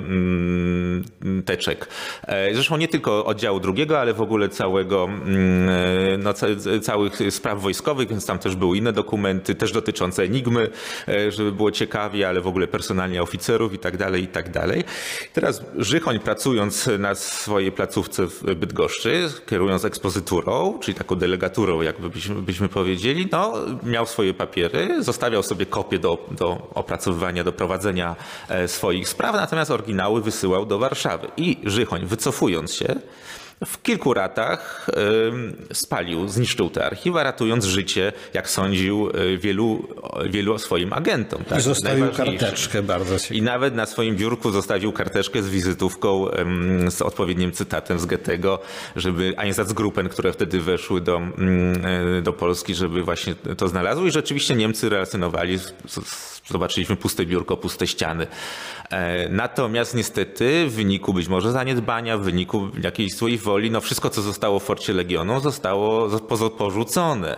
teczek. 1.45 1.87
E, 2.23 2.53
zresztą 2.53 2.77
nie 2.77 2.87
tylko 2.87 3.25
oddziału 3.25 3.59
drugiego, 3.59 3.99
ale 3.99 4.13
w 4.13 4.21
ogóle 4.21 4.49
całego, 4.49 5.09
no, 6.19 6.33
całych 6.81 7.19
spraw 7.29 7.61
wojskowych, 7.61 8.09
więc 8.09 8.25
tam 8.25 8.39
też 8.39 8.55
były 8.55 8.77
inne 8.77 8.93
dokumenty, 8.93 9.55
też 9.55 9.71
dotyczące 9.71 10.23
Enigmy, 10.23 10.69
e, 11.07 11.31
żeby 11.31 11.51
było 11.51 11.71
ciekawie, 11.71 12.27
ale 12.27 12.41
w 12.41 12.47
ogóle 12.47 12.67
personalnie 12.67 13.21
oficerów 13.21 13.73
i 13.73 13.79
tak 13.79 13.97
dalej, 13.97 14.23
i 14.23 14.27
tak 14.27 14.51
dalej. 14.51 14.83
Teraz 15.33 15.61
Żychoń 15.77 16.19
pracując 16.19 16.89
na 16.99 17.15
swojej 17.15 17.71
placówce 17.71 18.27
w 18.27 18.55
Bydgoszczy, 18.55 19.29
kierując 19.49 19.85
ekspozyturą, 19.85 20.79
czyli 20.81 20.97
taką 20.97 21.15
delegaturą, 21.15 21.81
jakby 21.81 22.09
byśmy, 22.09 22.35
byśmy 22.35 22.69
powiedzieli, 22.69 23.27
no, 23.31 23.53
miał 23.83 24.05
swoje 24.05 24.33
papiery, 24.33 25.03
zostawiał 25.03 25.43
sobie 25.43 25.65
do, 25.99 26.17
do 26.31 26.67
opracowywania, 26.73 27.43
do 27.43 27.51
prowadzenia 27.51 28.15
e, 28.49 28.67
swoich 28.67 29.09
spraw, 29.09 29.35
natomiast 29.35 29.71
oryginały 29.71 30.21
wysyłał 30.21 30.65
do 30.65 30.79
Warszawy. 30.79 31.27
I 31.37 31.57
Żychoń, 31.63 32.05
wycofując 32.05 32.73
się, 32.73 32.95
w 33.65 33.81
kilku 33.81 34.13
ratach 34.13 34.87
spalił, 35.73 36.27
zniszczył 36.27 36.69
te 36.69 36.85
archiwa, 36.85 37.23
ratując 37.23 37.65
życie, 37.65 38.13
jak 38.33 38.49
sądził, 38.49 39.09
e, 39.09 39.37
wielu, 39.37 39.87
wielu 40.29 40.57
swoim 40.57 40.93
agentom. 40.93 41.43
Tak? 41.43 41.59
I 41.59 41.61
zostawił 41.61 42.11
karteczkę 42.11 42.83
bardzo 42.83 43.19
ciekawe. 43.19 43.35
I 43.35 43.41
nawet 43.41 43.75
na 43.75 43.85
swoim 43.85 44.15
biurku 44.15 44.51
zostawił 44.51 44.91
karteczkę 44.91 45.43
z 45.43 45.49
wizytówką, 45.49 46.27
z 46.89 47.01
odpowiednim 47.01 47.51
cytatem 47.51 47.99
z 47.99 48.05
Goethego, 48.05 48.59
żeby 48.95 49.33
Einsatzgruppen, 49.37 50.09
które 50.09 50.33
wtedy 50.33 50.61
weszły 50.61 51.01
do, 51.01 51.17
mm, 51.17 51.85
e, 52.17 52.21
do 52.21 52.33
Polski, 52.33 52.75
żeby 52.75 53.03
właśnie 53.03 53.35
to 53.57 53.67
znalazły. 53.67 54.07
I 54.07 54.11
rzeczywiście 54.11 54.55
Niemcy 54.55 54.89
relacjonowali, 54.89 55.59
zobaczyliśmy 56.49 56.95
puste 56.95 57.25
biurko, 57.25 57.57
puste 57.57 57.87
ściany. 57.87 58.27
E, 58.89 59.29
natomiast 59.29 59.95
niestety 59.95 60.67
w 60.67 60.73
wyniku 60.73 61.13
być 61.13 61.27
może 61.27 61.51
zaniedbania, 61.51 62.17
w 62.17 62.21
wyniku 62.21 62.67
jakiejś 62.83 63.13
swojej 63.13 63.37
woli, 63.37 63.71
no 63.71 63.81
wszystko, 63.81 64.09
co 64.09 64.21
zostało 64.21 64.59
w 64.59 64.63
Forcie 64.63 64.93
Legionu, 64.93 65.39
zostało 65.39 66.09
porzucone. 66.57 67.37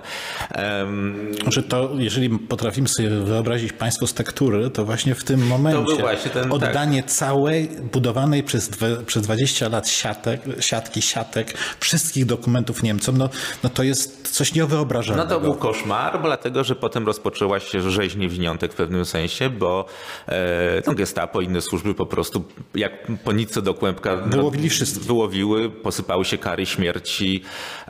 Że 1.47 1.63
to, 1.63 1.89
jeżeli 1.97 2.39
potrafimy 2.39 2.87
sobie 2.87 3.09
wyobrazić 3.09 3.73
państwo 3.73 4.07
z 4.07 4.13
tektury, 4.13 4.69
to 4.69 4.85
właśnie 4.85 5.15
w 5.15 5.23
tym 5.23 5.47
momencie 5.47 5.95
ten, 6.33 6.43
tak. 6.43 6.53
oddanie 6.53 7.03
tak. 7.03 7.11
całej 7.11 7.69
budowanej 7.93 8.43
przez, 8.43 8.69
dwe, 8.69 8.97
przez 9.05 9.23
20 9.23 9.69
lat 9.69 9.89
siatek, 9.89 10.41
siatki, 10.59 11.01
siatek, 11.01 11.53
wszystkich 11.79 12.25
dokumentów 12.25 12.83
Niemcom, 12.83 13.17
no, 13.17 13.29
no 13.63 13.69
to 13.69 13.83
jest 13.83 14.31
coś 14.31 14.53
niewyobrażalnego. 14.53 15.29
No 15.29 15.35
to 15.35 15.41
był 15.41 15.55
koszmar, 15.55 16.21
dlatego, 16.21 16.63
że 16.63 16.75
potem 16.75 17.05
rozpoczęła 17.05 17.59
się 17.59 17.81
rzeź 17.91 18.15
niewiniątek 18.15 18.73
w 18.73 18.75
pewnym 18.75 19.00
sensie, 19.05 19.49
bo 19.49 19.85
e, 20.27 20.81
no, 20.87 20.93
gestapo, 20.93 21.41
inne 21.41 21.61
służby 21.61 21.93
po 21.93 22.05
prostu 22.05 22.43
jak 22.75 22.91
po 23.23 23.31
nitce 23.31 23.61
do 23.61 23.73
kłębka 23.73 24.15
Wyłowili 24.15 24.69
wszystkich. 24.69 25.03
Wyłowiły, 25.03 25.69
posypały 25.69 26.25
się 26.25 26.37
kary 26.37 26.65
śmierci. 26.65 27.43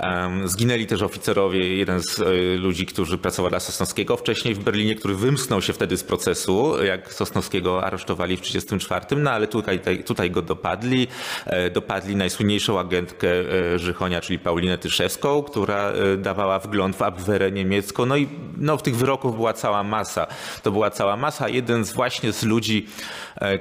Um, 0.04 0.48
zginęli 0.48 0.88
też 0.88 1.02
oficerowie. 1.02 1.78
Jeden 1.78 2.04
z 2.04 2.20
y, 2.20 2.58
ludzi, 2.58 2.86
którzy 2.86 3.18
pracował 3.18 3.50
dla 3.50 3.60
Sosnowskiego 3.60 4.18
wcześniej 4.18 4.56
w 4.56 4.60
Berlinie, 4.60 4.96
który 4.96 5.16
wymknął 5.16 5.62
się 5.62 5.74
wtedy 5.74 5.98
z 5.98 6.04
procesu, 6.04 6.84
jak 6.84 7.14
Sosnowskiego 7.14 7.84
aresztowali 7.84 8.38
w 8.38 8.42
1934, 8.42 9.22
no 9.22 9.32
ale 9.32 9.48
tutaj, 9.48 9.80
tutaj 10.06 10.32
go 10.32 10.42
dopadli. 10.42 11.08
E, 11.46 11.70
dopadli 11.70 12.16
najsłynniejszą 12.16 12.80
agentkę 12.80 13.28
e, 13.74 13.80
Żychonia, 13.80 14.22
czyli 14.22 14.40
Paulinę 14.40 14.78
Tyszewską, 14.78 15.44
która 15.44 15.92
e, 15.92 16.18
dawała 16.18 16.60
wgląd 16.60 16.96
w 16.96 17.02
Abwehrę 17.02 17.52
niemiecką. 17.52 18.06
No 18.06 18.18
i 18.18 18.28
no, 18.62 18.78
tych 18.78 18.96
wyroków 18.96 19.36
była 19.36 19.54
cała 19.54 19.84
masa. 19.84 20.28
To 20.64 20.72
była 20.72 20.90
cała 20.90 21.18
masa. 21.18 21.50
Jeden 21.50 21.86
z 21.86 21.94
właśnie 21.94 22.34
z 22.34 22.44
ludzi, 22.44 22.88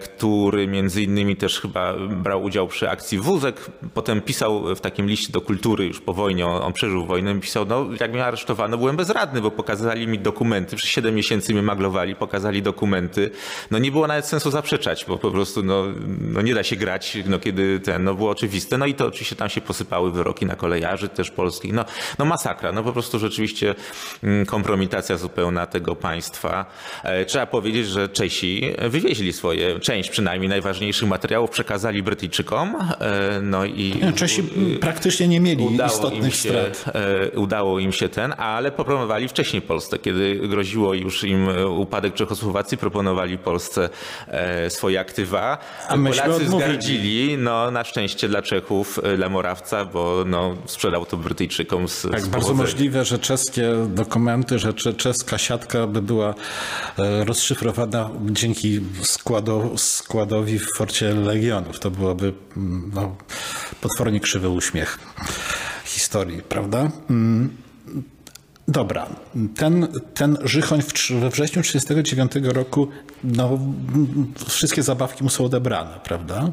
który 0.03 0.67
między 0.67 1.03
innymi 1.03 1.37
też 1.37 1.61
chyba 1.61 1.95
brał 2.11 2.43
udział 2.43 2.69
przy 2.69 2.91
akcji 2.91 3.19
Wózek, 3.19 3.71
potem 3.95 4.21
pisał 4.21 4.75
w 4.75 4.81
takim 4.81 5.07
liście 5.07 5.33
do 5.33 5.41
kultury 5.41 5.87
już 5.87 6.01
po 6.01 6.15
wojnie, 6.15 6.47
on, 6.47 6.63
on 6.63 6.73
przeżył 6.73 7.07
wojnę, 7.07 7.41
pisał, 7.41 7.67
no 7.67 7.87
jak 8.01 8.13
mnie 8.13 8.25
aresztowano, 8.25 8.79
byłem 8.79 8.97
bezradny, 8.97 9.41
bo 9.41 9.51
pokazali 9.51 10.09
mi 10.09 10.19
dokumenty, 10.19 10.77
przez 10.77 10.91
7 10.91 11.15
miesięcy 11.15 11.53
mnie 11.53 11.63
maglowali, 11.63 12.15
pokazali 12.15 12.63
dokumenty, 12.63 13.31
no 13.71 13.79
nie 13.79 13.93
było 13.93 14.07
nawet 14.07 14.27
sensu 14.27 14.51
zaprzeczać, 14.51 15.05
bo 15.09 15.19
po 15.19 15.31
prostu 15.31 15.63
no, 15.63 15.85
no 16.21 16.43
nie 16.43 16.55
da 16.55 16.63
się 16.63 16.77
grać, 16.77 17.19
no 17.27 17.39
kiedy 17.39 17.81
ten, 17.81 18.05
no 18.05 18.15
było 18.15 18.31
oczywiste, 18.31 18.79
no 18.79 18.87
i 18.87 18.95
to 18.95 19.07
oczywiście 19.07 19.37
tam 19.37 19.49
się 19.49 19.61
posypały 19.61 20.13
wyroki 20.13 20.47
na 20.47 20.57
kolejarzy 20.57 21.09
też 21.09 21.31
polskich, 21.31 21.73
no, 21.73 21.85
no 22.19 22.25
masakra, 22.25 22.73
no 22.73 22.83
po 22.83 22.93
prostu 22.93 23.19
rzeczywiście 23.19 23.75
mm, 24.23 24.47
kompromitacja 24.91 25.17
zupełna 25.17 25.67
tego 25.67 25.97
państwa. 25.97 26.67
E, 27.03 27.25
trzeba 27.25 27.47
powiedzieć, 27.47 27.87
że 27.87 28.09
Czesi 28.09 28.63
wywieźli 28.89 29.33
swoje, 29.33 29.81
część 29.81 30.11
przynajmniej 30.11 30.49
najważniejszych 30.49 31.09
materiałów, 31.09 31.51
przekazali 31.51 32.03
Brytyjczykom, 32.03 32.77
e, 32.77 33.41
no 33.43 33.65
i... 33.65 34.01
Czesi 34.17 34.43
praktycznie 34.81 35.29
nie 35.29 35.41
mieli 35.41 35.67
istotnych 35.87 36.35
się, 36.35 36.49
strat. 36.49 36.85
E, 36.95 37.31
udało 37.31 37.79
im 37.79 37.93
się 37.93 38.09
ten, 38.09 38.35
ale 38.39 38.71
proponowali 38.71 39.29
wcześniej 39.29 39.63
Polsce, 39.63 39.99
kiedy 39.99 40.49
groziło 40.49 40.95
już 40.95 41.25
im 41.25 41.49
upadek 41.69 42.15
Czechosłowacji, 42.15 42.79
proponowali 42.79 43.39
Polsce 43.39 43.89
swoje 44.69 45.01
aktywa. 45.01 45.59
A 45.89 45.97
Polacy 45.97 46.49
zgardzili, 46.49 47.39
no 47.39 47.71
na 47.71 47.85
szczęście 47.85 48.29
dla 48.29 48.43
Czechów, 48.43 49.01
dla 49.17 49.29
Morawca, 49.29 49.85
bo 49.85 50.25
no, 50.27 50.57
sprzedał 50.67 51.07
to 51.07 51.17
Brytyjczykom 51.17 51.89
z 51.89 52.07
Tak, 52.11 52.21
z 52.21 52.29
bardzo 52.29 52.55
możliwe, 52.55 53.05
że 53.05 53.19
czeskie 53.19 53.71
dokumenty, 53.89 54.59
że 54.59 54.75
czeska 54.97 55.39
siatka 55.39 55.87
by 55.87 56.03
była 56.03 56.35
rozszyfrowana 57.25 58.11
dzięki 58.31 58.81
składowi 59.77 60.59
w 60.59 60.67
forcie 60.77 61.15
Legionów. 61.15 61.81
To 61.81 61.91
byłoby 61.91 62.33
mm, 62.57 62.91
no, 62.95 63.17
potwornie 63.81 64.21
krzywy 64.21 64.49
uśmiech 64.49 64.99
historii, 65.85 66.43
prawda? 66.43 66.91
Mm, 67.11 67.57
dobra, 68.69 69.07
ten, 69.57 69.89
ten 70.15 70.39
Żychoń 70.45 70.83
we 71.21 71.31
wrześniu 71.31 71.63
1939 71.63 72.33
roku, 72.55 72.89
no, 73.25 73.59
wszystkie 74.49 74.83
zabawki 74.83 75.25
mu 75.25 75.31
są 75.31 75.45
odebrane, 75.45 76.01
prawda? 76.05 76.53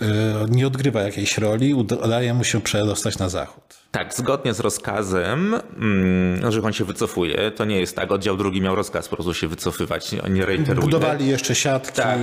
E, 0.00 0.06
nie 0.48 0.66
odgrywa 0.66 1.02
jakiejś 1.02 1.38
roli, 1.38 1.74
udaje 1.74 2.34
mu 2.34 2.44
się 2.44 2.60
przedostać 2.60 3.18
na 3.18 3.28
zachód. 3.28 3.77
Tak, 3.90 4.14
zgodnie 4.14 4.54
z 4.54 4.60
rozkazem, 4.60 5.54
mm, 5.76 6.52
że 6.52 6.62
on 6.62 6.72
się 6.72 6.84
wycofuje. 6.84 7.50
To 7.50 7.64
nie 7.64 7.80
jest 7.80 7.96
tak, 7.96 8.12
oddział 8.12 8.36
drugi 8.36 8.60
miał 8.60 8.74
rozkaz 8.74 9.08
po 9.08 9.16
prostu 9.16 9.34
się 9.34 9.48
wycofywać, 9.48 10.12
nie 10.30 10.46
reiteruje. 10.46 10.80
Budowali 10.80 11.28
jeszcze 11.28 11.54
siatki. 11.54 11.96
Tak, 11.96 12.18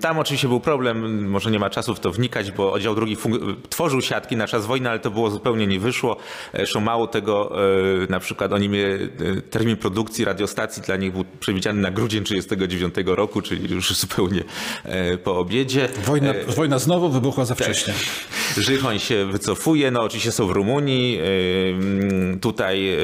tam 0.00 0.18
oczywiście 0.18 0.48
był 0.48 0.60
problem, 0.60 1.28
może 1.28 1.50
nie 1.50 1.58
ma 1.58 1.70
czasu 1.70 1.94
w 1.94 2.00
to 2.00 2.10
wnikać, 2.10 2.52
bo 2.52 2.72
oddział 2.72 2.94
drugi 2.94 3.16
tworzył 3.70 4.00
siatki 4.00 4.36
na 4.36 4.46
czas 4.46 4.66
wojny, 4.66 4.90
ale 4.90 4.98
to 4.98 5.10
było 5.10 5.30
zupełnie 5.30 5.66
nie 5.66 5.80
wyszło. 5.80 6.16
Zresztą 6.54 6.80
mało 6.80 7.06
tego, 7.06 7.52
e, 8.04 8.06
na 8.08 8.20
przykład 8.20 8.52
oni 8.52 8.68
mieli 8.68 9.04
e, 9.04 9.08
termin 9.50 9.76
produkcji 9.76 10.24
radiostacji 10.24 10.82
dla 10.82 10.96
nich 10.96 11.12
był 11.12 11.24
przewidziany 11.40 11.80
na 11.80 11.90
grudzień 11.90 12.24
1939 12.24 13.16
roku, 13.16 13.42
czyli 13.42 13.74
już 13.74 13.94
zupełnie 14.00 14.44
e, 14.84 15.18
po 15.18 15.38
obiedzie. 15.38 15.88
Wojna, 16.04 16.34
wojna 16.48 16.78
znowu 16.78 17.08
wybuchła 17.08 17.44
za 17.44 17.54
tak. 17.54 17.64
wcześnie. 17.66 17.94
Żychoń 18.56 18.98
się 18.98 19.26
wycofuje, 19.26 19.90
no 19.90 20.02
oczywiście 20.02 20.21
oczywiście 20.22 20.36
są 20.36 20.46
w 20.46 20.50
Rumunii. 20.50 21.20
Tutaj 22.40 22.98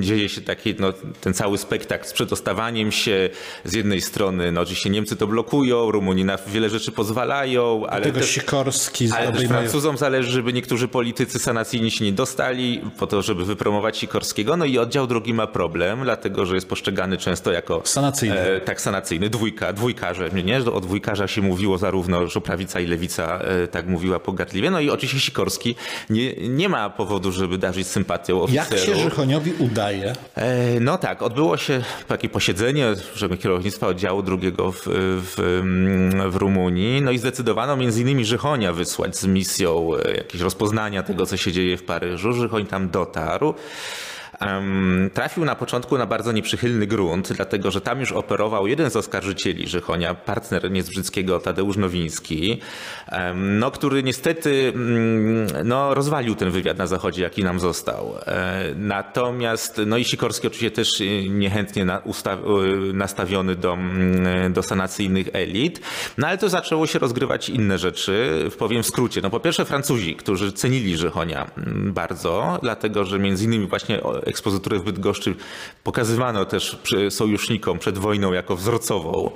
dzieje 0.00 0.28
się 0.28 0.40
taki, 0.40 0.74
no, 0.78 0.92
ten 1.20 1.34
cały 1.34 1.58
spektakl 1.58 2.06
z 2.06 2.12
przedostawaniem 2.12 2.92
się. 2.92 3.30
Z 3.64 3.72
jednej 3.74 4.00
strony, 4.00 4.52
no 4.52 4.60
oczywiście 4.60 4.90
Niemcy 4.90 5.16
to 5.16 5.26
blokują, 5.26 5.90
Rumuni 5.90 6.24
na 6.24 6.38
wiele 6.46 6.70
rzeczy 6.70 6.92
pozwalają, 6.92 7.86
ale 7.86 8.04
Tego 8.04 8.20
też, 8.20 8.30
Sikorski 8.30 9.08
ale 9.12 9.32
też 9.32 9.46
Francuzom 9.46 9.96
zależy, 9.96 10.30
żeby 10.30 10.52
niektórzy 10.52 10.88
politycy 10.88 11.38
sanacyjni 11.38 11.90
się 11.90 12.04
nie 12.04 12.12
dostali, 12.12 12.80
po 12.98 13.06
to, 13.06 13.22
żeby 13.22 13.44
wypromować 13.44 13.98
Sikorskiego. 13.98 14.56
No 14.56 14.64
i 14.64 14.78
oddział 14.78 15.06
drugi 15.06 15.34
ma 15.34 15.46
problem, 15.46 16.00
dlatego, 16.02 16.46
że 16.46 16.54
jest 16.54 16.68
postrzegany 16.68 17.16
często 17.16 17.52
jako... 17.52 17.82
Sanacyjny. 17.84 18.40
E, 18.40 18.60
tak, 18.60 18.80
sanacyjny. 18.80 19.30
Dwójka, 19.30 19.72
dwójkarze. 19.72 20.30
Nie? 20.44 20.58
O 20.58 20.80
dwójkarza 20.80 21.28
się 21.28 21.42
mówiło 21.42 21.78
zarówno, 21.78 22.26
że 22.26 22.40
prawica 22.40 22.80
i 22.80 22.86
lewica 22.86 23.38
e, 23.38 23.66
tak 23.66 23.86
mówiła 23.86 24.18
pogardliwie. 24.18 24.70
No 24.70 24.80
i 24.80 24.90
oczywiście 24.90 25.20
Sikorski 25.20 25.74
nie, 26.10 26.47
nie 26.48 26.68
ma 26.68 26.90
powodu, 26.90 27.32
żeby 27.32 27.58
darzyć 27.58 27.86
sympatią 27.86 28.42
oficerów. 28.42 28.70
Jak 28.70 28.80
się 28.80 28.94
Żychoniowi 28.94 29.52
udaje? 29.58 30.12
E, 30.34 30.80
no 30.80 30.98
tak, 30.98 31.22
odbyło 31.22 31.56
się 31.56 31.82
takie 32.08 32.28
posiedzenie 32.28 32.86
kierownictwa 33.40 33.86
oddziału 33.86 34.22
drugiego 34.22 34.72
w, 34.72 34.82
w, 34.86 35.34
w 36.30 36.36
Rumunii, 36.36 37.02
no 37.02 37.10
i 37.10 37.18
zdecydowano 37.18 37.76
między 37.76 38.00
innymi 38.00 38.24
Żychonia 38.24 38.72
wysłać 38.72 39.16
z 39.16 39.26
misją 39.26 39.90
e, 40.04 40.16
jakieś 40.16 40.40
rozpoznania 40.40 41.02
tego, 41.02 41.26
co 41.26 41.36
się 41.36 41.52
dzieje 41.52 41.76
w 41.76 41.82
Paryżu. 41.82 42.32
Żychoń 42.32 42.66
tam 42.66 42.88
dotarł. 42.88 43.54
Trafił 45.14 45.44
na 45.44 45.54
początku 45.54 45.98
na 45.98 46.06
bardzo 46.06 46.32
nieprzychylny 46.32 46.86
grunt, 46.86 47.32
dlatego 47.32 47.70
że 47.70 47.80
tam 47.80 48.00
już 48.00 48.12
operował 48.12 48.66
jeden 48.66 48.90
z 48.90 48.96
oskarżycieli 48.96 49.68
Żychonia, 49.68 50.14
partner 50.14 50.70
Niezbrzyckiego 50.70 51.40
Tadeusz 51.40 51.76
Nowiński, 51.76 52.60
no, 53.34 53.70
który 53.70 54.02
niestety 54.02 54.72
mm, 54.74 55.46
no, 55.64 55.94
rozwalił 55.94 56.34
ten 56.34 56.50
wywiad 56.50 56.78
na 56.78 56.86
Zachodzie, 56.86 57.22
jaki 57.22 57.44
nam 57.44 57.60
został. 57.60 58.14
E, 58.26 58.74
natomiast, 58.76 59.80
no 59.86 59.96
i 59.96 60.04
Sikorski 60.04 60.46
oczywiście 60.46 60.70
też 60.70 61.02
niechętnie 61.28 61.84
na, 61.84 62.02
nastawiony 62.92 63.56
do, 63.56 63.72
mm, 63.72 64.52
do 64.52 64.62
sanacyjnych 64.62 65.28
elit, 65.32 65.80
no 66.18 66.26
ale 66.26 66.38
to 66.38 66.48
zaczęło 66.48 66.86
się 66.86 66.98
rozgrywać 66.98 67.48
inne 67.48 67.78
rzeczy, 67.78 68.44
powiem 68.58 68.82
w 68.82 68.86
skrócie. 68.86 69.20
No 69.20 69.30
po 69.30 69.40
pierwsze 69.40 69.64
Francuzi, 69.64 70.16
którzy 70.16 70.52
cenili 70.52 70.96
Żychonia 70.96 71.50
mm, 71.56 71.92
bardzo, 71.92 72.58
dlatego 72.62 73.04
że 73.04 73.18
między 73.18 73.44
innymi 73.44 73.66
właśnie 73.66 74.00
ekspozyturę 74.28 74.78
w 74.78 74.82
Bydgoszczy 74.82 75.34
pokazywano 75.84 76.44
też 76.44 76.78
sojusznikom 77.10 77.78
przed 77.78 77.98
wojną 77.98 78.32
jako 78.32 78.56
wzorcową 78.56 79.30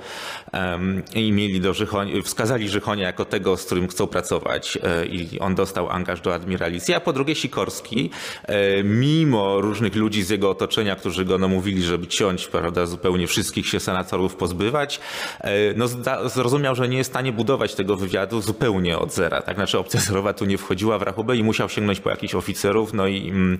i 1.15 1.31
mieli 1.31 1.61
do 1.61 1.73
Żychonia, 1.73 2.21
wskazali 2.23 2.69
Żychonia 2.69 3.05
jako 3.05 3.25
tego, 3.25 3.57
z 3.57 3.65
którym 3.65 3.87
chcą 3.87 4.07
pracować 4.07 4.77
e, 4.83 5.05
i 5.05 5.39
on 5.39 5.55
dostał 5.55 5.89
angaż 5.89 6.21
do 6.21 6.33
admiralicji, 6.33 6.93
a 6.93 6.99
po 6.99 7.13
drugie 7.13 7.35
Sikorski, 7.35 8.09
e, 8.43 8.83
mimo 8.83 9.61
różnych 9.61 9.95
ludzi 9.95 10.23
z 10.23 10.29
jego 10.29 10.49
otoczenia, 10.49 10.95
którzy 10.95 11.25
go 11.25 11.37
namówili, 11.37 11.83
żeby 11.83 12.07
ciąć, 12.07 12.47
prawda, 12.47 12.85
zupełnie 12.85 13.27
wszystkich 13.27 13.67
się 13.67 13.79
senatorów 13.79 14.35
pozbywać, 14.35 14.99
e, 15.39 15.51
no 15.75 15.87
zrozumiał, 16.29 16.75
że 16.75 16.89
nie 16.89 16.97
jest 16.97 17.09
w 17.09 17.13
stanie 17.13 17.33
budować 17.33 17.75
tego 17.75 17.97
wywiadu 17.97 18.41
zupełnie 18.41 18.97
od 18.97 19.13
zera. 19.13 19.41
Tak 19.41 19.55
znaczy 19.55 19.79
opcja 19.79 19.99
zerowa 19.99 20.33
tu 20.33 20.45
nie 20.45 20.57
wchodziła 20.57 20.99
w 20.99 21.01
rachubę 21.01 21.37
i 21.37 21.43
musiał 21.43 21.69
sięgnąć 21.69 21.99
po 21.99 22.09
jakichś 22.09 22.35
oficerów, 22.35 22.93
no 22.93 23.07
i, 23.07 23.29
mm, 23.29 23.59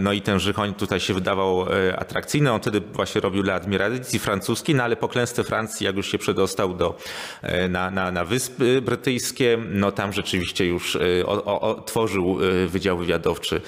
no 0.00 0.12
i 0.12 0.22
ten 0.22 0.35
ten 0.36 0.40
Żychoń 0.40 0.74
tutaj 0.74 1.00
się 1.00 1.14
wydawał 1.14 1.66
e, 1.72 1.96
atrakcyjny. 1.96 2.52
On 2.52 2.60
wtedy 2.60 2.80
właśnie 2.80 3.20
robił 3.20 3.42
dla 3.42 3.54
admiralicji 3.54 4.18
francuskiej, 4.18 4.74
no 4.74 4.82
ale 4.82 4.96
po 4.96 5.08
klęsce 5.08 5.44
Francji, 5.44 5.86
jak 5.86 5.96
już 5.96 6.10
się 6.12 6.18
przedostał 6.18 6.74
do, 6.74 6.98
e, 7.42 7.68
na, 7.68 7.90
na, 7.90 8.10
na 8.10 8.24
Wyspy 8.24 8.82
Brytyjskie, 8.82 9.58
no 9.70 9.92
tam 9.92 10.12
rzeczywiście 10.12 10.66
już 10.66 10.96
e, 10.96 11.26
o, 11.26 11.44
o, 11.44 11.60
o, 11.60 11.74
tworzył 11.80 12.38
Wydział 12.68 12.98
Wywiadowczy. 12.98 13.60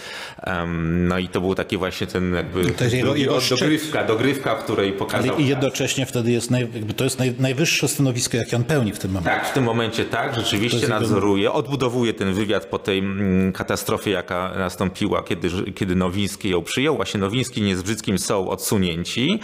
No 0.77 1.19
i 1.19 1.29
to 1.29 1.41
był 1.41 1.55
taki 1.55 1.77
właśnie 1.77 2.07
ten 2.07 2.35
jakby 2.35 2.71
To 2.71 2.85
jest 2.85 2.97
jego- 2.97 3.15
jego 3.17 3.39
dogrywka, 3.51 4.05
dogrywka, 4.05 4.55
w 4.57 4.65
której 4.65 4.89
Ale 4.89 4.99
pokazał... 4.99 5.39
i 5.39 5.47
jednocześnie 5.47 6.07
wtedy 6.07 6.31
jest, 6.33 6.51
naj, 6.51 6.69
to 6.97 7.05
jest 7.05 7.19
naj, 7.19 7.35
najwyższe 7.39 7.89
stanowisko, 7.89 8.37
jakie 8.37 8.57
on 8.57 8.65
pełni 8.65 8.93
w 8.93 8.99
tym 8.99 9.11
momencie. 9.11 9.31
Tak, 9.31 9.49
w 9.49 9.53
tym 9.53 9.65
momencie 9.65 10.05
tak, 10.05 10.35
rzeczywiście 10.35 10.89
nadzoruje, 10.89 11.53
odbudowuje 11.53 12.15
ten 12.15 12.35
wywiad 12.35 12.67
po 12.67 12.79
tej 12.79 12.99
mm, 12.99 13.53
katastrofie, 13.53 14.11
jaka 14.11 14.53
nastąpiła, 14.59 15.23
kiedy, 15.23 15.49
kiedy 15.75 15.95
Nowiński 15.97 16.55
ją 16.59 16.65
przyjął. 16.65 16.97
Właśnie 16.97 17.21
Nowiński 17.21 17.63
nie 17.63 17.77
z 17.77 17.83
Brzyckim 17.83 18.19
są 18.19 18.49
odsunięci. 18.51 19.41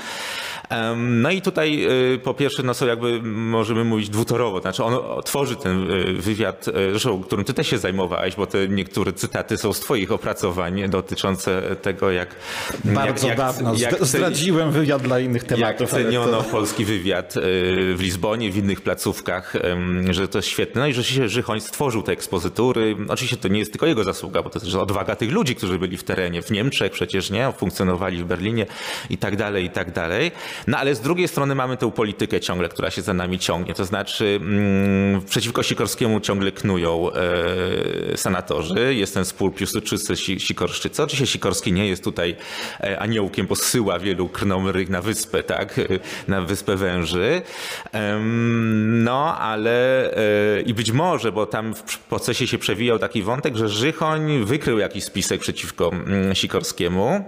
No 0.97 1.31
i 1.31 1.43
tutaj 1.43 1.87
y, 2.15 2.19
po 2.19 2.35
pierwsze 2.35 2.63
no 2.63 2.75
są 2.75 2.87
jakby, 2.87 3.23
możemy 3.23 3.85
mówić 3.85 4.09
dwutorowo, 4.09 4.61
znaczy 4.61 4.85
on 4.85 5.23
tworzy 5.23 5.57
ten 5.57 5.91
y, 5.91 6.05
wywiad, 6.13 6.69
y, 6.69 6.73
zresztą 6.91 7.23
którym 7.23 7.45
ty 7.45 7.55
też 7.55 7.67
się 7.69 7.79
zajmowałeś, 7.79 8.37
bo 8.37 8.47
te 8.47 8.69
niektóre 8.69 9.13
cytaty 9.13 9.57
są 9.57 9.73
z 9.73 9.81
twoich 9.81 10.13
opracowań 10.13 10.89
dotyczące 10.89 11.77
tego, 11.83 12.11
jak... 12.11 12.35
Bardzo 12.85 13.29
jak, 13.29 13.39
jak, 13.39 13.47
dawno. 13.47 13.75
jak 13.79 13.95
Zd- 13.95 14.05
Zdradziłem 14.07 14.71
wywiad 14.73 15.03
dla 15.03 15.21
innych 15.21 15.43
jak 15.43 15.49
tematów. 15.49 15.95
ale 15.95 16.05
ceniono 16.05 16.43
to- 16.43 16.51
polski 16.51 16.85
wywiad 16.85 17.35
w 17.95 17.99
Lizbonie, 18.01 18.51
w 18.53 18.57
innych 18.57 18.81
placówkach, 18.81 19.53
że 20.11 20.29
to 20.29 20.39
jest 20.39 20.49
świetne. 20.49 20.81
No 20.81 20.87
i 20.87 20.93
rzeczywiście 20.93 21.29
Żychoń 21.29 21.61
stworzył 21.61 22.03
te 22.03 22.13
ekspozytury. 22.13 22.97
Oczywiście 23.09 23.37
to 23.37 23.49
nie 23.49 23.59
jest 23.59 23.73
tylko 23.73 23.87
jego 23.87 24.05
zasługa, 24.05 24.43
bo 24.43 24.51
to 24.51 24.59
jest 24.59 24.67
też 24.67 24.75
odwaga 24.75 25.17
tych 25.17 25.33
ludzi, 25.33 25.55
którzy 25.55 25.79
byli 25.79 25.97
w 25.97 26.05
terenie, 26.05 26.43
w 26.43 26.51
Niemczech 26.51 26.93
przecież, 27.07 27.31
nie? 27.31 27.53
Funkcjonowali 27.53 28.23
w 28.23 28.25
Berlinie 28.25 28.67
i 29.11 29.19
tak 29.19 29.37
dalej, 29.37 29.65
i 29.65 29.71
tak 29.71 29.93
dalej. 29.93 30.33
No 30.67 30.79
ale 30.79 30.95
z 30.95 31.01
drugiej 31.01 31.29
strony 31.29 31.55
mamy 31.55 31.77
tę 31.77 31.93
politykę 31.93 32.41
ciągle, 32.41 32.69
która 32.69 32.91
się 32.91 33.03
za 33.03 33.15
nami 33.15 33.39
ciągnie. 33.39 33.75
To 33.75 33.85
znaczy 33.85 34.41
mm, 34.41 35.23
przeciwko 35.23 35.63
Sikorskiemu 35.63 36.21
ciągle 36.21 36.53
knują 36.53 37.11
e, 37.13 38.17
senatorzy. 38.17 38.95
Jest 38.95 39.15
ten 39.15 39.25
spór 39.25 39.53
Piłsudczycy-Sikorszczycy. 39.55 41.03
Oczywiście 41.03 41.33
Sikorski 41.33 41.73
nie 41.73 41.89
jest 41.89 42.05
tutaj 42.05 42.37
e, 42.81 42.99
aniołkiem, 42.99 43.47
bo 43.47 43.55
zsyła 43.55 43.99
wielu 43.99 44.29
krnomrych 44.29 44.89
na 44.89 45.03
wyspę, 45.03 45.43
tak? 45.43 45.81
Na 46.29 46.41
wyspę 46.41 46.77
węży. 46.77 47.43
No, 48.87 49.39
ale 49.39 50.11
e, 50.57 50.61
i 50.61 50.75
być 50.75 50.93
może, 50.93 51.33
bo 51.33 51.47
tam 51.47 51.75
w 51.75 51.99
procesie 51.99 52.47
się 52.47 52.59
przewijał 52.59 52.99
taki 52.99 53.23
wątek, 53.23 53.57
że 53.57 53.69
Żychoń 53.69 54.45
wykrył 54.45 54.79
jakiś 54.79 55.05
spisek 55.05 55.41
przeciwko 55.41 55.93
mm, 55.93 56.35
Sikorskiemu. 56.95 57.25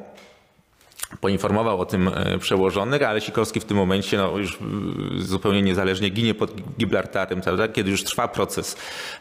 Poinformował 1.20 1.80
o 1.80 1.86
tym 1.86 2.08
e, 2.08 2.38
przełożonych, 2.38 3.02
ale 3.02 3.20
Sikorski 3.20 3.60
w 3.60 3.64
tym 3.64 3.76
momencie 3.76 4.16
no, 4.16 4.38
już 4.38 4.54
y, 4.54 5.22
zupełnie 5.22 5.62
niezależnie 5.62 6.10
ginie 6.10 6.34
pod 6.34 6.50
Gibraltarem, 6.78 7.40
prawda? 7.40 7.68
kiedy 7.68 7.90
już 7.90 8.04
trwa 8.04 8.28
proces 8.28 8.76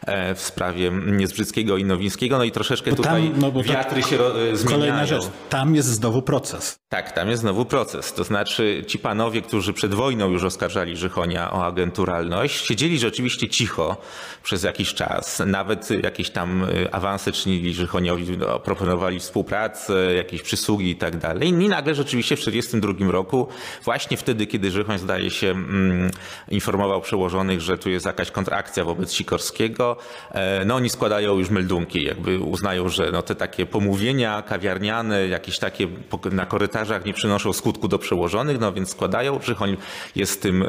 e, 0.06 0.34
w 0.34 0.40
sprawie 0.40 0.90
Niezbrzyckiego 1.06 1.76
i 1.76 1.84
Nowińskiego, 1.84 2.38
no 2.38 2.44
i 2.44 2.50
troszeczkę 2.50 2.90
Bo 2.90 2.96
tutaj 2.96 3.30
tam, 3.30 3.40
no 3.40 3.50
to 3.50 3.62
wiatry 3.62 4.02
się 4.02 4.16
e, 4.20 4.56
zmieniają. 4.56 4.80
Kolejna 4.80 5.06
rzecz. 5.06 5.24
Tam 5.50 5.74
jest 5.74 5.88
znowu 5.88 6.22
proces. 6.22 6.78
Tak, 6.88 7.12
tam 7.12 7.28
jest 7.28 7.42
znowu 7.42 7.64
proces. 7.64 8.12
To 8.12 8.24
znaczy 8.24 8.84
ci 8.86 8.98
panowie, 8.98 9.42
którzy 9.42 9.72
przed 9.72 9.94
wojną 9.94 10.30
już 10.30 10.44
oskarżali 10.44 10.96
Żychonia 10.96 11.52
o 11.52 11.66
agenturalność, 11.66 12.66
siedzieli 12.66 12.98
rzeczywiście 12.98 13.48
cicho 13.48 13.96
przez 14.42 14.62
jakiś 14.62 14.94
czas. 14.94 15.42
Nawet 15.46 15.90
jakieś 16.02 16.30
tam 16.30 16.66
awanse 16.92 17.32
czynili 17.32 17.74
Żychoniowi, 17.74 18.38
no, 18.38 18.58
proponowali 18.58 19.18
współpracę, 19.18 20.14
jakieś 20.14 20.42
przysługi 20.42 20.90
i 20.90 20.96
tak 20.96 21.16
dalej. 21.16 21.52
Nagle 21.76 21.94
rzeczywiście 21.94 22.36
w 22.36 22.38
1942 22.38 23.12
roku, 23.12 23.48
właśnie 23.84 24.16
wtedy, 24.16 24.46
kiedy 24.46 24.70
Żychoń 24.70 24.98
zdaje 24.98 25.30
się 25.30 25.50
mm, 25.50 26.10
informował 26.48 27.00
przełożonych, 27.00 27.60
że 27.60 27.78
tu 27.78 27.90
jest 27.90 28.06
jakaś 28.06 28.30
kontrakcja 28.30 28.84
wobec 28.84 29.12
Sikorskiego, 29.12 29.96
e, 30.30 30.64
no 30.64 30.74
oni 30.74 30.90
składają 30.90 31.38
już 31.38 31.50
meldunki, 31.50 32.04
jakby 32.04 32.38
uznają, 32.38 32.88
że 32.88 33.12
no, 33.12 33.22
te 33.22 33.34
takie 33.34 33.66
pomówienia 33.66 34.42
kawiarniane, 34.42 35.28
jakieś 35.28 35.58
takie 35.58 35.88
na 36.32 36.46
korytarzach 36.46 37.04
nie 37.04 37.12
przynoszą 37.12 37.52
skutku 37.52 37.88
do 37.88 37.98
przełożonych, 37.98 38.60
no 38.60 38.72
więc 38.72 38.90
składają. 38.90 39.40
Żychoń 39.42 39.76
jest 40.16 40.42
tym, 40.42 40.62
e, 40.62 40.66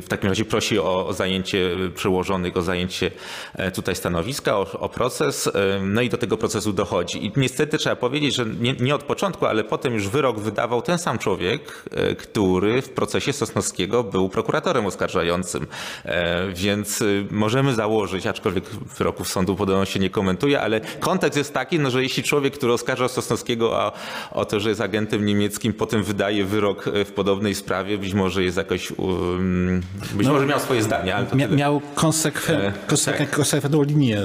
w 0.00 0.08
takim 0.08 0.28
razie 0.28 0.44
prosi 0.44 0.78
o, 0.78 1.12
zajęcie 1.12 1.76
przełożonych, 1.94 2.56
o 2.56 2.62
zajęcie 2.62 3.10
e, 3.54 3.70
tutaj 3.70 3.96
stanowiska, 3.96 4.58
o, 4.58 4.80
o 4.80 4.88
proces, 4.88 5.50
no 5.80 6.02
i 6.02 6.08
do 6.08 6.16
tego 6.16 6.36
procesu 6.36 6.72
dochodzi. 6.72 7.26
I 7.26 7.32
niestety 7.36 7.78
trzeba 7.78 7.96
powiedzieć, 7.96 8.34
że 8.34 8.46
nie, 8.46 8.72
nie 8.72 8.94
od 8.94 9.02
początku, 9.02 9.46
ale 9.46 9.64
potem 9.64 9.94
już 9.94 10.08
wyrok 10.08 10.40
wydawał 10.50 10.82
ten 10.82 10.98
sam 10.98 11.18
człowiek, 11.18 11.60
e, 11.90 12.14
który 12.14 12.82
w 12.82 12.88
procesie 12.88 13.32
Sosnowskiego 13.32 14.04
był 14.04 14.28
prokuratorem 14.28 14.86
oskarżającym. 14.86 15.66
E, 16.04 16.48
Więc 16.54 17.00
y, 17.02 17.26
możemy 17.30 17.74
założyć, 17.74 18.26
aczkolwiek 18.26 18.64
wyroków 18.98 19.28
sądu 19.28 19.56
podobno 19.56 19.84
się 19.84 20.00
nie 20.00 20.10
komentuje, 20.10 20.60
ale 20.60 20.80
kontekst 21.00 21.38
jest 21.38 21.54
taki, 21.54 21.78
no, 21.78 21.90
że 21.90 22.02
jeśli 22.02 22.22
człowiek, 22.22 22.54
który 22.54 22.72
oskarża 22.72 23.08
Sosnowskiego 23.08 23.72
o, 23.72 23.92
o 24.30 24.44
to, 24.44 24.60
że 24.60 24.68
jest 24.68 24.80
agentem 24.80 25.24
niemieckim, 25.26 25.72
potem 25.72 26.02
wydaje 26.02 26.44
wyrok 26.44 26.88
e, 26.88 27.04
w 27.04 27.12
podobnej 27.12 27.54
sprawie, 27.54 27.98
być 27.98 28.14
może 28.14 28.42
jest 28.44 28.56
jakoś, 28.56 28.90
um, 28.90 29.82
być 30.14 30.26
No, 30.26 30.32
może 30.32 30.46
miał 30.46 30.60
swoje 30.60 30.82
zdanie, 30.82 31.16
ale 31.16 31.26
Mia, 31.34 31.48
miał 31.48 31.80
konsekwen, 31.94 32.60
E, 32.60 32.72
konsekwen, 32.86 33.26
tak. 33.26 33.36
konsekwentną 33.36 33.82
linię. 33.82 34.20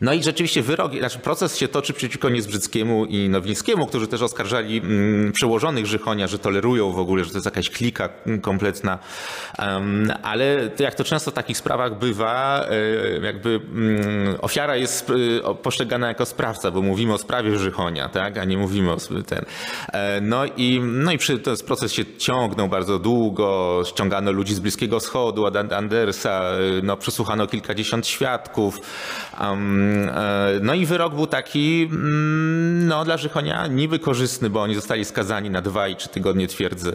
No 0.00 0.12
i 0.12 0.22
rzeczywiście 0.22 0.62
wyrok, 0.62 0.92
znaczy 0.98 1.18
proces 1.18 1.56
się 1.56 1.68
toczy 1.68 1.92
przeciwko 1.92 2.28
Niezbrzyckiemu 2.28 3.06
i 3.06 3.28
Nowińskiemu, 3.28 3.86
którzy 3.86 4.06
też 4.06 4.22
oskarżali 4.22 4.78
mm, 4.78 5.32
przełożonych 5.32 5.86
Żychonia, 5.86 6.26
że 6.26 6.38
tolerują 6.38 6.90
w 6.92 6.98
ogóle, 6.98 7.24
że 7.24 7.30
to 7.30 7.36
jest 7.36 7.44
jakaś 7.44 7.70
klika 7.70 8.08
mm, 8.26 8.40
kompletna. 8.40 8.98
Ale 10.22 10.70
jak 10.78 10.94
to 10.94 11.04
często 11.04 11.30
w 11.30 11.34
takich 11.34 11.56
sprawach 11.58 11.98
bywa, 11.98 12.66
e, 12.70 13.20
jakby 13.26 13.60
mm, 13.72 14.36
ofiara 14.40 14.76
jest 14.76 15.12
e, 15.50 15.54
postrzegana 15.54 16.08
jako 16.08 16.26
sprawca, 16.26 16.70
bo 16.70 16.82
mówimy 16.82 17.14
o 17.14 17.18
sprawie 17.18 17.58
Żychonia, 17.58 18.08
tak, 18.08 18.38
a 18.38 18.44
nie 18.44 18.56
mówimy 18.58 18.92
o 18.92 18.96
ten. 19.26 19.44
E, 19.92 20.20
No 20.20 20.44
i, 20.56 20.80
no 20.82 21.12
i 21.12 21.18
przy, 21.18 21.38
ten 21.38 21.56
proces 21.66 21.92
się 21.92 22.04
ciągnął 22.18 22.68
bardzo 22.68 22.98
długo, 22.98 23.82
ściągano 23.86 24.32
ludzi 24.32 24.54
z 24.54 24.60
Bliskiego 24.60 25.00
Wschodu, 25.00 25.44
od 25.44 25.56
An- 25.56 25.72
Andersa, 25.72 26.42
no 26.82 26.96
przesłuchano 26.96 27.46
kilkadziesiąt 27.46 28.06
świadków. 28.06 28.78
No 30.60 30.74
i 30.74 30.86
wyrok 30.86 31.14
był 31.14 31.26
taki, 31.26 31.88
mm, 31.92 32.86
no 32.86 33.04
dla 33.04 33.16
Żychonia 33.16 33.66
niby 33.66 33.98
korzystny, 33.98 34.50
bo 34.50 34.62
oni 34.62 34.74
zostali 34.74 35.04
skazani 35.04 35.50
na 35.50 35.62
dwa 35.62 35.88
i 35.88 35.96
trzy 35.96 36.08
tygodnie 36.08 36.48
twierdzy, 36.48 36.92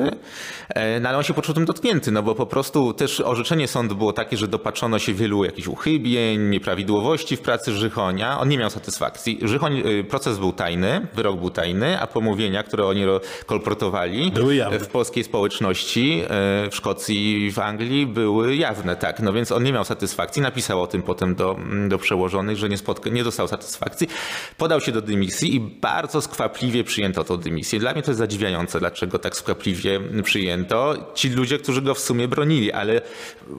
E, 0.69 0.99
no 0.99 1.09
ale 1.09 1.17
on 1.17 1.23
się 1.23 1.33
poczuł 1.33 1.55
tym 1.55 1.65
dotknięty, 1.65 2.11
no 2.11 2.23
bo 2.23 2.35
po 2.35 2.45
prostu 2.45 2.93
też 2.93 3.19
orzeczenie 3.19 3.67
sądu 3.67 3.95
było 3.95 4.13
takie, 4.13 4.37
że 4.37 4.47
dopatrzono 4.47 4.99
się 4.99 5.13
wielu 5.13 5.43
jakichś 5.43 5.67
uchybień, 5.67 6.41
nieprawidłowości 6.49 7.37
w 7.37 7.41
pracy 7.41 7.73
Żychonia. 7.73 8.39
On 8.39 8.49
nie 8.49 8.57
miał 8.57 8.69
satysfakcji. 8.69 9.39
Żychoń, 9.41 9.83
y, 9.85 10.03
proces 10.03 10.37
był 10.37 10.53
tajny, 10.53 11.07
wyrok 11.13 11.39
był 11.39 11.49
tajny, 11.49 11.99
a 11.99 12.07
pomówienia, 12.07 12.63
które 12.63 12.85
oni 12.85 13.03
kolportowali 13.45 14.31
w 14.79 14.87
polskiej 14.87 15.23
społeczności, 15.23 16.21
e, 16.23 16.27
w 16.69 16.75
Szkocji 16.75 17.45
i 17.45 17.51
w 17.51 17.59
Anglii 17.59 18.07
były 18.07 18.55
jawne, 18.55 18.95
tak. 18.95 19.19
No 19.19 19.33
więc 19.33 19.51
on 19.51 19.63
nie 19.63 19.73
miał 19.73 19.85
satysfakcji, 19.85 20.41
napisał 20.41 20.81
o 20.81 20.87
tym 20.87 21.01
potem 21.01 21.35
do, 21.35 21.59
do 21.87 21.97
przełożonych, 21.97 22.57
że 22.57 22.69
nie, 22.69 22.77
spotka- 22.85 23.09
nie 23.11 23.23
dostał 23.23 23.47
satysfakcji. 23.47 24.07
Podał 24.57 24.81
się 24.81 24.91
do 24.91 25.01
dymisji 25.01 25.55
i 25.55 25.59
bardzo 25.59 26.21
skwapliwie 26.21 26.83
przyjęto 26.83 27.23
tą 27.23 27.37
dymisję. 27.37 27.79
Dla 27.79 27.93
mnie 27.93 28.01
to 28.01 28.11
jest 28.11 28.19
zadziwiające, 28.19 28.79
dlaczego 28.79 29.19
tak 29.19 29.35
skwapliwie 29.35 29.99
przyjęto. 30.23 30.93
Ci 31.15 31.29
ludzie, 31.29 31.59
którzy 31.59 31.81
go 31.81 31.93
w 31.93 31.99
sumie 31.99 32.27
bronili, 32.27 32.71
ale 32.71 33.01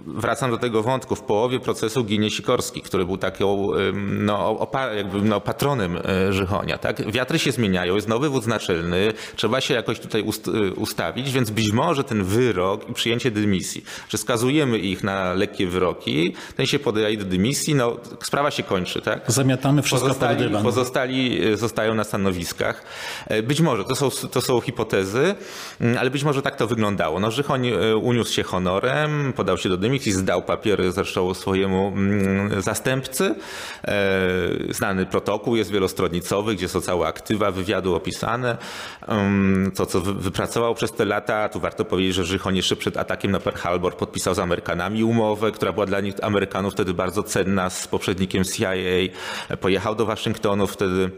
wracam 0.06 0.50
do 0.50 0.58
tego 0.58 0.82
wątku. 0.82 1.16
W 1.16 1.22
połowie 1.22 1.60
procesu 1.60 2.04
ginie 2.04 2.30
Sikorski, 2.30 2.82
który 2.82 3.04
był 3.04 3.16
taką 3.18 3.68
no, 4.02 4.54
opa- 4.54 4.94
jakby, 4.96 5.22
no, 5.22 5.40
patronem 5.40 5.96
e, 6.04 6.32
Żychonia. 6.32 6.78
Tak? 6.78 7.10
Wiatry 7.12 7.38
się 7.38 7.52
zmieniają, 7.52 7.94
jest 7.94 8.08
nowy 8.08 8.28
wódz 8.28 8.46
naczelny, 8.46 9.12
trzeba 9.36 9.60
się 9.60 9.74
jakoś 9.74 10.00
tutaj 10.00 10.22
ust- 10.22 10.48
y, 10.48 10.72
ustawić, 10.74 11.32
więc 11.32 11.50
być 11.50 11.72
może 11.72 12.04
ten 12.04 12.24
wyrok 12.24 12.88
i 12.90 12.94
przyjęcie 12.94 13.30
dymisji, 13.30 13.84
że 14.08 14.18
skazujemy 14.18 14.78
ich 14.78 15.04
na 15.04 15.34
lekkie 15.34 15.66
wyroki, 15.66 16.34
ten 16.56 16.66
się 16.66 16.78
podaje 16.78 17.16
do 17.16 17.24
dymisji, 17.24 17.74
no 17.74 17.96
sprawa 18.22 18.50
się 18.50 18.62
kończy, 18.62 19.00
tak? 19.02 19.15
Zamiatamy 19.26 19.82
wszystko 19.82 20.08
pod 20.08 20.16
Pozostali, 20.18 20.38
dywan. 20.44 20.62
pozostali 20.62 21.44
e, 21.52 21.56
zostają 21.56 21.94
na 21.94 22.04
stanowiskach. 22.04 22.82
E, 23.26 23.42
Być 23.42 23.60
może, 23.60 23.84
to 23.84 23.94
są, 23.96 24.10
to 24.10 24.40
są 24.40 24.60
hipotezy, 24.60 25.34
mm, 25.80 25.98
ale 25.98 26.10
być 26.10 26.24
może 26.24 26.42
tak 26.42 26.56
to 26.56 26.66
wyglądało. 26.66 27.20
No, 27.20 27.30
Żychoń 27.30 27.66
e, 27.68 27.96
uniósł 27.96 28.32
się 28.32 28.42
honorem, 28.42 29.32
podał 29.36 29.58
się 29.58 29.68
do 29.68 29.76
dymisji, 29.76 30.12
zdał 30.12 30.42
papiery 30.42 30.92
zresztą 30.92 31.34
swojemu 31.34 31.88
mm, 31.88 32.62
zastępcy. 32.62 33.34
Znany 34.70 35.06
protokół 35.06 35.56
jest 35.56 35.70
wielostronicowy, 35.70 36.54
gdzie 36.54 36.68
są 36.68 36.80
całe 36.80 37.06
aktywa 37.06 37.50
wywiadu 37.50 37.94
opisane. 37.94 38.56
Mm, 39.08 39.70
To, 39.76 39.86
co 39.86 40.00
wy- 40.00 40.14
wypracował 40.14 40.74
przez 40.74 40.92
te 40.92 41.04
lata, 41.04 41.48
tu 41.48 41.60
warto 41.60 41.84
powiedzieć, 41.84 42.14
że 42.14 42.24
Żychoń 42.24 42.56
jeszcze 42.56 42.76
przed 42.76 42.96
atakiem 42.96 43.30
na 43.30 43.40
Pearl 43.40 43.56
Harbor 43.58 43.96
podpisał 43.96 44.34
z 44.34 44.38
Amerykanami 44.38 45.04
umowę, 45.04 45.52
która 45.52 45.72
była 45.72 45.86
dla 45.86 46.00
nich 46.00 46.14
Amerykanów 46.22 46.72
wtedy 46.72 46.94
bardzo 46.94 47.22
cenna 47.22 47.70
z 47.70 47.88
poprzednikiem 47.88 48.44
CIA. 48.44 48.72
Pojechał 49.60 49.94
do 49.94 50.06
Waszyngtonu 50.06 50.66
wtedy 50.66 51.10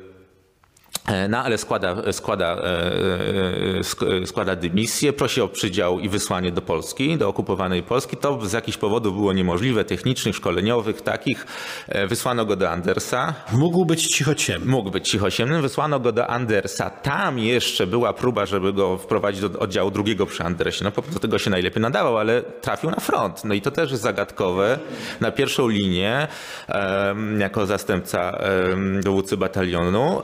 no 1.28 1.38
ale 1.38 1.59
składa, 1.59 2.12
składa, 2.12 2.46
e, 2.46 2.59
e, 2.59 3.80
sk- 3.80 4.26
składa 4.26 4.56
dymisję, 4.56 5.12
prosi 5.12 5.40
o 5.40 5.48
przydział 5.48 5.98
i 6.00 6.09
wysłanie 6.09 6.52
do 6.52 6.62
Polski, 6.62 7.16
do 7.18 7.28
okupowanej 7.28 7.82
Polski. 7.82 8.16
To 8.16 8.46
z 8.46 8.52
jakichś 8.52 8.78
powodów 8.78 9.14
było 9.14 9.32
niemożliwe, 9.32 9.84
technicznych, 9.84 10.36
szkoleniowych, 10.36 11.02
takich. 11.02 11.46
E, 11.88 12.06
Wysłano 12.06 12.44
go 12.44 12.56
do 12.56 12.70
Andersa. 12.70 13.34
Mógł 13.52 13.84
być 13.84 14.06
cichociemny. 14.06 14.66
Mógł 14.70 14.90
być 14.90 15.09
cichosiemnym. 15.11 15.62
Wysłano 15.62 16.00
go 16.00 16.12
do 16.12 16.26
Andersa. 16.26 16.90
Tam 16.90 17.38
jeszcze 17.38 17.86
była 17.86 18.12
próba, 18.12 18.46
żeby 18.46 18.72
go 18.72 18.96
wprowadzić 18.98 19.40
do 19.40 19.59
oddziału 19.59 19.90
drugiego 19.90 20.26
przy 20.26 20.44
Andersie. 20.44 20.84
No, 20.84 20.90
po- 20.92 21.02
do 21.02 21.18
tego 21.18 21.38
się 21.38 21.50
najlepiej 21.50 21.82
nadawał, 21.82 22.18
ale 22.18 22.42
trafił 22.42 22.90
na 22.90 22.96
front. 23.00 23.44
No 23.44 23.54
i 23.54 23.61
to 23.61 23.70
też 23.70 23.90
jest 23.90 24.02
zagadkowe. 24.02 24.78
Na 25.20 25.30
pierwszą 25.32 25.68
linię 25.68 26.28
jako 27.38 27.66
zastępca 27.66 28.38
dowódcy 29.04 29.36
batalionu. 29.36 30.22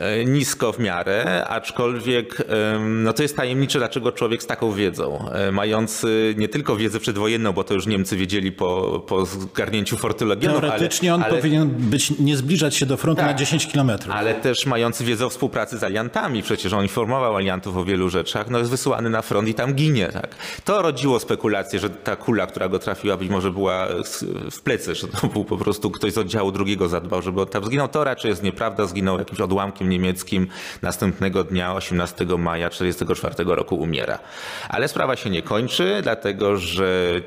E, 0.00 0.24
nisko 0.24 0.72
w 0.72 0.78
miarę, 0.78 1.44
aczkolwiek 1.48 2.42
no 2.80 3.12
to 3.12 3.22
jest 3.22 3.36
tajemnicze, 3.36 3.78
dlaczego 3.78 4.12
człowiek 4.12 4.42
z 4.42 4.46
taką 4.46 4.72
wiedzą, 4.72 5.30
e, 5.32 5.52
mający 5.52 6.34
nie 6.38 6.48
tylko 6.48 6.76
wiedzę 6.76 7.00
przedwojenną, 7.00 7.52
bo 7.52 7.64
to 7.64 7.74
już 7.74 7.86
Niemcy 7.86 8.16
wiedzieli 8.16 8.52
po, 8.52 9.02
po 9.06 9.26
zgarnięciu 9.26 9.96
Forty 9.96 10.24
Legionów, 10.24 10.58
ale- 10.58 10.68
Teoretycznie 10.68 11.14
on 11.14 11.22
ale, 11.22 11.34
powinien 11.34 11.68
być, 11.68 12.18
nie 12.18 12.36
zbliżać 12.36 12.76
się 12.76 12.86
do 12.86 12.96
frontu 12.96 13.20
Tak. 13.20 13.30
na 13.30 13.34
10 13.34 13.66
kilometrów. 13.66 14.14
ale 14.14 14.34
też 14.34 14.66
mający 14.66 15.04
wiedzę 15.04 15.26
o 15.26 15.30
współpracy 15.30 15.78
z 15.78 15.84
aliantami, 15.84 16.42
przecież 16.42 16.72
on 16.72 16.82
informował 16.82 17.36
aliantów 17.36 17.76
o 17.76 17.84
wielu 17.84 18.08
rzeczach, 18.10 18.50
no 18.50 18.58
jest 18.58 18.70
wysyłany 18.70 19.10
na 19.10 19.22
front 19.22 19.48
i 19.48 19.54
tam 19.54 19.74
ginie. 19.74 20.08
Tak? 20.08 20.36
To 20.64 20.82
rodziło 20.82 21.20
spekulacje, 21.20 21.78
że 21.78 21.90
ta 21.90 22.16
kula, 22.16 22.46
która 22.46 22.68
go 22.68 22.78
trafiła, 22.78 23.16
być 23.16 23.28
może 23.28 23.50
była 23.50 23.88
w 24.50 24.60
plecy, 24.60 24.94
że 24.94 25.08
to 25.08 25.26
był 25.26 25.44
po 25.44 25.56
prostu 25.56 25.90
ktoś 25.90 26.12
z 26.12 26.18
oddziału 26.18 26.52
drugiego 26.52 26.88
zadbał, 26.88 27.22
żeby 27.22 27.40
on 27.40 27.46
tam 27.48 27.64
zginął. 27.64 27.88
To 27.88 28.04
raczej 28.04 28.28
jest 28.28 28.42
nieprawda, 28.42 28.86
zginął 28.86 28.97
jakimś 29.18 29.40
odłamkiem 29.40 29.88
niemieckim. 29.88 30.46
Następnego 30.82 31.44
dnia, 31.44 31.74
18 31.74 32.24
maja 32.38 32.70
1944 32.70 33.56
roku 33.56 33.76
umiera. 33.76 34.18
Ale 34.68 34.88
sprawa 34.88 35.16
się 35.16 35.30
nie 35.30 35.42
kończy, 35.42 36.00
dlatego 36.02 36.56
że 36.56 37.20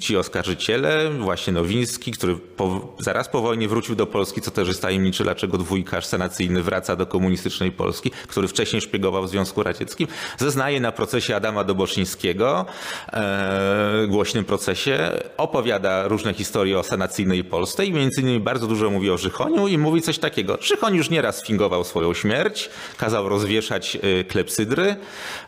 ci 0.00 0.16
oskarżyciele, 0.16 1.10
właśnie 1.10 1.52
Nowiński, 1.52 2.12
który 2.12 2.36
po, 2.36 2.94
zaraz 2.98 3.28
po 3.28 3.40
wojnie 3.40 3.68
wrócił 3.68 3.94
do 3.94 4.06
Polski, 4.06 4.40
co 4.40 4.50
też 4.50 4.68
jest 4.68 4.82
tajemnicze, 4.82 5.24
dlaczego 5.24 5.58
dwójkarz 5.58 6.06
senacyjny 6.06 6.62
wraca 6.62 6.96
do 6.96 7.06
komunistycznej 7.06 7.72
Polski, 7.72 8.10
który 8.10 8.48
wcześniej 8.48 8.82
szpiegował 8.82 9.24
w 9.24 9.28
Związku 9.28 9.62
Radzieckim, 9.62 10.08
zeznaje 10.38 10.80
na 10.80 10.92
procesie 10.92 11.36
Adama 11.36 11.64
Doboczyńskiego, 11.64 12.66
e, 13.12 14.06
głośnym 14.08 14.44
procesie, 14.44 15.10
opowiada 15.36 16.08
różne 16.08 16.34
historie 16.34 16.78
o 16.78 16.82
senacyjnej 16.82 17.44
Polsce 17.44 17.86
i 17.86 17.92
między 17.92 18.20
innymi 18.20 18.40
bardzo 18.40 18.66
dużo 18.66 18.90
mówi 18.90 19.10
o 19.10 19.18
Żychoniu 19.18 19.68
i 19.68 19.78
mówi 19.78 20.02
coś 20.02 20.18
takiego. 20.18 20.58
Żychoń 20.60 20.94
już 20.94 21.10
nieraz 21.10 21.46
fingował 21.46 21.84
swoją 21.84 22.14
śmierć, 22.14 22.70
kazał 22.96 23.28
rozwieszać 23.28 23.96
e, 23.96 24.24
klepsydry, 24.24 24.96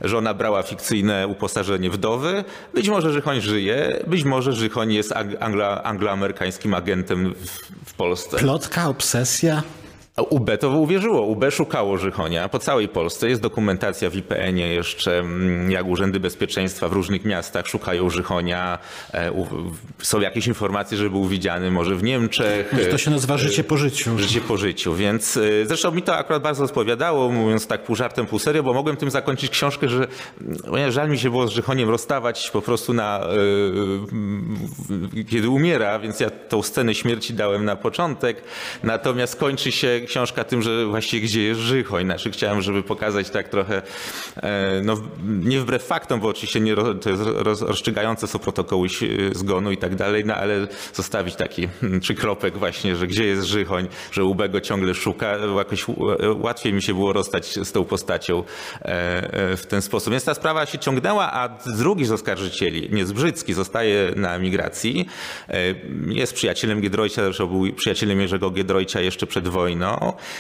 żona 0.00 0.34
brała 0.34 0.62
fikcyjne 0.62 1.26
uposażenie 1.26 1.90
wdowy. 1.90 2.44
Być 2.74 2.88
może 2.88 3.12
Żychoń 3.12 3.40
żyje, 3.40 3.93
być 4.06 4.24
może 4.24 4.52
Żychoń 4.52 4.92
jest 4.92 5.10
ang- 5.12 5.38
anglo- 5.38 5.80
angloamerykańskim 5.84 6.74
agentem 6.74 7.34
w, 7.34 7.90
w 7.90 7.94
Polsce. 7.94 8.36
Plotka, 8.36 8.88
obsesja. 8.88 9.62
UB 10.22 10.50
to 10.60 10.68
uwierzyło. 10.70 11.22
UB 11.22 11.44
szukało 11.50 11.98
Żychonia 11.98 12.48
po 12.48 12.58
całej 12.58 12.88
Polsce. 12.88 13.28
Jest 13.28 13.42
dokumentacja 13.42 14.10
w 14.10 14.16
IPN-ie 14.16 14.74
jeszcze, 14.74 15.18
mm, 15.18 15.70
jak 15.70 15.86
urzędy 15.86 16.20
bezpieczeństwa 16.20 16.88
w 16.88 16.92
różnych 16.92 17.24
miastach 17.24 17.66
szukają 17.66 18.10
Żychonia. 18.10 18.78
E, 19.14 19.32
Są 20.02 20.20
jakieś 20.20 20.46
informacje, 20.46 20.98
że 20.98 21.10
był 21.10 21.24
widziany 21.24 21.70
może 21.70 21.96
w 21.96 22.02
Niemczech. 22.02 22.74
To 22.90 22.98
się 22.98 23.10
nazywa 23.10 23.38
życie 23.38 23.64
po 23.64 23.76
życiu. 23.76 24.18
Życie 24.18 24.40
po 24.40 24.56
życiu, 24.56 24.94
więc 24.94 25.36
y, 25.36 25.64
zresztą 25.66 25.90
mi 25.90 26.02
to 26.02 26.16
akurat 26.16 26.42
bardzo 26.42 26.64
odpowiadało, 26.64 27.28
mówiąc 27.28 27.66
tak 27.66 27.82
pół 27.82 27.96
żartem, 27.96 28.26
pół 28.26 28.38
serio, 28.38 28.62
bo 28.62 28.74
mogłem 28.74 28.96
tym 28.96 29.10
zakończyć 29.10 29.50
książkę, 29.50 29.88
że 29.88 30.06
mm, 30.66 30.92
żal 30.92 31.10
mi 31.10 31.18
się 31.18 31.30
było 31.30 31.46
z 31.46 31.50
Żychoniem 31.50 31.90
rozstawać 31.90 32.50
po 32.50 32.62
prostu 32.62 32.92
na, 32.92 33.26
y, 35.20 35.24
kiedy 35.24 35.48
umiera, 35.48 35.98
więc 35.98 36.20
ja 36.20 36.30
tą 36.30 36.62
scenę 36.62 36.94
śmierci 36.94 37.34
dałem 37.34 37.64
na 37.64 37.76
początek, 37.76 38.42
natomiast 38.82 39.36
kończy 39.36 39.72
się 39.72 40.03
książka 40.04 40.44
tym, 40.44 40.62
że 40.62 40.86
właściwie 40.86 41.26
gdzie 41.26 41.42
jest 41.42 41.60
Żychoń, 41.60 42.04
znaczy 42.04 42.30
chciałem, 42.30 42.62
żeby 42.62 42.82
pokazać 42.82 43.30
tak 43.30 43.48
trochę, 43.48 43.82
e, 44.36 44.80
no 44.84 44.96
nie 45.24 45.60
wbrew 45.60 45.82
faktom, 45.82 46.20
bo 46.20 46.28
oczywiście 46.28 46.60
nie, 46.60 46.74
to 46.76 47.10
jest 47.10 47.22
roz, 47.24 47.62
rozstrzygające 47.62 48.26
są 48.26 48.38
protokoły 48.38 48.86
ś- 48.86 49.36
zgonu 49.36 49.70
i 49.72 49.76
tak 49.76 49.94
dalej, 49.94 50.24
no 50.24 50.34
ale 50.34 50.66
zostawić 50.94 51.34
taki 51.36 51.68
hmm, 51.80 52.00
przykropek 52.00 52.58
właśnie, 52.58 52.96
że 52.96 53.06
gdzie 53.06 53.24
jest 53.24 53.46
Żychoń, 53.46 53.88
że 54.12 54.24
UB 54.24 54.42
go 54.48 54.60
ciągle 54.60 54.94
szuka, 54.94 55.36
jakoś 55.58 55.88
u- 55.88 55.96
łatwiej 56.40 56.72
mi 56.72 56.82
się 56.82 56.94
było 56.94 57.12
rozstać 57.12 57.46
z 57.46 57.72
tą 57.72 57.84
postacią 57.84 58.44
e, 58.82 58.84
e, 59.52 59.56
w 59.56 59.66
ten 59.66 59.82
sposób. 59.82 60.10
Więc 60.12 60.24
ta 60.24 60.34
sprawa 60.34 60.66
się 60.66 60.78
ciągnęła, 60.78 61.32
a 61.32 61.48
drugi 61.78 62.04
z 62.04 62.12
oskarżycieli, 62.12 62.88
Niezbrzycki, 62.92 63.52
zostaje 63.54 64.12
na 64.16 64.34
emigracji, 64.34 65.06
e, 65.48 65.74
jest 66.08 66.34
przyjacielem 66.34 66.80
Giedroycia, 66.80 67.24
zresztą 67.24 67.46
był 67.46 67.72
przyjacielem 67.72 68.20
Jerzego 68.20 68.50
Giedroycia 68.50 69.00
jeszcze 69.00 69.26
przed 69.26 69.48
wojną 69.48 69.93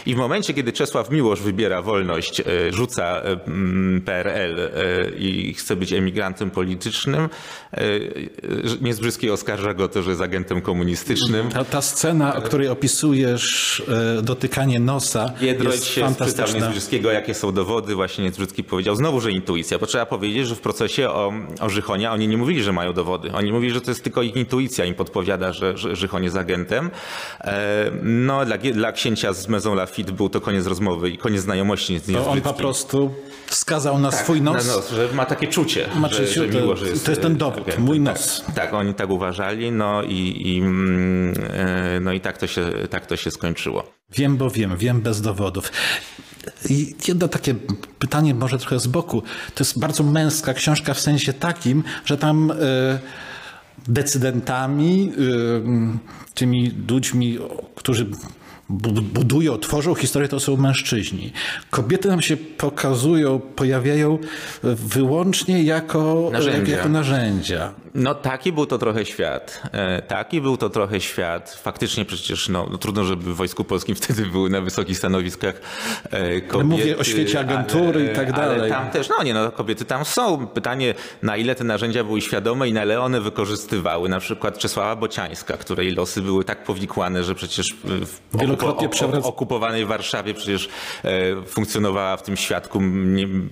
i 0.06 0.14
w 0.14 0.18
momencie, 0.18 0.54
kiedy 0.54 0.72
Czesław 0.72 1.10
Miłosz 1.10 1.42
wybiera 1.42 1.82
wolność, 1.82 2.40
e, 2.40 2.44
rzuca 2.72 3.22
e, 3.22 3.36
PRL 4.04 4.60
e, 4.60 4.70
i 5.18 5.54
chce 5.54 5.76
być 5.76 5.92
emigrantem 5.92 6.50
politycznym, 6.50 7.28
Niezbrzycki 8.80 9.30
oskarża 9.30 9.74
go 9.74 9.88
to, 9.88 10.02
że 10.02 10.10
jest 10.10 10.22
agentem 10.22 10.60
komunistycznym. 10.60 11.48
Ta, 11.48 11.64
ta 11.64 11.82
scena, 11.82 12.36
o 12.36 12.42
której 12.42 12.68
opisujesz, 12.68 13.82
dotykanie 14.22 14.80
nosa, 14.80 15.32
Giedroyć 15.40 15.74
jest 15.74 15.86
się 15.86 16.00
fantastyczna. 16.00 16.58
Niezbrzyckiego, 16.58 17.12
jakie 17.12 17.34
są 17.34 17.52
dowody. 17.52 17.94
Właśnie 17.94 18.24
Niezbrzycki 18.24 18.64
powiedział 18.64 18.96
znowu, 18.96 19.20
że 19.20 19.32
intuicja. 19.32 19.78
Bo 19.78 19.86
trzeba 19.86 20.06
powiedzieć, 20.06 20.46
że 20.46 20.54
w 20.54 20.60
procesie 20.60 21.10
o, 21.10 21.32
o 21.60 21.70
Żychonia 21.70 22.12
oni 22.12 22.28
nie 22.28 22.36
mówili, 22.36 22.62
że 22.62 22.72
mają 22.72 22.92
dowody. 22.92 23.32
Oni 23.32 23.52
mówili, 23.52 23.74
że 23.74 23.80
to 23.80 23.90
jest 23.90 24.04
tylko 24.04 24.22
ich 24.22 24.36
intuicja 24.36 24.84
im 24.84 24.94
podpowiada, 24.94 25.52
że, 25.52 25.76
że 25.76 25.96
Żychoń 25.96 26.24
jest 26.24 26.36
agentem. 26.36 26.90
No, 28.02 28.46
dla, 28.46 28.58
dla 28.58 28.92
księcia 28.92 29.32
z 29.32 29.43
Maison 29.48 29.74
Lafitte 29.76 30.12
był 30.12 30.28
to 30.28 30.40
koniec 30.40 30.66
rozmowy 30.66 31.10
i 31.10 31.18
koniec 31.18 31.42
znajomości 31.42 31.98
z 31.98 32.14
on 32.16 32.40
po 32.40 32.52
prostu 32.52 33.14
wskazał 33.46 33.98
na 33.98 34.12
swój 34.12 34.42
Na 34.42 34.52
nos. 34.52 34.66
nos, 34.66 34.90
że 34.90 35.08
ma 35.14 35.26
takie 35.26 35.46
czucie, 35.46 35.88
Ma 35.96 36.08
że, 36.08 36.14
czucie, 36.16 36.26
że 36.32 36.48
to- 36.48 36.58
miło, 36.60 36.76
że 36.76 36.88
jest 36.88 37.04
to 37.04 37.10
jest 37.10 37.22
ten 37.22 37.32
e, 37.32 37.36
dowód, 37.36 37.62
agentem. 37.62 37.84
mój 37.84 38.04
Tak, 38.04 38.14
nos. 38.16 38.44
Tak, 38.54 38.74
oni 38.74 38.94
tak 38.94 39.10
uważali, 39.10 39.72
no 39.72 40.02
i, 40.02 40.42
i, 40.54 40.58
mm, 40.58 41.34
e, 41.50 42.00
no 42.00 42.12
i 42.12 42.20
tak, 42.20 42.38
to 42.38 42.46
się, 42.46 42.70
tak 42.90 43.06
to 43.06 43.16
się 43.16 43.30
skończyło. 43.30 43.84
Wiem, 44.10 44.36
bo 44.36 44.50
wiem, 44.50 44.76
wiem 44.76 45.00
bez 45.00 45.20
dowodów. 45.20 45.72
I 46.70 46.94
jedno 47.08 47.28
takie 47.28 47.54
pytanie, 47.98 48.34
może 48.34 48.58
trochę 48.58 48.78
z 48.80 48.86
boku. 48.86 49.22
To 49.54 49.64
jest 49.64 49.78
bardzo 49.78 50.02
męska 50.04 50.54
książka 50.54 50.94
w 50.94 51.00
sensie 51.00 51.32
takim, 51.32 51.82
że 52.04 52.16
tam 52.16 52.50
e, 52.50 52.54
decydentami, 53.88 55.12
tymi 56.34 56.72
ludźmi, 56.88 57.38
którzy 57.74 58.06
budują, 59.02 59.58
tworzą 59.58 59.94
historię, 59.94 60.28
to 60.28 60.40
są 60.40 60.56
mężczyźni. 60.56 61.32
Kobiety 61.70 62.08
nam 62.08 62.22
się 62.22 62.36
pokazują, 62.36 63.40
pojawiają 63.40 64.18
wyłącznie 64.62 65.62
jako 65.62 66.28
Narzędzia. 66.32 66.76
Jako 66.76 66.88
narzędzia. 66.88 67.72
No 67.94 68.14
taki 68.14 68.52
był 68.52 68.66
to 68.66 68.78
trochę 68.78 69.04
świat. 69.04 69.62
E, 69.72 70.02
Taki 70.02 70.40
był 70.40 70.56
to 70.56 70.70
trochę 70.70 71.00
świat. 71.00 71.58
Faktycznie 71.62 72.04
przecież 72.04 72.48
no, 72.48 72.68
no, 72.72 72.78
trudno, 72.78 73.04
żeby 73.04 73.32
w 73.34 73.36
Wojsku 73.36 73.64
Polskim 73.64 73.94
wtedy 74.00 74.26
były 74.26 74.50
na 74.50 74.60
wysokich 74.60 74.98
stanowiskach 74.98 75.60
e, 76.10 76.40
kobiety. 76.40 76.64
mówię 76.68 76.98
o 76.98 77.04
świecie 77.04 77.40
agentury 77.40 78.04
i 78.12 78.16
tak 78.16 78.30
Ale 78.30 78.54
dalej. 78.54 78.70
tam 78.70 78.90
też, 78.90 79.08
no 79.18 79.24
nie 79.24 79.34
no, 79.34 79.52
kobiety 79.52 79.84
tam 79.84 80.04
są. 80.04 80.46
Pytanie, 80.46 80.94
na 81.22 81.36
ile 81.36 81.54
te 81.54 81.64
narzędzia 81.64 82.04
były 82.04 82.20
świadome 82.20 82.68
i 82.68 82.72
na 82.72 82.84
ile 82.84 83.00
one 83.00 83.20
wykorzystywały. 83.20 84.08
Na 84.08 84.20
przykład 84.20 84.58
Czesława 84.58 84.96
Bociańska, 84.96 85.56
której 85.56 85.90
losy 85.94 86.22
były 86.22 86.44
tak 86.44 86.64
powikłane, 86.64 87.24
że 87.24 87.34
przecież 87.34 87.74
w 87.84 88.20
Wielokrotnie 88.64 88.88
przewrac- 88.88 89.26
okupowanej 89.26 89.86
Warszawie 89.86 90.34
przecież 90.34 90.68
e, 91.04 91.42
funkcjonowała 91.46 92.16
w 92.16 92.22
tym 92.22 92.36
świadku 92.36 92.80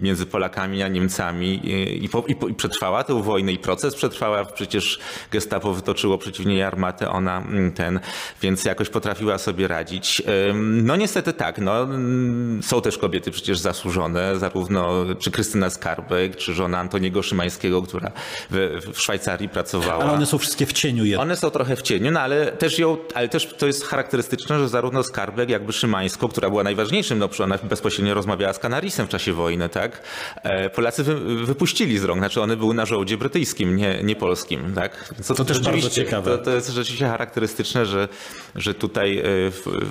między 0.01 0.27
Polakami 0.27 0.83
a 0.83 0.89
Niemcami 0.89 1.61
i, 2.05 2.09
po, 2.09 2.25
i, 2.29 2.35
po, 2.35 2.49
i 2.49 2.55
przetrwała 2.55 3.05
tę 3.05 3.23
wojnę 3.23 3.53
i 3.53 3.59
proces 3.59 3.95
przetrwała. 3.95 4.45
Przecież 4.45 4.99
gestapo 5.31 5.73
wytoczyło 5.73 6.19
przeciw 6.19 6.47
niej 6.47 6.63
armatę, 6.63 7.11
ona 7.11 7.39
mm, 7.39 7.73
ten, 7.73 8.01
więc 8.43 8.65
jakoś 8.65 8.89
potrafiła 8.89 9.39
sobie 9.39 9.69
radzić. 9.69 10.23
No 10.63 10.97
niestety 10.97 11.33
tak, 11.33 11.59
no, 11.59 11.83
mm, 11.83 12.63
są 12.63 12.81
też 12.81 12.99
kobiety 12.99 13.31
przecież 13.31 13.59
zasłużone, 13.59 14.39
zarówno 14.39 15.05
czy 15.19 15.31
Krystyna 15.31 15.71
Skarbek, 15.71 16.37
czy 16.37 16.55
żona 16.55 16.79
Antoniego 16.79 17.23
Szymańskiego, 17.23 17.83
która 17.83 18.13
w, 18.51 18.81
w 18.93 19.01
Szwajcarii 19.01 19.49
pracowała. 19.49 20.05
Ale 20.05 20.13
one 20.13 20.27
są 20.27 20.39
wszystkie 20.39 20.67
w 20.67 20.73
cieniu 20.73 21.05
jednak. 21.05 21.23
One 21.23 21.37
są 21.37 21.51
trochę 21.51 21.77
w 21.77 21.83
cieniu, 21.83 22.11
no 22.11 22.21
ale 22.21 22.47
też 22.47 22.79
ją, 22.79 22.97
ale 23.15 23.29
też 23.29 23.47
to 23.59 23.67
jest 23.67 23.85
charakterystyczne, 23.85 24.59
że 24.59 24.69
zarówno 24.69 24.91
Skarbek, 25.03 25.51
jakby 25.51 25.72
Szymańsko, 25.72 26.28
która 26.28 26.51
była 26.51 26.62
najważniejszym, 26.62 27.18
no 27.18 27.28
ona 27.45 27.59
bezpośrednio 27.59 28.14
rozmawiała 28.14 28.53
z 28.53 28.59
Kanarisem 28.59 29.07
w 29.07 29.09
czasie 29.09 29.32
wojny, 29.32 29.68
tak? 29.68 30.03
E, 30.43 30.70
Polacy 30.70 31.05
wy, 31.05 31.47
wypuścili 31.47 31.99
z 31.99 32.05
rąk, 32.05 32.20
znaczy 32.20 32.43
one 32.43 32.57
były 32.57 32.74
na 32.74 32.86
żołdzie 32.86 33.16
brytyjskim, 33.16 33.76
nie, 33.76 34.03
nie 34.03 34.16
polskim, 34.16 34.74
tak? 34.74 35.14
Co, 35.22 35.34
To 35.34 35.45
też 35.45 35.61
bardzo 35.61 35.90
ciekawe. 35.90 36.38
To, 36.38 36.45
to 36.45 36.51
jest 36.51 36.68
rzeczywiście 36.68 37.09
charakterystyczne, 37.09 37.86
że, 37.86 38.09
że 38.55 38.74
tutaj 38.74 39.18
e, 39.18 39.24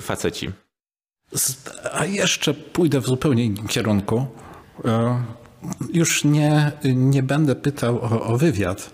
faceci. 0.00 0.50
A 1.92 2.04
jeszcze 2.04 2.54
pójdę 2.54 3.00
w 3.00 3.06
zupełnie 3.06 3.44
innym 3.44 3.68
kierunku. 3.68 4.26
E, 4.84 5.22
już 5.92 6.24
nie, 6.24 6.72
nie 6.84 7.22
będę 7.22 7.54
pytał 7.54 7.98
o, 7.98 8.22
o 8.22 8.36
wywiad. 8.36 8.90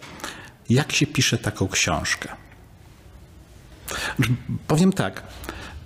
Jak 0.70 0.92
się 0.92 1.06
pisze 1.06 1.38
taką 1.38 1.68
książkę? 1.68 2.28
Powiem 4.66 4.92
tak. 4.92 5.22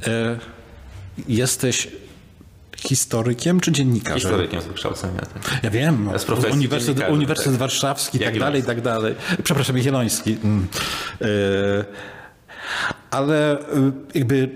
E, 0.06 0.38
jesteś 1.28 1.88
historykiem 2.76 3.60
czy 3.60 3.72
dziennikarzem? 3.72 4.20
Historykiem 4.20 4.60
z 4.60 4.64
wykształcenia. 4.64 5.20
Tak. 5.20 5.62
Ja 5.62 5.70
wiem, 5.70 6.10
profesji 6.26 6.52
Uniwersytet, 6.52 7.10
Uniwersytet 7.10 7.52
tak. 7.52 7.60
Warszawski 7.60 8.18
i 8.18 8.20
tak 8.20 8.38
dalej, 8.38 8.60
i 8.60 8.64
tak 8.64 8.80
dalej. 8.80 9.14
Przepraszam, 9.44 9.76
Jagielloński. 9.76 10.38
Mm. 10.44 10.66
E, 11.20 11.26
Ale 13.10 13.60
e, 13.60 13.92
jakby 14.14 14.50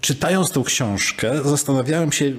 czytając 0.00 0.50
tą 0.50 0.64
książkę 0.64 1.42
zastanawiałem 1.44 2.12
się 2.12 2.32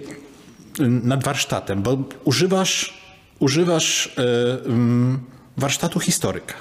nad 0.80 1.24
warsztatem, 1.24 1.82
bo 1.82 1.98
używasz, 2.24 3.04
używasz 3.40 4.18
e, 4.18 4.66
mm, 4.66 5.20
warsztatu 5.58 6.00
historyka. 6.00 6.54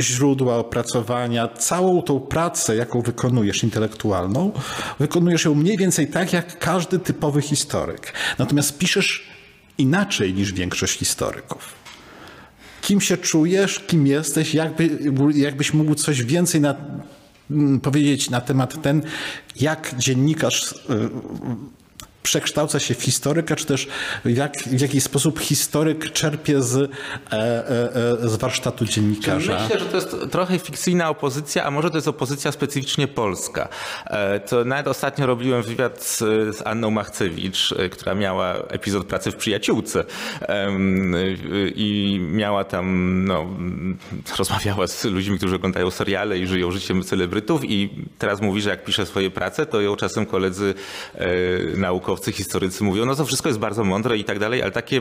Źródła 0.00 0.56
opracowania, 0.56 1.48
całą 1.48 2.02
tą 2.02 2.20
pracę, 2.20 2.76
jaką 2.76 3.02
wykonujesz 3.02 3.62
intelektualną, 3.64 4.52
wykonujesz 4.98 5.44
ją 5.44 5.54
mniej 5.54 5.76
więcej 5.76 6.06
tak, 6.06 6.32
jak 6.32 6.58
każdy 6.58 6.98
typowy 6.98 7.42
historyk. 7.42 8.12
Natomiast 8.38 8.78
piszesz 8.78 9.26
inaczej 9.78 10.34
niż 10.34 10.52
większość 10.52 10.98
historyków. 10.98 11.72
Kim 12.82 13.00
się 13.00 13.16
czujesz, 13.16 13.80
kim 13.80 14.06
jesteś, 14.06 14.54
jakby, 14.54 14.90
jakbyś 15.34 15.74
mógł 15.74 15.94
coś 15.94 16.22
więcej 16.22 16.60
na, 16.60 16.74
mm, 17.50 17.80
powiedzieć 17.80 18.30
na 18.30 18.40
temat 18.40 18.82
ten, 18.82 19.02
jak 19.56 19.94
dziennikarz 19.98 20.72
y, 20.72 20.76
przekształca 22.24 22.78
się 22.80 22.94
w 22.94 23.02
historyka, 23.02 23.56
czy 23.56 23.66
też 23.66 23.88
jak, 24.24 24.56
w 24.56 24.80
jaki 24.80 25.00
sposób 25.00 25.40
historyk 25.40 26.12
czerpie 26.12 26.62
z, 26.62 26.76
e, 26.76 26.88
e, 27.32 27.94
e, 28.22 28.28
z 28.28 28.36
warsztatu 28.36 28.84
dziennikarza. 28.84 29.60
Myślę, 29.62 29.78
że 29.78 29.86
to 29.86 29.96
jest 29.96 30.16
trochę 30.30 30.58
fikcyjna 30.58 31.10
opozycja, 31.10 31.64
a 31.64 31.70
może 31.70 31.90
to 31.90 31.96
jest 31.96 32.08
opozycja 32.08 32.52
specyficznie 32.52 33.08
polska. 33.08 33.68
E, 34.06 34.40
To 34.40 34.64
nawet 34.64 34.88
ostatnio 34.88 35.26
robiłem 35.26 35.62
wywiad 35.62 36.02
z, 36.02 36.18
z 36.56 36.62
Anną 36.66 36.90
Machcewicz, 36.90 37.72
e, 37.78 37.88
która 37.88 38.14
miała 38.14 38.54
epizod 38.54 39.06
pracy 39.06 39.30
w 39.30 39.36
przyjaciółce 39.36 40.04
i 41.74 42.18
miała 42.32 42.64
tam, 42.64 42.84
no, 43.24 43.46
rozmawiała 44.38 44.86
z 44.86 45.04
ludźmi, 45.04 45.38
którzy 45.38 45.56
oglądają 45.56 45.90
seriale 45.90 46.38
i 46.38 46.46
żyją 46.46 46.70
życiem 46.70 47.02
celebrytów 47.02 47.64
i 47.64 47.90
teraz 48.18 48.40
mówi, 48.40 48.62
że 48.62 48.70
jak 48.70 48.84
pisze 48.84 49.06
swoje 49.06 49.30
prace, 49.30 49.66
to 49.66 49.80
ją 49.80 49.96
czasem 49.96 50.26
koledzy 50.26 50.74
e, 51.14 51.26
naukowcy, 52.14 52.32
historycy 52.32 52.84
mówią, 52.84 53.06
no 53.06 53.14
to 53.14 53.24
wszystko 53.24 53.48
jest 53.48 53.58
bardzo 53.58 53.84
mądre 53.84 54.18
i 54.18 54.24
tak 54.24 54.38
dalej, 54.38 54.62
ale 54.62 54.70
takie 54.70 55.00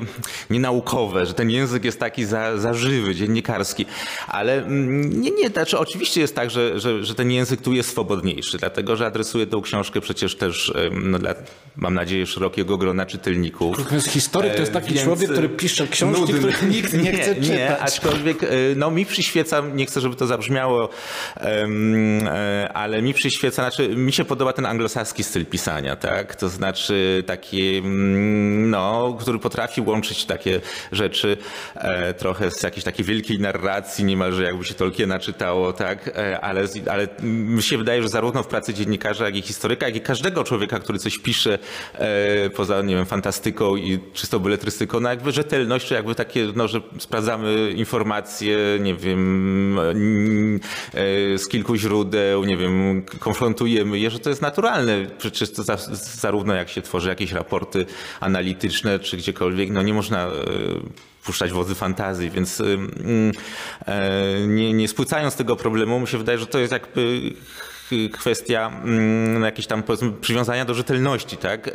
nienaukowe, 0.50 1.26
że 1.26 1.34
ten 1.34 1.50
język 1.50 1.86
jest 1.86 2.00
taki 2.00 2.26
za, 2.26 2.58
za 2.58 2.74
żywy, 2.74 3.16
dziennikarski. 3.16 3.86
Ale 4.28 4.54
mm, 4.54 5.22
nie, 5.22 5.32
nie, 5.32 5.50
znaczy 5.50 5.80
oczywiście 5.80 6.22
jest 6.22 6.36
tak, 6.36 6.50
że, 6.50 6.80
że, 6.80 7.04
że 7.04 7.16
ten 7.16 7.32
język 7.32 7.62
tu 7.62 7.74
jest 7.74 7.90
swobodniejszy, 7.90 8.58
dlatego 8.58 8.96
że 8.96 9.06
adresuje 9.06 9.48
tą 9.48 9.62
książkę 9.62 10.02
przecież 10.02 10.36
też, 10.36 10.74
no, 10.92 11.20
dla, 11.20 11.36
mam 11.76 11.94
nadzieję, 11.94 12.26
szerokiego 12.26 12.78
grona 12.78 13.06
czytelników. 13.06 13.78
Natomiast 13.78 14.08
historyk 14.08 14.54
to 14.54 14.60
jest 14.60 14.74
taki 14.74 14.92
E, 14.92 14.94
więc, 14.94 15.06
człowiek, 15.06 15.32
który 15.32 15.48
e, 15.48 15.50
pisze 15.50 15.88
książki, 15.88 16.22
nudny. 16.22 16.38
których 16.38 16.64
nikt 16.76 16.94
nie 16.94 17.14
chce 17.14 17.36
czytać. 17.36 17.50
Nie, 17.50 17.80
aczkolwiek 17.80 18.44
e, 18.44 18.48
no, 18.76 18.92
mi 18.92 19.06
przyświeca, 19.06 19.64
nie 19.74 19.86
chcę, 19.86 20.02
żeby 20.02 20.16
to 20.16 20.28
zabrzmiało, 20.28 20.90
ale 22.74 23.02
mi 23.02 23.14
przyświeca, 23.14 23.56
znaczy 23.56 23.96
mi 23.96 24.14
się 24.14 24.26
podoba 24.26 24.54
ten 24.54 24.66
anglosaski 24.66 25.24
styl 25.24 25.46
pisania, 25.46 25.96
tak? 25.96 26.36
To 26.36 26.50
znaczy 26.50 27.03
taki, 27.26 27.78
mm, 27.78 28.70
no, 28.70 29.18
który 29.22 29.40
potrafi 29.40 29.82
łączyć 29.82 30.26
takie 30.26 30.62
rzeczy 30.92 31.38
e, 31.76 32.14
trochę 32.14 32.52
z 32.52 32.64
jakiejś 32.64 32.84
takiej 32.84 33.06
wielkiej 33.06 33.40
narracji, 33.40 34.06
niemalże 34.06 34.44
jakby 34.44 34.66
się 34.66 34.74
Tolkiena 34.74 35.20
czytało, 35.20 35.74
tak? 35.74 36.08
E, 36.08 36.42
Ale, 36.42 36.68
ale 36.92 37.08
mi 37.24 37.64
się 37.64 37.78
wydaje, 37.78 38.02
że 38.02 38.10
zarówno 38.10 38.44
w 38.44 38.48
pracy 38.48 38.74
dziennikarza, 38.74 39.26
jak 39.26 39.36
i 39.36 39.42
historyka, 39.42 39.86
jak 39.86 39.96
i 39.96 40.02
każdego 40.02 40.44
człowieka, 40.44 40.80
który 40.80 41.00
coś 41.00 41.18
pisze 41.18 41.60
e, 41.94 42.50
poza, 42.50 42.82
nie 42.82 42.96
wiem, 42.96 43.06
fantastyką 43.06 43.76
i 43.76 44.00
czystą 44.14 44.40
beletrystyką, 44.40 45.00
no 45.00 45.10
jakby 45.10 45.32
rzetelność, 45.32 45.92
jakby 45.92 46.16
takie, 46.16 46.48
no, 46.56 46.68
że 46.68 46.82
sprawdzamy 47.00 47.72
informacje, 47.72 48.58
nie 48.80 48.96
wiem, 48.96 50.60
z 51.38 51.48
kilku 51.48 51.76
źródeł, 51.76 52.44
nie 52.46 52.58
wiem, 52.58 53.04
konfrontujemy 53.20 54.00
je, 54.00 54.10
że 54.12 54.20
to 54.20 54.30
jest 54.30 54.42
naturalne. 54.42 55.06
Przecież 55.18 55.52
to 55.52 55.64
za, 55.64 55.78
zarówno 56.20 56.54
jak 56.54 56.70
się 56.70 56.82
tworzy 56.82 56.93
jakieś 57.10 57.32
raporty 57.32 57.86
analityczne, 58.20 59.00
czy 59.00 59.18
gdziekolwiek, 59.18 59.70
no 59.70 59.82
nie 59.82 59.94
można 59.94 60.28
e, 60.28 60.32
puszczać 61.24 61.52
wodzy 61.52 61.76
fantazji, 61.76 62.32
więc 62.32 62.62
e, 62.62 64.48
nie, 64.48 64.74
nie 64.74 64.88
spłycając 64.88 65.36
tego 65.36 65.56
problemu, 65.56 66.00
mi 66.00 66.08
się 66.08 66.18
wydaje, 66.18 66.38
że 66.38 66.48
to 66.48 66.60
jest 66.60 66.72
jakby 66.72 67.34
kwestia 68.14 68.82
mm, 68.84 69.44
jakiejś 69.44 69.68
tam 69.68 69.84
przywiązania 70.22 70.66
do 70.66 70.74
rzetelności, 70.74 71.38
tak? 71.38 71.68
Y, 71.68 71.72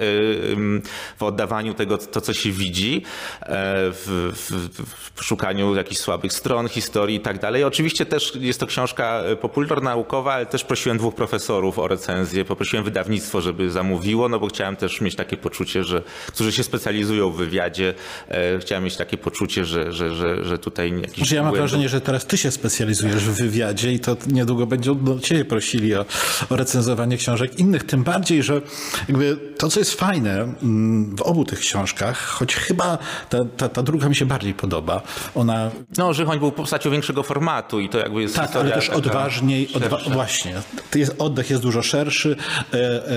ym, 0.53 0.83
W 1.19 1.23
oddawaniu 1.23 1.75
tego, 1.75 1.99
to 1.99 2.21
co 2.21 2.35
się 2.35 2.51
widzi, 2.51 3.03
e, 3.43 3.47
w, 3.91 4.33
w, 4.35 5.21
w 5.21 5.25
szukaniu 5.25 5.75
jakichś 5.75 6.01
słabych 6.01 6.33
stron 6.33 6.69
historii 6.69 7.17
i 7.17 7.21
tak 7.21 7.39
dalej. 7.39 7.65
Oczywiście 7.65 8.07
też 8.07 8.33
jest 8.35 8.61
to 8.61 8.67
książka 8.67 9.23
e, 9.23 9.37
popularnaukowa, 9.37 10.33
ale 10.33 10.47
też 10.47 10.65
prosiłem 10.65 10.99
dwóch 10.99 11.15
profesorów 11.15 11.79
o 11.79 11.89
recenzję, 11.89 12.45
poprosiłem 12.45 12.85
wydawnictwo, 12.85 13.41
żeby 13.41 13.71
zamówiło, 13.71 14.29
no 14.29 14.41
bo 14.41 14.47
chciałem 14.47 14.77
też 14.77 15.01
mieć 15.01 15.15
takie 15.15 15.37
poczucie, 15.37 15.85
że 15.85 16.03
którzy 16.27 16.53
się 16.53 16.63
specjalizują 16.63 17.31
w 17.31 17.37
wywiadzie, 17.37 17.95
e, 18.29 18.59
chciałem 18.59 18.85
mieć 18.85 18.97
takie 18.97 19.19
poczucie, 19.19 19.65
że, 19.65 19.93
że, 19.93 20.15
że, 20.15 20.45
że 20.45 20.59
tutaj 20.59 21.01
jakiś 21.01 21.17
Znaczy 21.17 21.35
ja 21.35 21.43
mam 21.43 21.55
wrażenie, 21.55 21.89
że 21.89 22.01
teraz 22.01 22.27
ty 22.27 22.39
się 22.39 22.51
specjalizujesz 22.51 23.25
w 23.25 23.43
wywiadzie 23.43 23.93
i 23.93 24.01
to 24.01 24.17
niedługo 24.27 24.67
będą 24.67 25.05
do 25.05 25.21
ciebie 25.21 25.45
prosili 25.45 25.95
o, 25.95 26.05
o 26.51 26.57
recenzowanie 26.57 27.17
książek 27.17 27.59
innych. 27.59 27.85
Tym 27.85 28.05
bardziej, 28.05 28.43
że 28.43 28.61
jakby 29.09 29.37
to, 29.59 29.69
co 29.69 29.81
jest 29.81 29.95
fajne 29.95 30.43
mm, 30.43 31.17
w 31.17 31.23
obu 31.23 31.45
tych 31.45 31.59
książkach, 31.59 32.19
choć 32.27 32.55
chyba 32.55 32.99
ta, 33.29 33.39
ta, 33.57 33.69
ta 33.69 33.83
druga 33.83 34.09
mi 34.09 34.17
się 34.17 34.27
bardziej 34.27 34.55
podoba, 34.55 35.03
ona 35.35 35.71
No, 35.99 36.15
Żychoń 36.15 36.39
był 36.39 36.53
postacią 36.53 36.91
większego 36.91 37.23
formatu 37.23 37.81
i 37.81 37.89
to 37.89 37.99
jakby 37.99 38.23
jest 38.23 38.37
tak, 38.37 38.57
ale 38.57 38.71
też 38.71 38.91
odważniej, 38.91 39.69
odwa 39.75 39.97
szersza. 39.97 40.11
właśnie, 40.11 40.55
jest, 40.95 41.15
oddech 41.19 41.51
jest 41.51 41.63
dużo 41.63 41.83
szerszy 41.83 42.37
e, 42.73 42.77
e, 42.77 43.11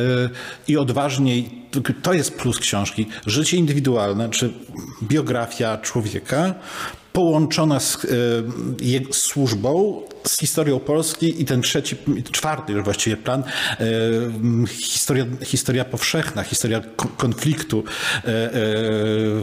i 0.68 0.78
odważniej, 0.78 1.62
to 2.02 2.14
jest 2.14 2.38
plus 2.38 2.60
książki, 2.60 3.08
życie 3.26 3.58
indywidualne, 3.58 4.30
czy 4.30 4.54
biografia 5.04 5.78
człowieka, 5.78 6.54
połączona 7.14 7.80
z 7.80 8.06
e, 8.06 9.14
służbą, 9.14 10.02
z 10.24 10.38
historią 10.40 10.80
Polski 10.80 11.42
i 11.42 11.46
ten 11.46 11.62
trzeci, 11.62 11.96
czwarty 12.32 12.74
już 12.74 12.84
właściwie 12.84 13.18
plan, 13.18 13.44
e, 13.80 13.86
historia, 14.68 15.26
historia 15.44 15.86
powszechna, 15.86 16.44
historia 16.44 16.82
ko- 16.96 17.10
konfliktu 17.18 17.84
e, 17.84 18.28
e, 18.28 18.52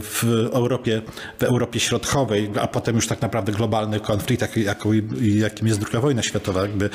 w 0.02 0.48
Europie, 0.52 1.02
w 1.38 1.42
Europie 1.42 1.80
Środkowej, 1.80 2.50
a 2.60 2.66
potem 2.66 2.96
już 2.96 3.06
tak 3.06 3.22
naprawdę 3.22 3.52
globalny 3.52 4.00
konflikt, 4.00 4.44
jakim 5.20 5.68
jest 5.68 5.80
druga 5.80 6.00
wojna 6.00 6.22
światowa. 6.22 6.62
Jakby, 6.62 6.90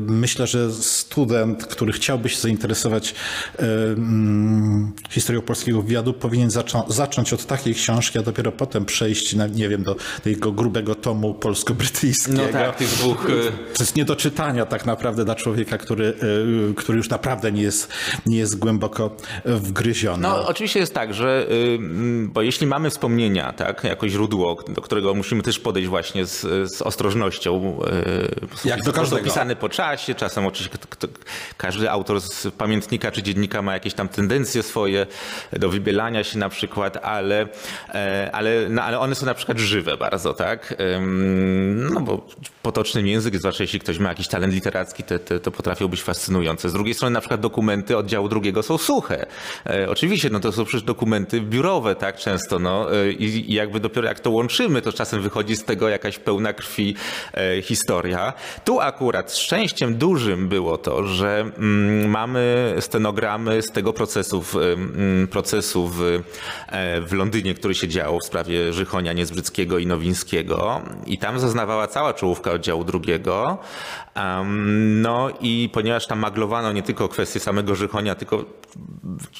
myślę, 0.00 0.46
że 0.46 0.72
student, 0.72 1.66
który 1.66 1.92
chciałby 1.92 2.28
się 2.28 2.40
zainteresować 2.40 3.14
mm, 3.58 4.92
historią 5.10 5.42
polskiego 5.42 5.82
wywiadu, 5.82 6.12
powinien 6.12 6.48
zaczą- 6.50 6.92
zacząć 6.92 7.32
od 7.32 7.46
takiej 7.46 7.74
książki, 7.74 8.18
a 8.18 8.22
dopiero 8.22 8.52
potem 8.52 8.84
przejść 8.84 9.34
na, 9.34 9.46
nie 9.46 9.68
wiem, 9.68 9.82
do 9.82 9.96
tego 10.22 10.52
grubego 10.52 10.94
tomu 10.94 11.34
polsko-brytyjskiego. 11.34 12.38
No 12.42 12.48
tak, 12.52 12.80
tych 12.88 12.98
dwóch... 12.98 13.30
y, 13.30 13.52
To 13.76 13.82
jest 13.82 13.96
nie 13.96 14.04
do 14.04 14.16
czytania 14.16 14.66
tak 14.66 14.86
naprawdę 14.86 15.24
dla 15.24 15.34
człowieka, 15.34 15.78
który, 15.78 16.04
y, 16.70 16.74
który 16.76 16.98
już 16.98 17.08
naprawdę 17.08 17.52
nie 17.52 17.62
jest, 17.62 17.92
nie 18.26 18.36
jest 18.38 18.58
głęboko 18.58 19.16
wgryziony. 19.44 20.22
No, 20.22 20.46
oczywiście 20.48 20.80
jest 20.80 20.94
tak, 20.94 21.14
że 21.14 21.46
y, 21.50 21.78
bo 22.22 22.42
jeśli 22.42 22.66
mamy 22.66 22.90
wspomnienia, 22.90 23.52
tak, 23.52 23.84
jako 23.84 24.08
źródło, 24.08 24.56
do 24.68 24.80
którego 24.82 25.14
musimy 25.14 25.42
też 25.42 25.58
podejść 25.58 25.88
właśnie 25.88 26.26
z, 26.26 26.40
z 26.76 26.82
ostrożnością. 26.82 27.80
y, 28.64 28.68
Jak 28.68 28.82
do 28.82 28.92
każdego. 28.92 29.24
pisane 29.24 29.56
po 29.56 29.68
czasie, 29.68 30.14
czasem 30.14 30.46
oczywiście 30.46 30.78
każdy 31.56 31.90
autor 31.90 32.20
z 32.20 32.46
pamiętnika 32.58 33.10
czy 33.10 33.22
dziennika 33.22 33.62
ma 33.62 33.72
jakieś 33.72 33.94
tam 33.94 34.08
tendencje 34.08 34.62
swoje 34.62 35.06
do 35.52 35.68
wybielania 35.68 36.24
się 36.24 36.38
na 36.38 36.48
przykład, 36.48 36.96
ale, 37.02 37.46
e, 37.94 38.30
ale, 38.32 38.68
no, 38.70 38.82
ale 38.82 38.98
one 38.98 39.14
są 39.14 39.26
na 39.26 39.34
przykład 39.34 39.58
żywe 39.58 39.96
bardzo, 39.96 40.34
tak? 40.34 40.74
No 41.90 42.00
bo 42.00 42.26
po 42.62 42.72
potocznym 42.78 43.06
język, 43.06 43.38
zwłaszcza 43.38 43.64
jeśli 43.64 43.80
ktoś 43.80 43.98
ma 43.98 44.08
jakiś 44.08 44.28
talent 44.28 44.54
literacki, 44.54 45.02
to, 45.02 45.18
to, 45.18 45.40
to 45.40 45.50
potrafią 45.50 45.88
być 45.88 46.02
fascynujące. 46.02 46.70
Z 46.70 46.72
drugiej 46.72 46.94
strony 46.94 47.14
na 47.14 47.20
przykład 47.20 47.40
dokumenty 47.40 47.96
oddziału 47.96 48.28
drugiego 48.28 48.62
są 48.62 48.78
suche. 48.78 49.26
E, 49.66 49.90
oczywiście, 49.90 50.30
no 50.30 50.40
to 50.40 50.52
są 50.52 50.64
przecież 50.64 50.82
dokumenty 50.82 51.40
biurowe, 51.40 51.94
tak 51.94 52.16
często, 52.16 52.58
no 52.58 52.96
e, 52.96 53.12
i, 53.12 53.54
jakby 53.54 53.80
dopiero 53.80 54.08
jak 54.08 54.20
to 54.20 54.30
łączymy, 54.30 54.82
to 54.82 54.92
czasem 54.92 55.22
wychodzi 55.22 55.56
z 55.56 55.64
tego 55.64 55.88
jakaś 55.88 56.18
pełna 56.18 56.52
krwi 56.52 56.94
e, 57.34 57.62
historia. 57.62 58.32
Tu 58.64 58.80
akurat 58.80 59.36
szczęściem 59.36 59.94
dużym 59.94 60.48
było 60.48 60.78
to, 60.78 61.06
że 61.06 61.40
mm, 61.40 62.10
mamy 62.10 62.74
stenogramy 62.80 63.62
z 63.62 63.70
tego 63.70 63.92
procesu, 63.92 64.42
w, 64.42 64.56
mm, 64.56 65.28
procesu 65.28 65.88
w, 65.88 66.02
e, 66.68 67.00
w 67.00 67.12
Londynie, 67.12 67.54
który 67.54 67.74
się 67.74 67.88
działo 67.88 68.18
w 68.20 68.24
sprawie 68.24 68.72
Żychonia 68.72 69.12
Niezbryckiego 69.12 69.78
i 69.78 69.86
Nowińskiego 69.86 70.82
i 71.06 71.18
tam 71.18 71.40
zaznawała 71.40 71.86
cała 71.86 72.14
czołówka 72.14 72.52
oddziału 72.52 72.67
drugiego. 72.76 73.58
Um, 74.16 75.02
no 75.02 75.28
i 75.40 75.70
ponieważ 75.72 76.06
tam 76.06 76.18
maglowano 76.18 76.72
nie 76.72 76.82
tylko 76.82 77.08
kwestie 77.08 77.40
samego 77.40 77.74
Żychonia, 77.74 78.14
tylko 78.14 78.44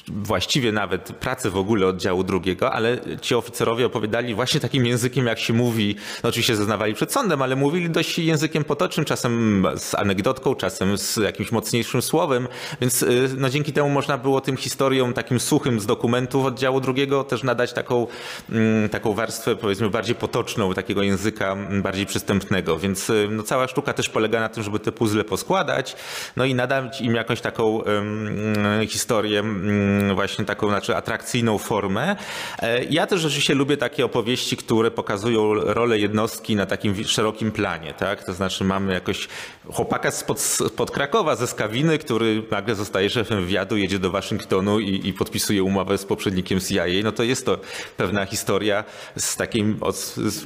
właściwie 0.07 0.71
nawet 0.71 1.13
pracę 1.13 1.49
w 1.49 1.57
ogóle 1.57 1.87
oddziału 1.87 2.23
drugiego, 2.23 2.73
ale 2.73 2.97
ci 3.21 3.35
oficerowie 3.35 3.85
opowiadali 3.85 4.35
właśnie 4.35 4.59
takim 4.59 4.85
językiem, 4.85 5.25
jak 5.25 5.39
się 5.39 5.53
mówi, 5.53 5.95
no 6.23 6.29
oczywiście 6.29 6.55
zeznawali 6.55 6.93
przed 6.93 7.11
sądem, 7.11 7.41
ale 7.41 7.55
mówili 7.55 7.89
dość 7.89 8.19
językiem 8.19 8.63
potocznym, 8.63 9.05
czasem 9.05 9.65
z 9.77 9.95
anegdotką, 9.95 10.55
czasem 10.55 10.97
z 10.97 11.17
jakimś 11.17 11.51
mocniejszym 11.51 12.01
słowem, 12.01 12.47
więc 12.81 13.01
y, 13.01 13.29
no 13.37 13.49
dzięki 13.49 13.73
temu 13.73 13.89
można 13.89 14.17
było 14.17 14.41
tym 14.41 14.57
historiom 14.57 15.13
takim 15.13 15.39
suchym 15.39 15.79
z 15.79 15.85
dokumentów 15.85 16.45
oddziału 16.45 16.81
drugiego 16.81 17.23
też 17.23 17.43
nadać 17.43 17.73
taką, 17.73 18.07
mm, 18.49 18.89
taką 18.89 19.13
warstwę 19.13 19.55
powiedzmy 19.55 19.89
bardziej 19.89 20.15
potoczną, 20.15 20.73
takiego 20.73 21.03
języka 21.03 21.51
mm, 21.51 21.81
bardziej 21.81 22.05
przystępnego, 22.05 22.79
więc 22.79 23.09
y, 23.09 23.18
no 23.29 23.43
cała 23.43 23.67
sztuka 23.67 23.93
też 23.93 24.09
polega 24.09 24.39
na 24.39 24.49
tym, 24.49 24.63
żeby 24.63 24.79
te 24.79 24.91
puzzle 24.91 25.23
poskładać, 25.23 25.95
no 26.35 26.45
i 26.45 26.55
nadać 26.55 27.01
im 27.01 27.15
jakąś 27.15 27.41
taką 27.41 27.81
historię, 28.87 29.43
właśnie 30.15 30.45
taką 30.45 30.67
znaczy 30.69 30.95
atrakcyjną 30.95 31.57
formę. 31.57 32.15
E, 32.59 32.83
ja 32.83 33.07
też 33.07 33.21
rzeczywiście 33.21 33.53
lubię 33.53 33.77
takie 33.77 34.05
opowieści, 34.05 34.57
które 34.57 34.91
pokazują 34.91 35.53
rolę 35.53 35.99
jednostki 35.99 36.55
na 36.55 36.65
takim 36.65 37.03
szerokim 37.05 37.51
planie, 37.51 37.93
tak? 37.93 38.23
To 38.23 38.33
znaczy 38.33 38.63
mamy 38.63 38.93
jakoś 38.93 39.27
chłopaka 39.73 40.11
spod, 40.11 40.39
spod 40.39 40.91
Krakowa, 40.91 41.35
ze 41.35 41.47
Skawiny, 41.47 41.97
który 41.97 42.43
nagle 42.51 42.75
zostaje 42.75 43.09
szefem 43.09 43.41
wywiadu, 43.41 43.77
jedzie 43.77 43.99
do 43.99 44.11
Waszyngtonu 44.11 44.79
i, 44.79 45.07
i 45.07 45.13
podpisuje 45.13 45.63
umowę 45.63 45.97
z 45.97 46.05
poprzednikiem 46.05 46.59
CIA. 46.59 46.85
No 47.03 47.11
to 47.11 47.23
jest 47.23 47.45
to 47.45 47.57
pewna 47.97 48.25
historia 48.25 48.83
z 49.15 49.35
takiej 49.35 49.75
od, 49.81 49.95
z, 49.95 50.43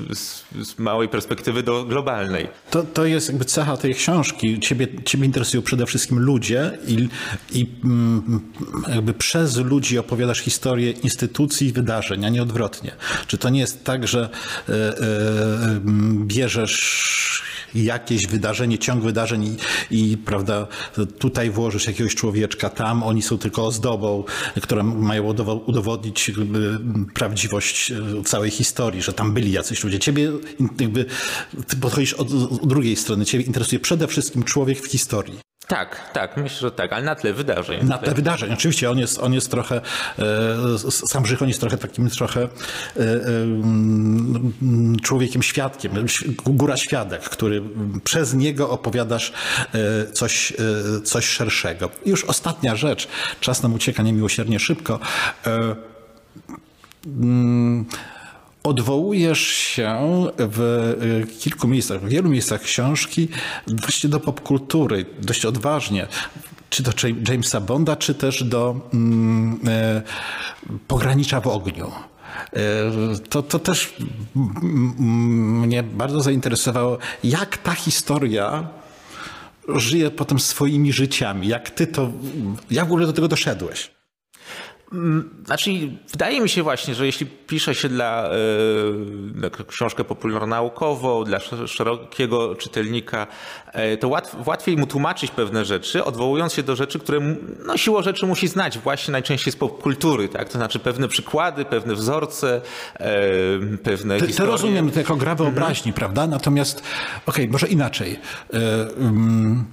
z 0.67 0.79
małej 0.79 1.09
perspektywy 1.09 1.63
do 1.63 1.83
globalnej. 1.83 2.47
To, 2.71 2.83
to 2.83 3.05
jest 3.05 3.27
jakby 3.27 3.45
cecha 3.45 3.77
tej 3.77 3.95
książki. 3.95 4.59
Ciebie, 4.59 4.87
ciebie 5.05 5.25
interesują 5.25 5.63
przede 5.63 5.85
wszystkim 5.85 6.19
ludzie 6.19 6.71
i, 6.87 7.09
i 7.51 7.67
mm, 7.83 8.41
jakby 8.87 9.13
przez 9.13 9.57
ludzi 9.57 9.97
opowiadasz 9.97 10.39
historię 10.39 10.91
instytucji 10.91 11.67
i 11.67 11.73
wydarzeń, 11.73 12.25
a 12.25 12.29
nie 12.29 12.43
odwrotnie. 12.43 12.91
Czy 13.27 13.37
to 13.37 13.49
nie 13.49 13.59
jest 13.59 13.83
tak, 13.83 14.07
że 14.07 14.29
e, 14.69 14.73
e, 14.73 15.81
bierzesz 16.25 17.43
jakieś 17.75 18.27
wydarzenie, 18.27 18.77
ciąg 18.77 19.03
wydarzeń 19.03 19.57
i, 19.91 20.11
i 20.11 20.17
prawda, 20.17 20.67
tutaj 21.19 21.49
włożysz 21.49 21.87
jakiegoś 21.87 22.15
człowieczka, 22.15 22.69
tam 22.69 23.03
oni 23.03 23.21
są 23.21 23.37
tylko 23.37 23.65
ozdobą, 23.65 24.23
które 24.61 24.83
mają 24.83 25.23
udowodnić 25.65 26.31
prawdziwość 27.13 27.91
e, 27.91 28.23
całej 28.23 28.51
historii, 28.51 29.01
że 29.01 29.13
tam 29.13 29.33
byli 29.33 29.51
jacyś 29.51 29.83
ludzie. 29.83 29.99
Ciebie 29.99 30.31
jakby, 30.79 31.05
ty 31.67 31.75
podchodzisz 31.75 32.13
od, 32.13 32.33
od 32.33 32.52
drugiej 32.63 32.95
strony, 32.95 33.25
ciebie 33.25 33.43
interesuje 33.43 33.79
przede 33.79 34.07
wszystkim 34.07 34.43
człowiek 34.43 34.81
w 34.81 34.87
historii. 34.87 35.39
Tak, 35.67 36.11
tak, 36.13 36.37
myślę, 36.37 36.59
że 36.59 36.71
tak, 36.71 36.93
ale 36.93 37.05
na 37.05 37.15
tle 37.15 37.33
wydarzeń. 37.33 37.87
Na 37.87 37.97
tle 37.97 38.13
wydarzeń, 38.13 38.53
oczywiście. 38.53 38.91
On 38.91 38.99
jest, 38.99 39.19
on 39.19 39.33
jest 39.33 39.51
trochę, 39.51 39.81
e, 40.19 40.91
sam 40.91 41.25
Żychon 41.25 41.47
jest 41.47 41.59
trochę 41.59 41.77
takim 41.77 42.09
trochę 42.09 42.41
e, 42.43 42.49
człowiekiem 45.01 45.43
świadkiem, 45.43 45.91
góra 46.45 46.77
świadek, 46.77 47.21
który 47.21 47.61
przez 48.03 48.33
niego 48.33 48.69
opowiadasz 48.69 49.33
e, 49.73 50.11
coś, 50.11 50.53
coś 51.03 51.25
szerszego. 51.25 51.89
I 52.05 52.09
już 52.09 52.23
ostatnia 52.23 52.75
rzecz, 52.75 53.07
czas 53.39 53.63
nam 53.63 53.73
ucieka 53.73 54.03
niemiłosiernie 54.03 54.59
szybko. 54.59 54.99
Odwołujesz 58.63 59.39
się 59.47 59.97
w 60.37 60.59
y, 61.31 61.37
kilku 61.39 61.67
miejscach, 61.67 62.01
w 62.01 62.09
wielu 62.09 62.29
miejscach 62.29 62.61
książki 62.61 63.27
właśnie 63.67 64.09
do 64.09 64.19
popkultury, 64.19 65.05
dość 65.21 65.45
odważnie. 65.45 66.07
Czy 66.69 66.83
do 66.83 66.91
Jamesa 67.27 67.61
Bonda, 67.61 67.95
czy 67.95 68.15
też 68.15 68.43
do 68.43 68.89
mm, 68.93 69.59
e, 69.67 70.01
Pogranicza 70.87 71.41
w 71.41 71.47
ogniu. 71.47 71.91
E, 72.53 72.59
to, 73.29 73.43
to 73.43 73.59
też 73.59 73.93
mnie 75.55 75.83
bardzo 75.83 76.21
zainteresowało, 76.21 76.97
jak 77.23 77.57
ta 77.57 77.73
historia 77.75 78.67
żyje 79.67 80.11
potem 80.11 80.39
swoimi 80.39 80.93
życiami. 80.93 81.47
Jak 81.47 81.69
ty 81.69 81.87
to, 81.87 82.11
jak 82.71 82.85
w 82.85 82.91
ogóle 82.91 83.05
do 83.05 83.13
tego 83.13 83.27
doszedłeś? 83.27 83.92
Mm, 84.93 85.29
znaczy, 85.45 85.71
wydaje 86.11 86.41
mi 86.41 86.49
się 86.49 86.63
właśnie, 86.63 86.95
że 86.95 87.05
jeśli 87.05 87.25
pisze 87.25 87.75
się 87.75 87.89
dla, 87.89 88.29
dla 89.25 89.49
książkę 89.67 90.03
popularno-naukową, 90.03 91.23
dla 91.23 91.39
szerokiego 91.67 92.55
czytelnika, 92.55 93.27
e, 93.73 93.97
to 93.97 94.07
łatw, 94.07 94.47
łatwiej 94.47 94.77
mu 94.77 94.87
tłumaczyć 94.87 95.31
pewne 95.31 95.65
rzeczy, 95.65 96.03
odwołując 96.03 96.53
się 96.53 96.63
do 96.63 96.75
rzeczy, 96.75 96.99
które 96.99 97.19
no, 97.65 97.77
siłą 97.77 98.01
rzeczy 98.01 98.25
musi 98.25 98.47
znać, 98.47 98.79
właśnie 98.79 99.11
najczęściej 99.11 99.53
z 99.53 99.55
popkultury, 99.55 100.29
tak? 100.29 100.49
To 100.49 100.57
znaczy 100.57 100.79
pewne 100.79 101.07
przykłady, 101.07 101.65
pewne 101.65 101.95
wzorce, 101.95 102.61
e, 102.93 103.11
pewne 103.83 104.19
to, 104.19 104.25
historie. 104.25 104.47
To 104.47 104.51
rozumiem, 104.51 104.91
jako 104.95 105.15
gra 105.15 105.35
wyobraźni, 105.35 105.89
mhm. 105.89 105.93
prawda? 105.93 106.27
Natomiast, 106.27 106.79
okej, 107.25 107.45
okay, 107.45 107.47
może 107.51 107.67
inaczej. 107.67 108.19
Um, 108.99 109.65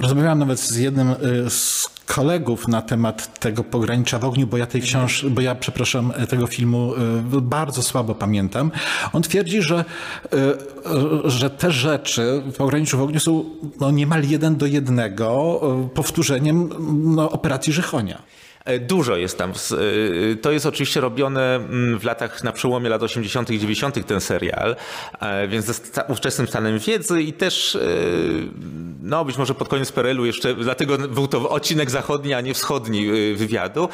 rozmawiałem 0.00 0.38
nawet 0.38 0.60
z 0.60 0.76
jednym 0.76 1.14
z 1.48 1.90
kolegów 2.14 2.68
na 2.68 2.82
temat 2.82 3.40
tego 3.40 3.64
pogranicza 3.64 4.18
w 4.18 4.24
ogniu, 4.24 4.46
bo 4.46 4.56
ja 4.56 4.66
tej 4.66 4.80
książ, 4.80 5.26
bo 5.30 5.40
ja, 5.40 5.54
przepraszam, 5.54 6.12
tego 6.28 6.46
filmu 6.46 6.94
y, 7.38 7.40
bardzo 7.40 7.82
słabo 7.82 8.14
pamiętam. 8.14 8.70
On 9.12 9.22
twierdzi, 9.22 9.62
że, 9.62 9.84
y, 11.24 11.30
że 11.30 11.50
te 11.50 11.72
rzeczy 11.72 12.42
w 12.52 12.56
pograniczu 12.56 12.98
w 12.98 13.02
ogniu 13.02 13.20
są 13.20 13.44
no, 13.80 13.90
niemal 13.90 14.24
jeden 14.24 14.56
do 14.56 14.66
jednego 14.66 15.60
y, 15.86 15.94
powtórzeniem 15.94 16.70
no, 17.14 17.30
operacji 17.30 17.72
Żychonia. 17.72 18.22
E, 18.70 18.78
dużo 18.78 19.16
jest 19.16 19.38
tam. 19.38 19.50
E, 19.50 20.36
to 20.36 20.50
jest 20.50 20.66
oczywiście 20.66 21.00
robione 21.00 21.54
mm, 21.56 21.98
w 21.98 22.04
latach, 22.04 22.44
na 22.44 22.52
przełomie 22.52 22.88
lat 22.88 23.02
80. 23.02 23.50
i 23.50 23.58
90. 23.58 24.06
ten 24.06 24.20
serial, 24.20 24.76
e, 25.20 25.48
więc 25.48 25.64
ze 25.64 25.72
ówczesnym 26.08 26.46
stanem 26.46 26.78
wiedzy 26.78 27.22
i 27.22 27.32
też, 27.32 27.78
no 29.02 29.24
być 29.24 29.38
może 29.38 29.54
pod 29.54 29.68
koniec 29.68 29.92
PRL-u 29.92 30.24
jeszcze, 30.24 30.54
dlatego 30.54 30.98
był 30.98 31.28
to 31.28 31.50
odcinek 31.50 31.90
zachodni, 31.90 32.34
a 32.34 32.40
nie 32.40 32.54
wschodni 32.54 33.06
wywiadu. 33.34 33.88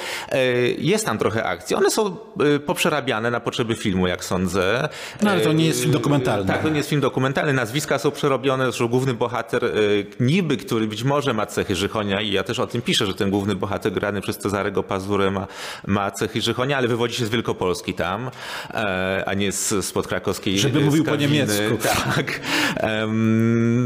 Jest 0.78 1.06
tam 1.06 1.18
trochę 1.18 1.44
akcji. 1.44 1.76
One 1.76 1.90
są 1.90 2.16
poprzerabiane 2.66 3.30
na 3.30 3.40
potrzeby 3.40 3.74
filmu, 3.74 4.06
jak 4.06 4.24
sądzę. 4.24 4.88
No 5.22 5.30
ale 5.30 5.40
to 5.40 5.52
nie 5.52 5.66
jest 5.66 5.80
film 5.80 5.92
dokumentalny. 5.92 6.46
Tak, 6.46 6.62
to 6.62 6.68
nie 6.68 6.76
jest 6.76 6.88
film 6.88 7.00
dokumentalny. 7.00 7.52
Nazwiska 7.52 7.98
są 7.98 8.10
przerobione. 8.10 8.64
Zresztą 8.64 8.88
główny 8.88 9.14
bohater 9.14 9.72
niby, 10.20 10.56
który 10.56 10.86
być 10.86 11.04
może 11.04 11.34
ma 11.34 11.46
cechy 11.46 11.76
Żychonia 11.76 12.20
i 12.20 12.32
ja 12.32 12.44
też 12.44 12.58
o 12.58 12.66
tym 12.66 12.82
piszę, 12.82 13.06
że 13.06 13.14
ten 13.14 13.30
główny 13.30 13.54
bohater 13.54 13.92
grany 13.92 14.20
przez 14.20 14.38
Cezary 14.38 14.65
Cezarego 14.66 14.82
Pazurę 14.82 15.30
ma, 15.30 15.46
ma 15.86 16.10
cechy 16.10 16.40
Żychonia, 16.40 16.76
ale 16.76 16.88
wywodzi 16.88 17.14
się 17.14 17.26
z 17.26 17.28
Wielkopolski 17.28 17.94
tam, 17.94 18.30
e, 18.70 19.24
a 19.26 19.34
nie 19.34 19.52
z, 19.52 19.84
spod 19.84 20.06
krakowskiej 20.06 20.58
Żeby 20.58 20.80
mówił 20.80 21.04
po 21.04 21.16
niemiecku. 21.16 21.76
Tak. 22.16 22.40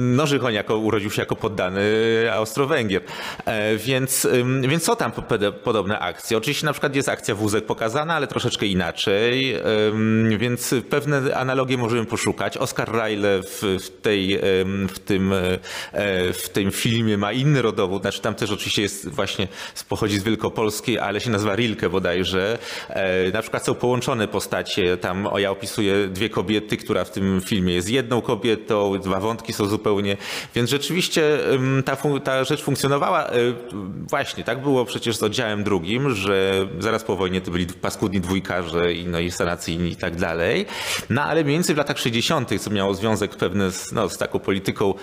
No 0.01 0.27
Żychoń 0.27 0.55
jako, 0.55 0.77
urodził 0.77 1.11
się 1.11 1.23
jako 1.23 1.37
poddany 1.37 1.83
Austro-Węgier. 2.33 3.03
E, 3.45 3.77
więc, 3.77 4.29
więc 4.69 4.85
są 4.85 4.97
tam 4.97 5.13
podobne 5.65 5.99
akcje. 5.99 6.37
Oczywiście 6.37 6.67
na 6.67 6.73
przykład 6.73 6.97
jest 6.97 7.09
akcja 7.09 7.35
wózek 7.35 7.67
pokazana, 7.67 8.15
ale 8.15 8.27
troszeczkę 8.27 8.67
inaczej, 8.67 9.57
więc 10.39 10.75
pewne 10.91 11.37
analogie 11.37 11.77
możemy 11.77 12.05
poszukać. 12.05 12.57
Oscar 12.57 12.93
Ryle 12.93 13.43
w, 13.43 13.63
w, 13.63 14.01
tej, 14.03 14.41
w, 14.89 14.99
tym, 15.05 15.33
e, 15.33 16.33
w 16.33 16.49
tym 16.49 16.71
filmie 16.71 17.19
ma 17.19 17.33
inny 17.33 17.63
rodowód, 17.63 18.03
znaczy 18.03 18.21
tam 18.21 18.35
też 18.35 18.51
oczywiście 18.51 18.83
jest 18.83 19.09
właśnie, 19.09 19.49
pochodzi 19.89 20.19
z 20.19 20.23
Wielkopolski, 20.25 20.60
polskiej, 20.61 20.99
ale 20.99 21.21
się 21.21 21.31
nazywa 21.31 21.57
Rilke 21.57 21.91
bodajże. 21.91 22.59
E, 22.89 23.31
na 23.31 23.43
przykład 23.43 23.65
są 23.65 23.75
połączone 23.75 24.29
postacie, 24.29 24.97
tam 24.97 25.27
o, 25.27 25.39
ja 25.39 25.51
opisuję 25.51 26.09
dwie 26.09 26.29
kobiety, 26.29 26.77
która 26.77 27.05
w 27.05 27.11
tym 27.11 27.41
filmie 27.45 27.75
jest 27.75 27.91
jedną 27.91 28.21
kobietą, 28.21 28.99
dwa 28.99 29.21
wątki 29.21 29.53
są 29.53 29.67
zupełnie, 29.67 30.17
więc 30.55 30.71
rzeczywiście 30.71 31.39
ta, 31.85 31.97
ta 32.25 32.45
rzecz 32.45 32.63
funkcjonowała. 32.63 33.27
E, 33.27 33.31
Właśnie, 34.11 34.45
tak 34.45 34.63
było 34.63 34.85
przecież 34.85 35.17
z 35.17 35.23
oddziałem 35.23 35.65
drugim, 35.65 36.15
że 36.15 36.67
zaraz 36.79 37.05
po 37.05 37.17
wojnie 37.17 37.41
to 37.41 37.51
byli 37.51 37.67
paskudni 37.67 38.21
dwójkarze 38.21 38.93
i, 38.93 39.07
no, 39.07 39.21
i 39.21 39.31
sanacyjni 39.31 39.91
i 39.91 39.97
tak 39.97 40.17
dalej. 40.17 40.67
No 41.11 41.23
ale 41.23 41.45
mniej 41.45 41.57
więcej 41.57 41.75
w 41.75 41.79
latach 41.79 41.99
60., 41.99 42.61
co 42.61 42.71
miało 42.71 42.95
związek 42.95 43.37
pewny 43.37 43.71
z, 43.71 43.93
no, 43.93 44.09
z 44.09 44.19
taką 44.19 44.39
polityką 44.39 44.95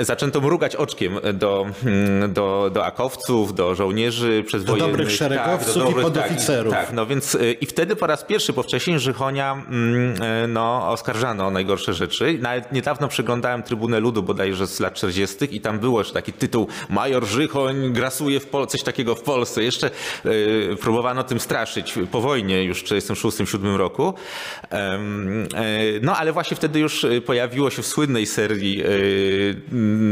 zaczęto 0.00 0.40
mrugać 0.40 0.76
oczkiem 0.76 1.18
do, 1.34 1.66
mm, 1.84 2.32
do, 2.32 2.70
do 2.74 2.84
akowców, 2.86 3.54
do 3.54 3.74
żołnierzy 3.74 4.44
przedwojennych. 4.46 4.90
dobrych 4.90 5.10
szeregowców 5.10 5.90
i 5.90 5.94
tak, 5.94 6.02
podoficerów. 6.02 6.74
Tak, 6.74 6.92
no 6.92 7.06
więc 7.06 7.34
y, 7.34 7.52
i 7.52 7.66
wtedy 7.66 7.96
po 7.96 8.06
raz 8.06 8.24
pierwszy, 8.24 8.52
bo 8.52 8.62
wcześniej 8.62 8.98
Żychonia 8.98 9.52
mm, 9.52 10.22
y, 10.44 10.48
no, 10.48 10.90
oskarżano 10.90 11.46
o 11.46 11.50
najgorsze 11.50 11.94
rzeczy. 11.94 12.38
Nawet 12.40 12.72
niedawno 12.72 13.08
przeglądałem 13.08 13.62
Trybunę 13.62 14.00
Ludu 14.00 14.22
bodajże 14.22 14.66
z 14.66 14.80
lat 14.80 14.94
40. 14.94 15.56
i 15.56 15.60
tam 15.60 15.78
było 15.78 16.00
jeszcze 16.00 16.14
taki 16.14 16.32
tytuł 16.32 16.68
Major 16.88 17.24
Żychoń 17.24 17.92
grasuje 17.92 18.40
w 18.40 18.46
Pol- 18.46 18.66
coś 18.66 18.82
takiego 18.82 19.14
w 19.14 19.22
Polsce. 19.22 19.62
Jeszcze 19.62 19.90
y, 20.26 20.76
próbowano 20.80 21.24
tym 21.24 21.40
straszyć 21.40 21.94
po 22.12 22.20
wojnie 22.20 22.64
już 22.64 22.80
w 22.82 22.84
1936-1937 22.84 23.76
roku. 23.76 24.14
Em, 24.70 25.42
y, 25.42 26.00
no 26.02 26.16
ale 26.16 26.32
właśnie 26.32 26.56
wtedy 26.56 26.80
już 26.80 27.04
y, 27.04 27.20
pojawiło 27.20 27.70
się 27.70 27.82
w 27.82 27.86
słynnej 27.86 28.26
serii 28.26 28.82
y, 28.86 29.23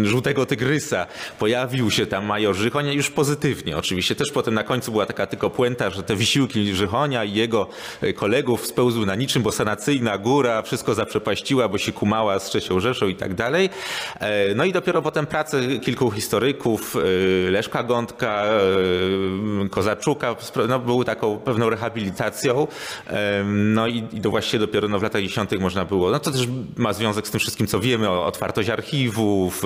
Żółtego 0.03 0.47
Tygrysa. 0.47 1.07
Pojawił 1.39 1.91
się 1.91 2.07
tam 2.07 2.25
Major 2.27 2.55
Żychonia 2.55 2.93
już 2.93 3.11
pozytywnie. 3.11 3.77
Oczywiście 3.77 4.15
też 4.15 4.31
potem 4.31 4.55
na 4.55 4.65
końcu 4.65 4.93
była 4.93 5.07
taka 5.07 5.27
tylko 5.27 5.51
puenta, 5.51 5.91
że 5.91 6.03
te 6.03 6.17
wysiłki 6.17 6.75
Żychonia 6.75 7.25
i 7.25 7.35
jego 7.35 7.69
y, 8.03 8.13
kolegów 8.13 8.67
spełzły 8.67 9.07
na 9.07 9.15
niczym, 9.15 9.43
bo 9.43 9.53
sanacyjna 9.53 10.19
góra 10.19 10.63
wszystko 10.63 10.95
zaprzepaściła, 10.95 11.69
bo 11.69 11.79
się 11.79 11.93
kumała 11.93 12.39
z 12.39 12.45
trzecią 12.45 12.81
Rzeszą 12.81 13.09
i 13.09 13.17
tak 13.17 13.35
dalej. 13.35 13.71
E, 14.21 14.55
No 14.55 14.65
i 14.65 14.73
dopiero 14.73 15.03
potem 15.03 15.27
prace 15.27 15.79
kilku 15.79 16.11
historyków, 16.11 16.97
y, 16.97 17.51
Leszka 17.51 17.83
Gądka, 17.83 18.45
y, 19.65 19.69
Kozaczuka, 19.69 20.37
no, 20.69 20.79
były 20.79 21.05
taką 21.05 21.39
pewną 21.39 21.71
rehabilitacją. 21.71 22.67
E, 23.07 23.45
No 23.45 23.87
i, 23.87 24.05
i 24.13 24.21
to 24.21 24.31
właściwie 24.31 24.59
dopiero 24.67 24.89
no, 24.89 24.99
w 24.99 25.03
latach 25.03 25.23
10. 25.23 25.51
można 25.61 25.85
było, 25.85 26.11
no 26.11 26.19
to 26.19 26.31
też 26.31 26.49
ma 26.77 26.93
związek 26.93 27.29
z 27.29 27.31
tym 27.31 27.41
wszystkim, 27.41 27.67
co 27.67 27.81
wiemy, 27.81 28.09
o 28.09 28.27
otwartość 28.27 28.69
archiwów, 28.93 29.63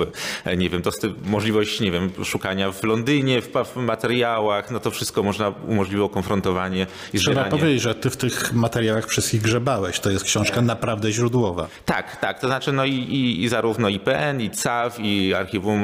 nie 0.57 0.69
wiem, 0.69 0.81
to 0.81 0.91
możliwość, 1.25 1.79
nie 1.79 1.91
wiem, 1.91 2.11
szukania 2.23 2.71
w 2.71 2.83
Londynie, 2.83 3.41
w, 3.41 3.47
w 3.73 3.75
materiałach, 3.75 4.71
no 4.71 4.79
to 4.79 4.91
wszystko 4.91 5.23
można, 5.23 5.53
umożliwiło 5.67 6.09
konfrontowanie 6.09 6.87
i 7.13 7.17
Trzeba 7.19 7.33
zbieranie. 7.33 7.51
powiedzieć, 7.59 7.81
że 7.81 7.95
ty 7.95 8.09
w 8.09 8.17
tych 8.17 8.53
materiałach 8.53 9.07
wszystkich 9.07 9.41
grzebałeś. 9.41 9.99
To 9.99 10.09
jest 10.11 10.25
książka 10.25 10.61
naprawdę 10.61 11.11
źródłowa. 11.11 11.67
Tak, 11.85 12.15
tak. 12.21 12.39
To 12.39 12.47
znaczy, 12.47 12.71
no 12.71 12.85
i, 12.85 12.93
i, 12.93 13.43
i 13.43 13.49
zarówno 13.49 13.89
IPN, 13.89 14.41
i 14.41 14.49
CAW, 14.49 14.99
i 14.99 15.33
Archiwum 15.33 15.83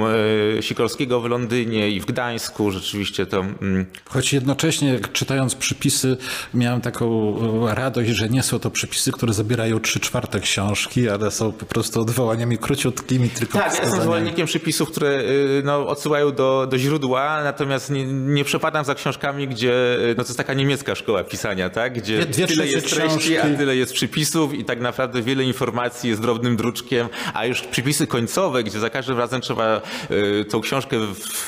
e, 0.58 0.64
Sikorskiego 0.64 1.22
w 1.22 1.26
Londynie, 1.26 1.90
i 1.90 2.00
w 2.00 2.06
Gdańsku. 2.06 2.72
Rzeczywiście 2.72 3.26
to. 3.26 3.40
Mm, 3.40 3.86
Choć 4.10 4.34
jednocześnie 4.34 5.00
czytając 5.14 5.56
przypisy 5.56 6.18
miałem 6.54 6.82
taką 6.82 7.36
e, 7.70 7.76
radość, 7.76 8.10
że 8.10 8.30
nie 8.30 8.44
są 8.44 8.60
to 8.60 8.72
przypisy, 8.72 9.12
które 9.12 9.34
zabierają 9.34 9.80
trzy 9.80 10.00
czwarte 10.00 10.40
książki, 10.40 11.10
ale 11.10 11.32
są 11.32 11.52
po 11.52 11.66
prostu 11.66 12.02
odwołaniami 12.02 12.58
króciutkimi, 12.58 13.30
tylko 13.34 13.58
tak, 13.60 13.74
ja 13.76 13.82
jestem 13.82 14.02
zwolennikiem 14.02 14.48
przypisów, 14.48 14.92
które 14.92 15.08
y, 15.10 15.62
no, 15.66 15.88
odsyłają 15.88 16.32
do, 16.32 16.68
do 16.72 16.78
źródła, 16.78 17.44
natomiast 17.44 17.90
nie, 17.90 18.06
nie 18.06 18.44
przepadam 18.44 18.86
za 18.86 18.96
książkami, 18.96 19.48
gdzie 19.48 19.72
y, 20.00 20.16
no, 20.18 20.24
to 20.24 20.30
jest 20.30 20.38
taka 20.38 20.54
niemiecka 20.54 20.96
szkoła 20.96 21.24
pisania, 21.24 21.70
tak? 21.70 21.94
gdzie 21.94 22.26
Dwie- 22.26 22.48
tyle 22.48 22.68
jest 22.68 22.90
treści, 22.90 23.10
książki. 23.20 23.38
a 23.38 23.58
tyle 23.58 23.76
jest 23.76 23.94
przypisów 23.94 24.54
i 24.54 24.66
tak 24.66 24.80
naprawdę 24.82 25.22
wiele 25.22 25.44
informacji 25.44 26.10
jest 26.10 26.22
drobnym 26.22 26.58
druczkiem, 26.58 27.08
a 27.34 27.46
już 27.46 27.62
przypisy 27.62 28.08
końcowe, 28.08 28.64
gdzie 28.64 28.80
za 28.80 28.90
każdym 28.90 29.18
razem 29.18 29.42
trzeba 29.42 29.82
y, 30.12 30.46
tą 30.46 30.62
książkę 30.62 30.98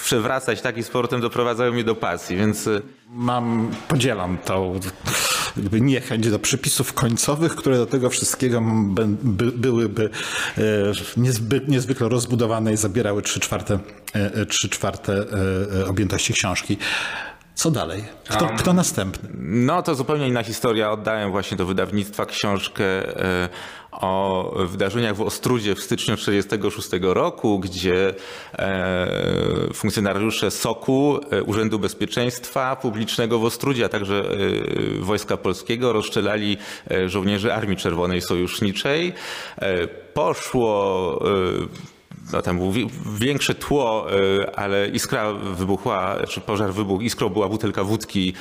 przewracać 0.04 0.62
tak 0.62 0.78
i 0.78 0.84
z 0.84 0.90
powrotem 0.90 1.22
doprowadzają 1.22 1.72
mnie 1.74 1.84
do 1.84 1.96
pasji, 1.96 2.38
więc... 2.38 2.70
Mam, 3.10 3.72
podzielam 3.88 4.38
tą 4.46 4.80
jakby 5.58 5.82
niechęć 5.82 6.30
do 6.30 6.40
przypisów 6.40 6.94
końcowych, 6.94 7.56
które 7.56 7.78
do 7.78 7.86
tego 7.86 8.10
wszystkiego 8.10 8.62
by, 8.86 9.08
by, 9.24 9.52
byłyby 9.52 10.10
e, 10.58 11.62
niezwykle 11.68 12.10
rozbudowane 12.10 12.74
i 12.74 12.78
zabierały 12.78 13.22
trzy 13.22 13.40
czwarte, 13.40 13.80
e, 14.16 14.34
e, 14.34 14.46
trzy 14.46 14.70
czwarte 14.70 15.14
e, 15.14 15.82
e, 15.82 15.88
objętości 15.88 16.34
książki. 16.34 16.78
Co 17.56 17.72
dalej? 17.72 18.04
Kto, 18.30 18.48
kto 18.58 18.74
następny? 18.74 19.30
No 19.40 19.82
to 19.82 19.96
zupełnie 19.96 20.28
inna 20.28 20.44
historia. 20.44 20.92
Oddałem 20.92 21.32
właśnie 21.32 21.58
do 21.58 21.66
wydawnictwa 21.66 22.26
książkę 22.26 22.84
e, 22.84 23.50
o 23.92 24.52
wydarzeniach 24.66 25.16
w 25.16 25.22
Ostrudzie 25.22 25.76
w 25.76 25.82
styczniu 25.82 26.16
1946 26.18 27.04
roku, 27.14 27.60
gdzie 27.60 28.14
e, 28.54 29.74
funkcjonariusze 29.74 30.52
SOK-u, 30.52 31.20
e, 31.32 31.44
Urzędu 31.44 31.80
Bezpieczeństwa 31.80 32.76
Publicznego 32.76 33.40
w 33.40 33.46
Ostrudzie, 33.46 33.86
a 33.86 33.90
także 33.90 34.24
Wojska 35.00 35.38
Polskiego 35.38 35.94
rozstrzelali 35.94 36.58
żołnierzy 37.06 37.54
Armii 37.54 37.78
Czerwonej 37.78 38.22
Sojuszniczej. 38.22 39.14
Poszło 40.14 41.20
no 42.34 42.42
tam 42.42 42.58
było 42.58 42.72
wi- 42.72 42.90
większe 43.20 43.56
tło, 43.56 44.08
y, 44.14 44.56
ale 44.56 44.88
iskra 44.88 45.34
wybuchła, 45.34 46.16
czy 46.28 46.42
pożar 46.42 46.74
wybuchł, 46.74 47.02
iskrą 47.02 47.30
była 47.30 47.50
butelka 47.50 47.84
wódki 47.84 48.34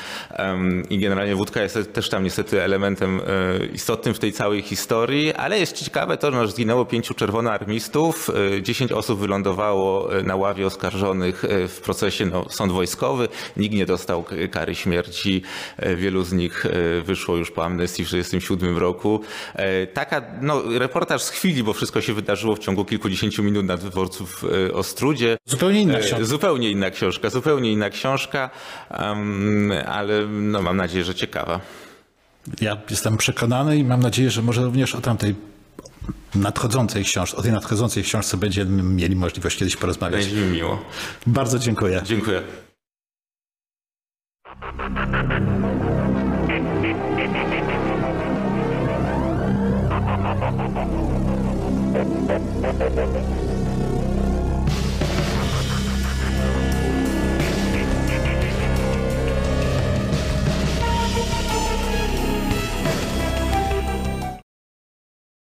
i 0.91 0.99
generalnie 0.99 1.37
wódka 1.37 1.63
jest 1.63 1.93
też 1.93 2.09
tam 2.09 2.25
niestety 2.25 2.63
elementem 2.63 3.21
y, 3.21 3.23
istotnym 3.75 4.15
w 4.15 4.19
tej 4.19 4.33
całej 4.33 4.63
historii, 4.63 5.33
ale 5.35 5.59
jest 5.59 5.73
ciekawe 5.85 6.17
to, 6.17 6.33
że 6.33 6.53
zginęło 6.53 6.85
pięciu 6.85 7.15
czerwonoarmistów, 7.15 8.31
y, 8.59 8.63
dziesięć 8.63 8.93
osób 8.93 9.21
wylądowało 9.21 10.09
na 10.25 10.37
ławie 10.37 10.67
oskarżonych 10.67 11.43
w 11.69 11.81
procesie 11.85 12.27
no, 12.27 12.47
sąd 12.51 12.73
wojskowy, 12.73 13.29
nikt 13.57 13.75
nie 13.75 13.87
dostał 13.87 14.25
kary 14.51 14.75
śmierci, 14.75 15.43
wielu 15.97 16.23
z 16.25 16.33
nich 16.33 16.67
wyszło 17.05 17.37
już 17.37 17.51
po 17.51 17.65
amnestii 17.65 18.05
w 18.05 18.07
1967 18.07 18.79
roku. 18.79 19.21
Taka, 19.95 20.23
no, 20.41 20.63
reportaż 20.79 21.23
z 21.23 21.31
chwili, 21.31 21.63
bo 21.63 21.73
wszystko 21.73 22.01
się 22.01 22.15
wydarzyło 22.15 22.57
w 22.57 22.59
ciągu 22.59 22.85
kilkudziesięciu 22.85 23.43
minut 23.43 23.67
na 23.67 23.74
dworcu 23.77 24.27
w 24.27 24.45
e, 24.45 24.75
Ostrudzie. 24.75 25.37
Zupełnie 25.47 25.83
inna 25.83 25.99
E, 25.99 26.01
książka. 26.01 26.25
Zupełnie 26.25 26.71
inna 26.71 26.91
książka, 26.91 27.31
zupełnie 27.31 27.73
inna 27.73 27.91
książka, 27.91 28.51
ale 29.87 30.27
no, 30.27 30.63
mam 30.63 30.77
nadzieję, 30.77 31.05
że 31.05 31.15
ciekawa. 31.15 31.61
Ja 32.61 32.77
jestem 32.91 33.17
przekonany 33.17 33.77
i 33.77 33.85
mam 33.85 34.01
nadzieję, 34.01 34.31
że 34.31 34.43
może 34.43 34.65
również 34.65 34.95
o 34.95 35.01
tamtej 35.01 35.35
nadchodzącej 36.35 37.05
książce, 37.05 37.37
o 37.37 37.43
tej 37.43 37.53
nadchodzącej 37.53 38.03
książce 38.03 38.37
będziemy 38.37 38.83
mieli 38.83 39.17
możliwość 39.17 39.57
kiedyś 39.59 39.77
porozmawiać. 39.77 40.27
Będzie 40.27 40.41
mi 40.41 40.53
miło. 40.53 40.85
Bardzo 41.27 41.59
dziękuję. 41.59 42.03
Dziękuję. 42.05 42.43